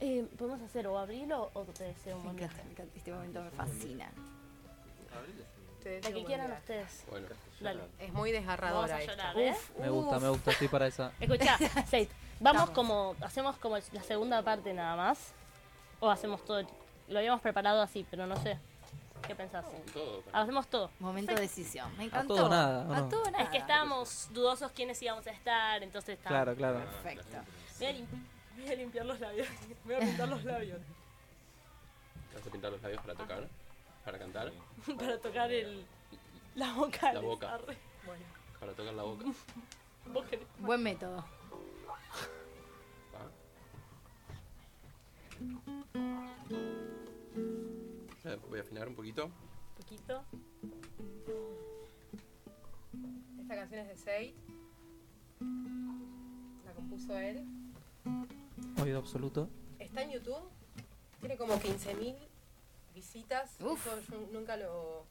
[0.00, 2.64] Eh, ¿Podemos hacer o abrilo o te deseo un Me buen encanta, viaje?
[2.66, 4.10] me encanta, este momento me fascina.
[6.02, 7.04] La que quieran ustedes.
[7.10, 7.26] Bueno.
[7.60, 7.80] Dale.
[7.98, 9.32] Es muy desgarradora Vamos a esta.
[9.40, 9.56] ¿eh?
[9.78, 11.12] Me gusta, me gusta, estoy para esa.
[11.20, 15.32] Escuchá, Seid, vamos como, hacemos como la segunda parte nada más.
[16.00, 16.66] O hacemos todo,
[17.08, 18.58] lo habíamos preparado así, pero no sé.
[19.30, 19.64] ¿Qué pensás?
[19.94, 20.24] Todo.
[20.32, 20.90] Hacemos todo.
[20.98, 21.96] Momento de decisión.
[21.96, 22.34] Me encantó.
[22.34, 23.08] todo nada, ¿o A no?
[23.08, 23.44] todo nada.
[23.44, 26.28] Es que estábamos dudosos quiénes íbamos a estar, entonces está.
[26.30, 26.80] Claro, claro.
[26.80, 27.38] Perfecto.
[27.78, 28.06] Voy a, lim-
[28.58, 29.46] voy a limpiar los labios.
[29.84, 30.80] Voy a pintar los labios.
[32.34, 33.48] ¿Vas a pintar los labios para tocar?
[34.04, 34.52] ¿Para cantar?
[34.98, 35.86] Para tocar el.
[36.56, 37.12] La boca.
[37.12, 37.56] La boca.
[38.04, 38.24] Bueno.
[38.58, 39.24] Para tocar la boca.
[40.58, 41.24] Buen método.
[46.50, 47.79] Eh,
[48.48, 49.30] Voy a afinar un poquito.
[49.76, 50.22] poquito.
[53.40, 54.34] Esta canción es de Seid.
[56.66, 57.44] La compuso él.
[58.82, 59.48] Oído absoluto.
[59.78, 60.42] Está en YouTube.
[61.20, 62.16] Tiene como 15.000
[62.94, 63.54] visitas.
[63.60, 65.04] Eso yo nunca lo,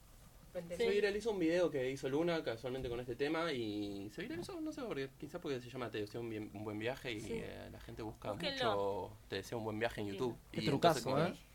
[0.54, 0.84] lo entendí.
[0.84, 4.72] Se viralizó un video que hizo Luna casualmente con este tema y se viralizó, no
[4.72, 7.32] sé, porque quizás porque se llama Te deseo un, bien- un buen viaje y Sí.
[7.34, 8.70] eh, la gente busca Búsquenlo.
[9.08, 10.36] mucho Te deseo un buen viaje en YouTube.
[10.52, 11.46] Qué Y trucazo, entonces, ¿eh?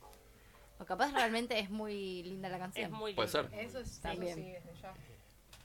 [0.80, 2.86] O capaz realmente es muy linda la canción.
[2.94, 3.50] Es muy Puede ser.
[3.54, 4.36] Eso es También.
[4.36, 4.94] sí, desde ya.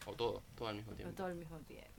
[0.06, 1.14] O todo, todo al mismo O tiempo.
[1.14, 1.90] todo al mismo tiempo.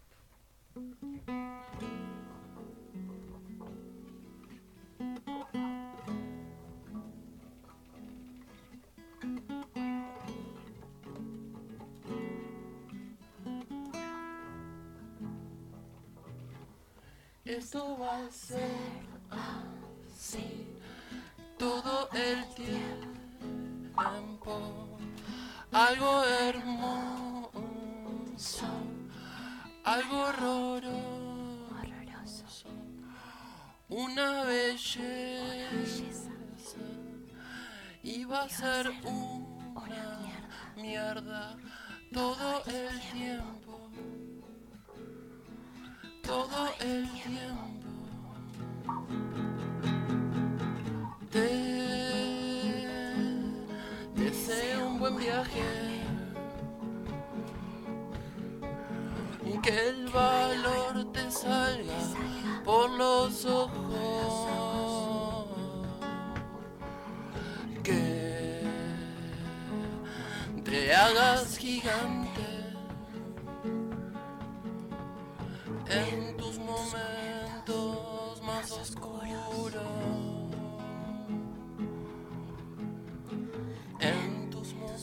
[17.45, 18.69] Esto va a ser
[19.29, 20.60] así
[21.61, 24.09] todo el tiempo.
[25.71, 27.51] Algo hermoso,
[29.83, 30.95] algo horroroso,
[33.89, 36.31] una belleza.
[38.31, 40.19] Va a ser una
[40.77, 41.57] mierda
[42.13, 43.91] todo el tiempo
[46.23, 47.80] todo el tiempo.
[51.31, 51.39] Te
[54.15, 55.61] deseo un buen viaje.
[59.45, 61.99] Y que el valor te salga
[62.65, 65.47] por los ojos.
[67.81, 68.65] Que
[70.65, 72.41] te hagas gigante
[75.87, 77.20] en tus momentos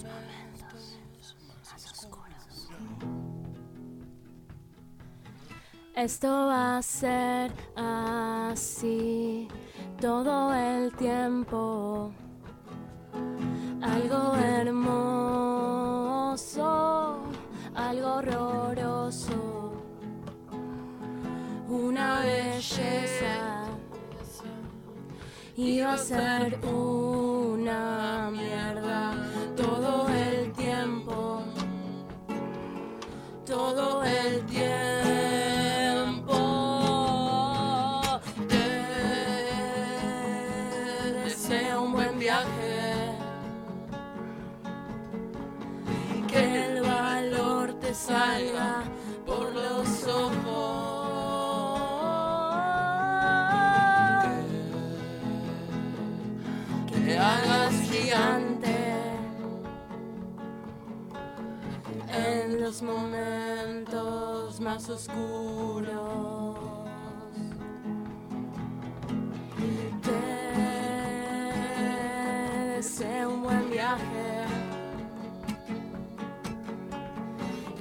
[0.05, 0.99] momentos
[1.73, 2.69] más oscuros.
[5.95, 9.49] Esto va a ser así
[10.01, 12.13] todo el tiempo.
[13.83, 14.99] Algo hermoso,
[17.75, 19.73] algo horroroso,
[21.69, 23.67] una belleza.
[25.59, 27.98] Va a ser una
[34.05, 34.88] el tiempo.
[64.91, 66.59] oscuros.
[70.03, 70.21] Te
[72.77, 74.45] deseo un buen viaje.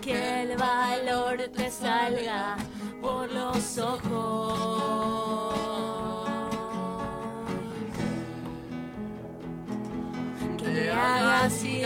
[0.01, 2.57] Que el valor te salga
[3.01, 5.57] por los ojos.
[10.57, 11.83] Que hagas y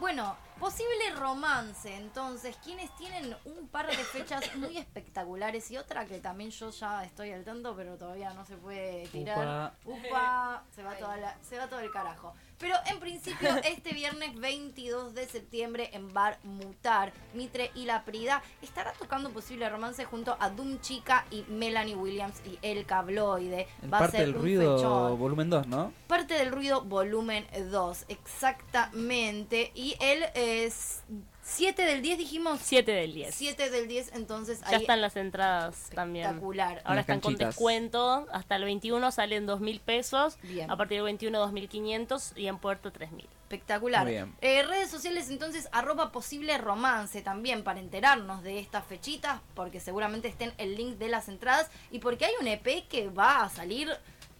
[0.00, 6.18] Bueno, posible romance, entonces, quienes tienen un par de fechas muy espectaculares y otra que
[6.20, 9.36] también yo ya estoy al tanto, pero todavía no se puede tirar.
[9.84, 12.34] Upa, se va toda la- se va todo el carajo.
[12.60, 18.42] Pero en principio, este viernes 22 de septiembre en Bar Mutar, Mitre y La Prida
[18.62, 23.66] estará tocando posible romance junto a Doom Chica y Melanie Williams y El Cabloide.
[23.82, 25.18] En Va a parte ser del un ruido, fechón.
[25.18, 25.92] volumen 2, ¿no?
[26.06, 29.72] Parte del ruido, volumen 2, exactamente.
[29.74, 31.02] Y el es
[31.50, 32.60] 7 del 10 dijimos.
[32.62, 33.34] 7 del 10.
[33.34, 36.26] 7 del 10, entonces Ya ahí están las entradas también.
[36.26, 36.80] Espectacular.
[36.84, 38.26] Ahora están con descuento.
[38.32, 40.38] Hasta el 21 salen 2 mil pesos.
[40.42, 40.70] Bien.
[40.70, 42.36] A partir del 21, 2.500.
[42.36, 43.26] Y en Puerto, 3.000.
[43.42, 44.04] espectacular.
[44.04, 44.34] Muy bien.
[44.40, 50.28] Eh, redes sociales entonces, arroba posible romance también para enterarnos de estas fechitas, porque seguramente
[50.28, 53.90] estén el link de las entradas y porque hay un EP que va a salir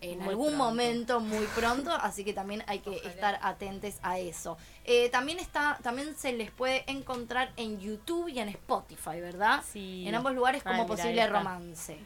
[0.01, 0.65] en Muy algún pronto.
[0.65, 4.57] momento muy pronto, así que también hay que estar atentos a eso.
[4.85, 9.63] Eh, también está, también se les puede encontrar en YouTube y en Spotify, ¿verdad?
[9.71, 10.05] Sí.
[10.07, 11.99] En ambos lugares como Ay, mira, posible romance.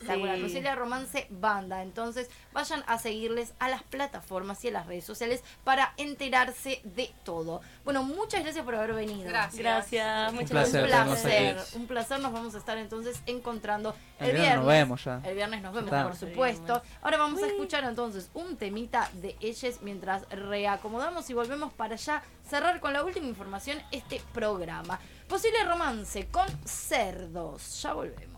[0.00, 0.42] Espectacular, Sí.
[0.42, 1.82] Posible Romance Banda.
[1.82, 7.12] Entonces, vayan a seguirles a las plataformas y a las redes sociales para enterarse de
[7.22, 7.60] todo.
[7.84, 9.28] Bueno, muchas gracias por haber venido.
[9.28, 9.58] Gracias.
[9.58, 10.32] Gracias.
[10.32, 12.20] Muchas placer Un placer, un placer.
[12.20, 15.20] Nos vamos a estar entonces encontrando El el, viernes nos vemos ya.
[15.24, 16.04] El viernes nos vemos, Está.
[16.04, 16.82] por supuesto.
[17.02, 22.22] Ahora vamos a escuchar entonces un temita de ellas mientras reacomodamos y volvemos para ya
[22.48, 24.98] cerrar con la última información este programa.
[25.28, 27.82] Posible romance con cerdos.
[27.82, 28.29] Ya volvemos.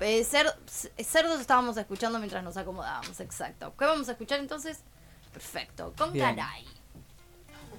[0.00, 0.54] Eh, cer-
[1.02, 3.74] cerdos estábamos escuchando mientras nos acomodábamos, exacto.
[3.78, 4.80] ¿Qué vamos a escuchar entonces?
[5.32, 6.34] Perfecto, con Bien.
[6.36, 6.66] Caray.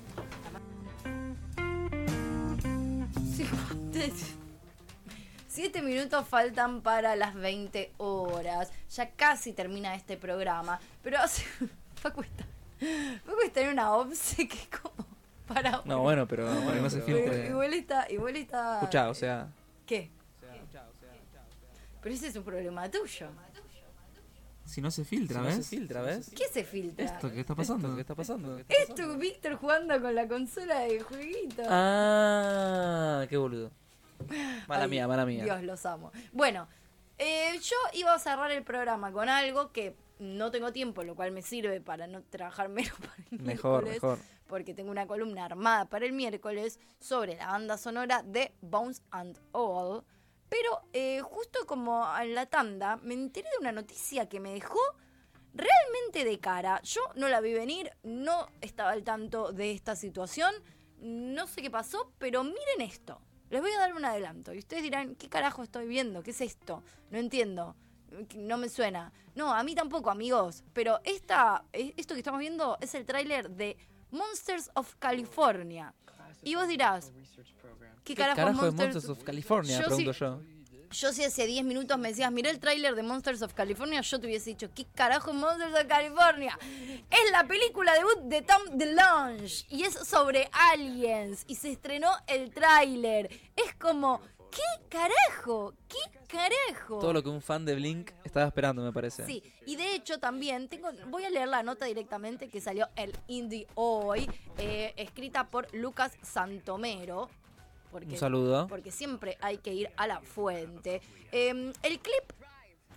[5.48, 8.72] Siete minutos faltan para las 20 horas.
[8.96, 10.80] Ya casi termina este programa.
[11.04, 11.44] Pero hace.
[11.96, 12.46] Facu está.
[13.26, 15.06] Facu está en una obse que como.
[15.48, 15.82] Para.
[15.86, 17.48] No, bueno, pero que no se filtre.
[17.48, 18.10] Igual está.
[18.12, 18.76] Igual está.
[18.76, 19.48] Escuchá, o sea.
[19.86, 20.12] ¿Qué?
[22.08, 23.28] Pero ese es un problema tuyo.
[24.64, 25.66] Si no se filtra, Si no ¿ves?
[25.66, 26.32] se filtra, ¿ves?
[26.34, 27.04] ¿Qué se filtra?
[27.04, 27.88] Esto que está pasando.
[27.88, 28.60] Esto que está pasando.
[28.70, 31.64] Esto, Víctor jugando con la consola de jueguito.
[31.68, 33.72] Ah, qué boludo.
[34.70, 35.44] Mala Ay, mía, mala mía.
[35.44, 36.14] Dios, los amo.
[36.32, 36.70] Bueno,
[37.18, 41.34] eh, yo iba a cerrar el programa con algo que no tengo tiempo, lo cual
[41.34, 44.20] me sirve para no trabajar menos para el Mejor, miércoles, mejor.
[44.48, 49.38] Porque tengo una columna armada para el miércoles sobre la banda sonora de Bones and
[49.52, 50.06] All.
[50.50, 54.80] Pero eh, justo como en la tanda, me enteré de una noticia que me dejó
[55.54, 56.82] realmente de cara.
[56.84, 60.54] Yo no la vi venir, no estaba al tanto de esta situación,
[61.00, 63.22] no sé qué pasó, pero miren esto.
[63.50, 66.22] Les voy a dar un adelanto y ustedes dirán, ¿qué carajo estoy viendo?
[66.22, 66.84] ¿Qué es esto?
[67.12, 67.76] No entiendo.
[68.36, 69.14] No me suena.
[69.36, 70.64] No, a mí tampoco, amigos.
[70.74, 73.78] Pero esta, eh, esto que estamos viendo es el tráiler de
[74.12, 75.94] Monsters of California.
[76.44, 77.12] Y vos dirás,
[78.08, 78.94] ¿qué ¿Qué carajo, carajo es Monsters?
[78.96, 79.80] Monsters of California?
[79.80, 80.42] Yo Pregunto sí- yo.
[80.90, 84.20] Yo si hace 10 minutos me decías, mirá el tráiler de Monsters of California, yo
[84.22, 86.58] te hubiese dicho, ¿qué carajo es Monsters of California?
[87.10, 92.52] Es la película debut de Tom DeLonge y es sobre aliens y se estrenó el
[92.52, 93.30] tráiler.
[93.58, 95.74] Es como, ¿qué carajo?
[95.90, 95.98] ¿Qué
[96.30, 97.00] carajo?
[97.00, 99.26] Todo lo que un fan de Blink estaba esperando, me parece.
[99.26, 103.12] Sí, y de hecho también tengo, voy a leer la nota directamente que salió el
[103.28, 107.30] Indie hoy, eh, escrita por Lucas Santomero.
[107.92, 108.68] Porque, Un saludo.
[108.68, 111.02] Porque siempre hay que ir a la fuente.
[111.32, 112.34] Eh, el clip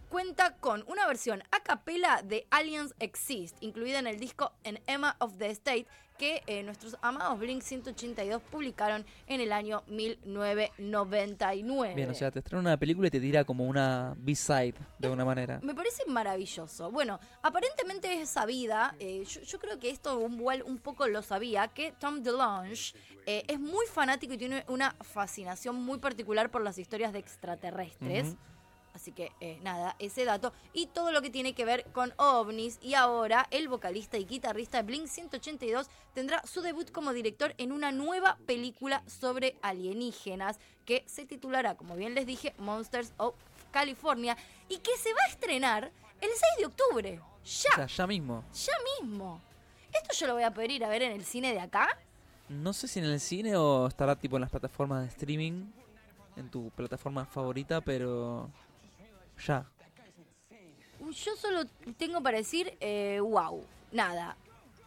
[0.09, 5.17] cuenta con una versión a capela de Aliens Exist, incluida en el disco En Emma
[5.21, 5.87] of the State,
[6.21, 11.95] que eh, nuestros amados Blink 182 publicaron en el año 1999.
[11.95, 15.25] Bien, o sea, te estrena una película y te tira como una B-side, de alguna
[15.25, 15.61] manera.
[15.63, 16.91] Me parece maravilloso.
[16.91, 21.23] Bueno, aparentemente es sabida, eh, yo, yo creo que esto un, igual un poco lo
[21.23, 22.95] sabía, que Tom DeLonge
[23.25, 28.37] eh, es muy fanático y tiene una fascinación muy particular por las historias de extraterrestres.
[28.95, 30.53] Así que eh, nada, ese dato.
[30.73, 32.79] Y todo lo que tiene que ver con ovnis.
[32.83, 37.73] Y ahora el vocalista y guitarrista de Blink 182 tendrá su debut como director en
[37.73, 43.35] una nueva película sobre alienígenas que se titulará, como bien les dije, Monsters of
[43.71, 44.37] California.
[44.69, 45.85] Y que se va a estrenar
[46.21, 47.21] el 6 de octubre.
[47.45, 48.45] Ya, O sea, ya mismo.
[48.53, 49.41] ya mismo.
[49.93, 51.89] Esto yo lo voy a poder ir a ver en el cine de acá.
[52.49, 55.67] No sé si en el cine o estará tipo en las plataformas de streaming,
[56.37, 58.51] en tu plataforma favorita, pero
[59.47, 59.67] ya.
[61.01, 61.65] Yo solo
[61.97, 64.37] tengo para decir, eh, wow, nada.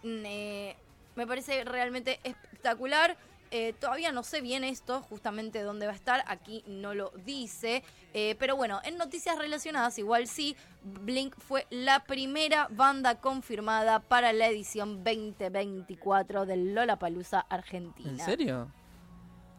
[0.04, 0.76] Mm, eh,
[1.16, 3.18] me parece realmente espectacular.
[3.56, 7.84] Eh, todavía no sé bien esto, justamente dónde va a estar, aquí no lo dice.
[8.16, 14.34] Eh, pero bueno, en noticias relacionadas, igual sí, Blink fue la primera banda confirmada para
[14.34, 18.10] la edición 2024 del Lollapalooza Argentina.
[18.10, 18.72] ¿En serio?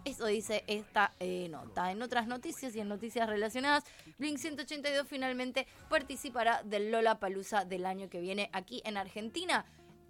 [0.04, 1.90] Eso dice esta eh, nota.
[1.90, 3.84] En otras noticias y en noticias relacionadas,
[4.18, 9.64] Blink 182 finalmente participará del Lola Palusa del año que viene aquí en Argentina.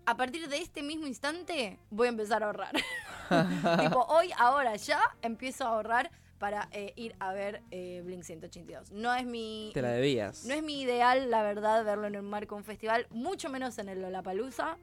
[0.07, 2.73] A partir de este mismo instante voy a empezar a ahorrar.
[3.81, 8.91] tipo, hoy, ahora, ya empiezo a ahorrar para eh, ir a ver eh, Blink 182.
[8.91, 9.71] No es mi.
[9.73, 10.45] Te la debías.
[10.45, 13.79] No es mi ideal, la verdad, verlo en el marco de un festival, mucho menos
[13.79, 14.77] en el Lollapalooza.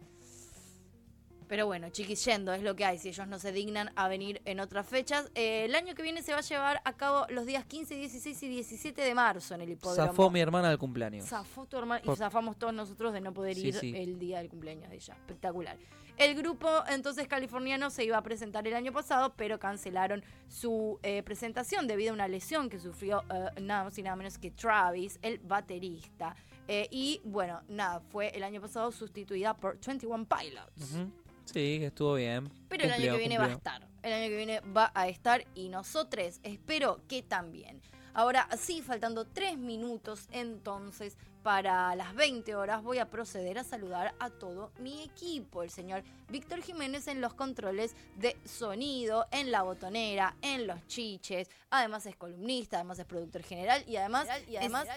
[1.52, 2.98] Pero bueno, chiquis, yendo, es lo que hay.
[2.98, 5.30] Si ellos no se dignan a venir en otras fechas.
[5.36, 8.44] Eh, el año que viene se va a llevar a cabo los días 15, 16
[8.44, 10.07] y 17 de marzo en el hipódromo.
[10.07, 11.26] Zafó mi hermana del cumpleaños.
[11.26, 13.94] Zafó tu hermana y zafamos todos nosotros de no poder Sí, ir sí.
[13.94, 15.14] el día del cumpleaños de ella.
[15.14, 15.78] Espectacular.
[16.15, 21.22] El grupo entonces californiano se iba a presentar el año pasado, pero cancelaron su eh,
[21.22, 25.19] presentación debido a una lesión que sufrió eh, nada más y nada menos que Travis,
[25.22, 26.34] el baterista.
[26.68, 30.94] Eh, y bueno, nada, fue el año pasado sustituida por 21 Pilots.
[30.94, 31.11] Ujú.
[31.53, 32.49] Sí, estuvo bien.
[32.69, 33.88] Pero el año que viene va a estar.
[34.03, 37.82] El año que viene va a estar y nosotros espero que también.
[38.14, 44.14] Ahora sí, faltando tres minutos entonces para las 20 horas voy a proceder a saludar
[44.19, 45.64] a todo mi equipo.
[45.64, 51.49] El señor Víctor Jiménez en los controles de sonido, en la botonera, en los chiches.
[51.69, 54.28] Además es columnista, además es productor general y además...
[54.48, 54.88] Y además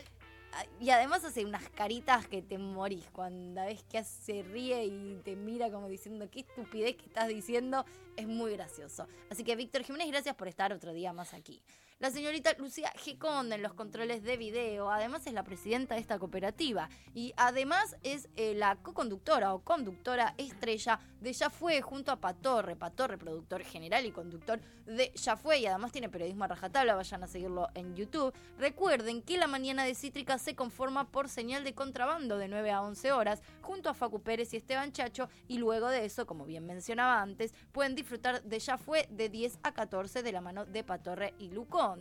[0.80, 5.36] y además hace unas caritas que te morís cuando ves que se ríe y te
[5.36, 7.84] mira como diciendo qué estupidez que estás diciendo.
[8.16, 9.08] Es muy gracioso.
[9.30, 11.62] Así que Víctor Jiménez, gracias por estar otro día más aquí.
[12.04, 14.90] La señorita Lucía Giconda en los controles de video.
[14.90, 16.90] Además es la presidenta de esta cooperativa.
[17.14, 22.76] Y además es eh, la co-conductora o conductora estrella de Ya Fue junto a Patorre.
[22.76, 25.60] Patorre, productor general y conductor de Ya Fue.
[25.60, 26.94] Y además tiene periodismo a rajatabla.
[26.94, 28.34] Vayan a seguirlo en YouTube.
[28.58, 32.82] Recuerden que la mañana de Cítrica se conforma por señal de contrabando de 9 a
[32.82, 35.30] 11 horas junto a Facu Pérez y Esteban Chacho.
[35.48, 39.60] Y luego de eso, como bien mencionaba antes, pueden disfrutar de Ya Fue de 10
[39.62, 41.48] a 14 de la mano de Patorre y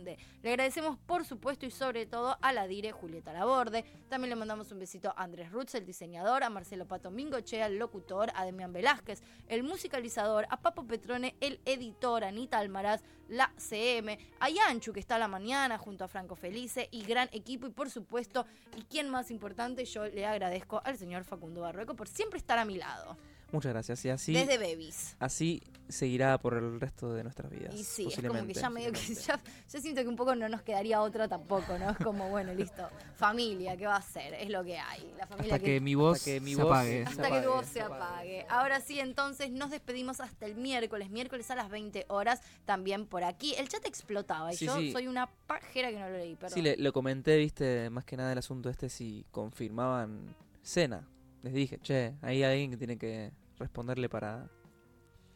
[0.02, 0.18] Le
[0.50, 3.84] agradecemos por supuesto y sobre todo a la dire Julieta Laborde.
[4.08, 7.78] También le mandamos un besito a Andrés Rutz, el diseñador, a Marcelo Pato Mingochea, el
[7.78, 13.52] locutor, a Demian Velázquez, el musicalizador, a Papo Petrone, el editor, a Anita Almaraz, la
[13.56, 17.66] CM, a Yanchu que está a la mañana junto a Franco Felice y gran equipo
[17.66, 18.46] y por supuesto,
[18.76, 22.64] y quien más importante, yo le agradezco al señor Facundo Barrueco por siempre estar a
[22.64, 23.16] mi lado.
[23.54, 24.04] Muchas gracias.
[24.04, 25.16] Y así, Desde Babies.
[25.18, 27.74] así seguirá por el resto de nuestras vidas.
[27.74, 29.38] Y sí, es como que ya medio que ya,
[29.70, 31.90] yo siento que un poco no nos quedaría otra tampoco, ¿no?
[31.90, 32.88] Es como, bueno, listo.
[33.16, 34.34] Familia, ¿qué va a ser?
[34.34, 35.12] Es lo que hay.
[35.18, 37.04] La familia Hasta que mi voz Hasta que mi se voz apague.
[37.06, 38.46] hasta que tu voz se apague.
[38.48, 43.22] Ahora sí, entonces nos despedimos hasta el miércoles, miércoles a las 20 horas, también por
[43.22, 43.54] aquí.
[43.58, 44.90] El chat explotaba y Sí, yo sí.
[44.90, 46.54] soy una pajera que no lo leí, perdón.
[46.54, 51.06] Sí, le, lo comenté, viste, más que nada el asunto este si confirmaban cena.
[51.42, 54.48] Les dije, che, hay alguien que tiene que responderle para,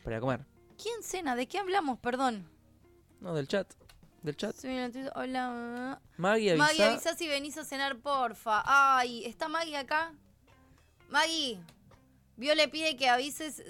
[0.05, 0.45] para comer.
[0.81, 1.37] ¿Quién cena?
[1.37, 1.99] ¿De qué hablamos?
[1.99, 2.49] Perdón.
[3.21, 3.73] No, del chat.
[4.23, 4.55] Del chat.
[4.57, 4.69] Sí,
[5.15, 6.01] Hola.
[6.17, 6.65] Maggie, avisa.
[6.65, 8.63] Maggie, avisa si venís a cenar, porfa.
[8.65, 10.13] Ay, ¿está Maggie acá?
[11.09, 11.61] Maggie,
[12.39, 13.63] Vio le pide que avises.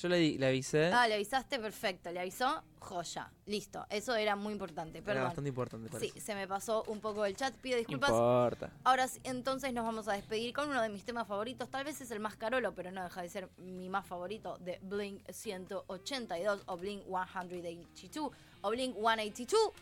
[0.00, 0.86] Yo le, di- le avisé.
[0.92, 2.10] Ah, le avisaste, perfecto.
[2.10, 3.30] Le avisó, joya.
[3.46, 3.86] Listo.
[3.88, 4.98] Eso era muy importante.
[5.06, 6.12] Era bastante importante, parece.
[6.12, 7.54] Sí, se me pasó un poco el chat.
[7.54, 8.10] Pido No disculpas.
[8.10, 8.70] importa.
[8.82, 11.68] Ahora sí, entonces nos vamos a despedir con uno de mis temas favoritos.
[11.70, 14.78] Tal vez es el más carolo, pero no deja de ser mi más favorito de
[14.82, 19.72] Blink 182 o Blink 182 o Blink 182.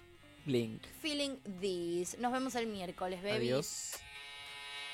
[0.45, 0.83] Blink.
[1.01, 2.19] Feeling This.
[2.19, 3.37] Nos vemos el miércoles, baby.
[3.49, 3.93] Adiós.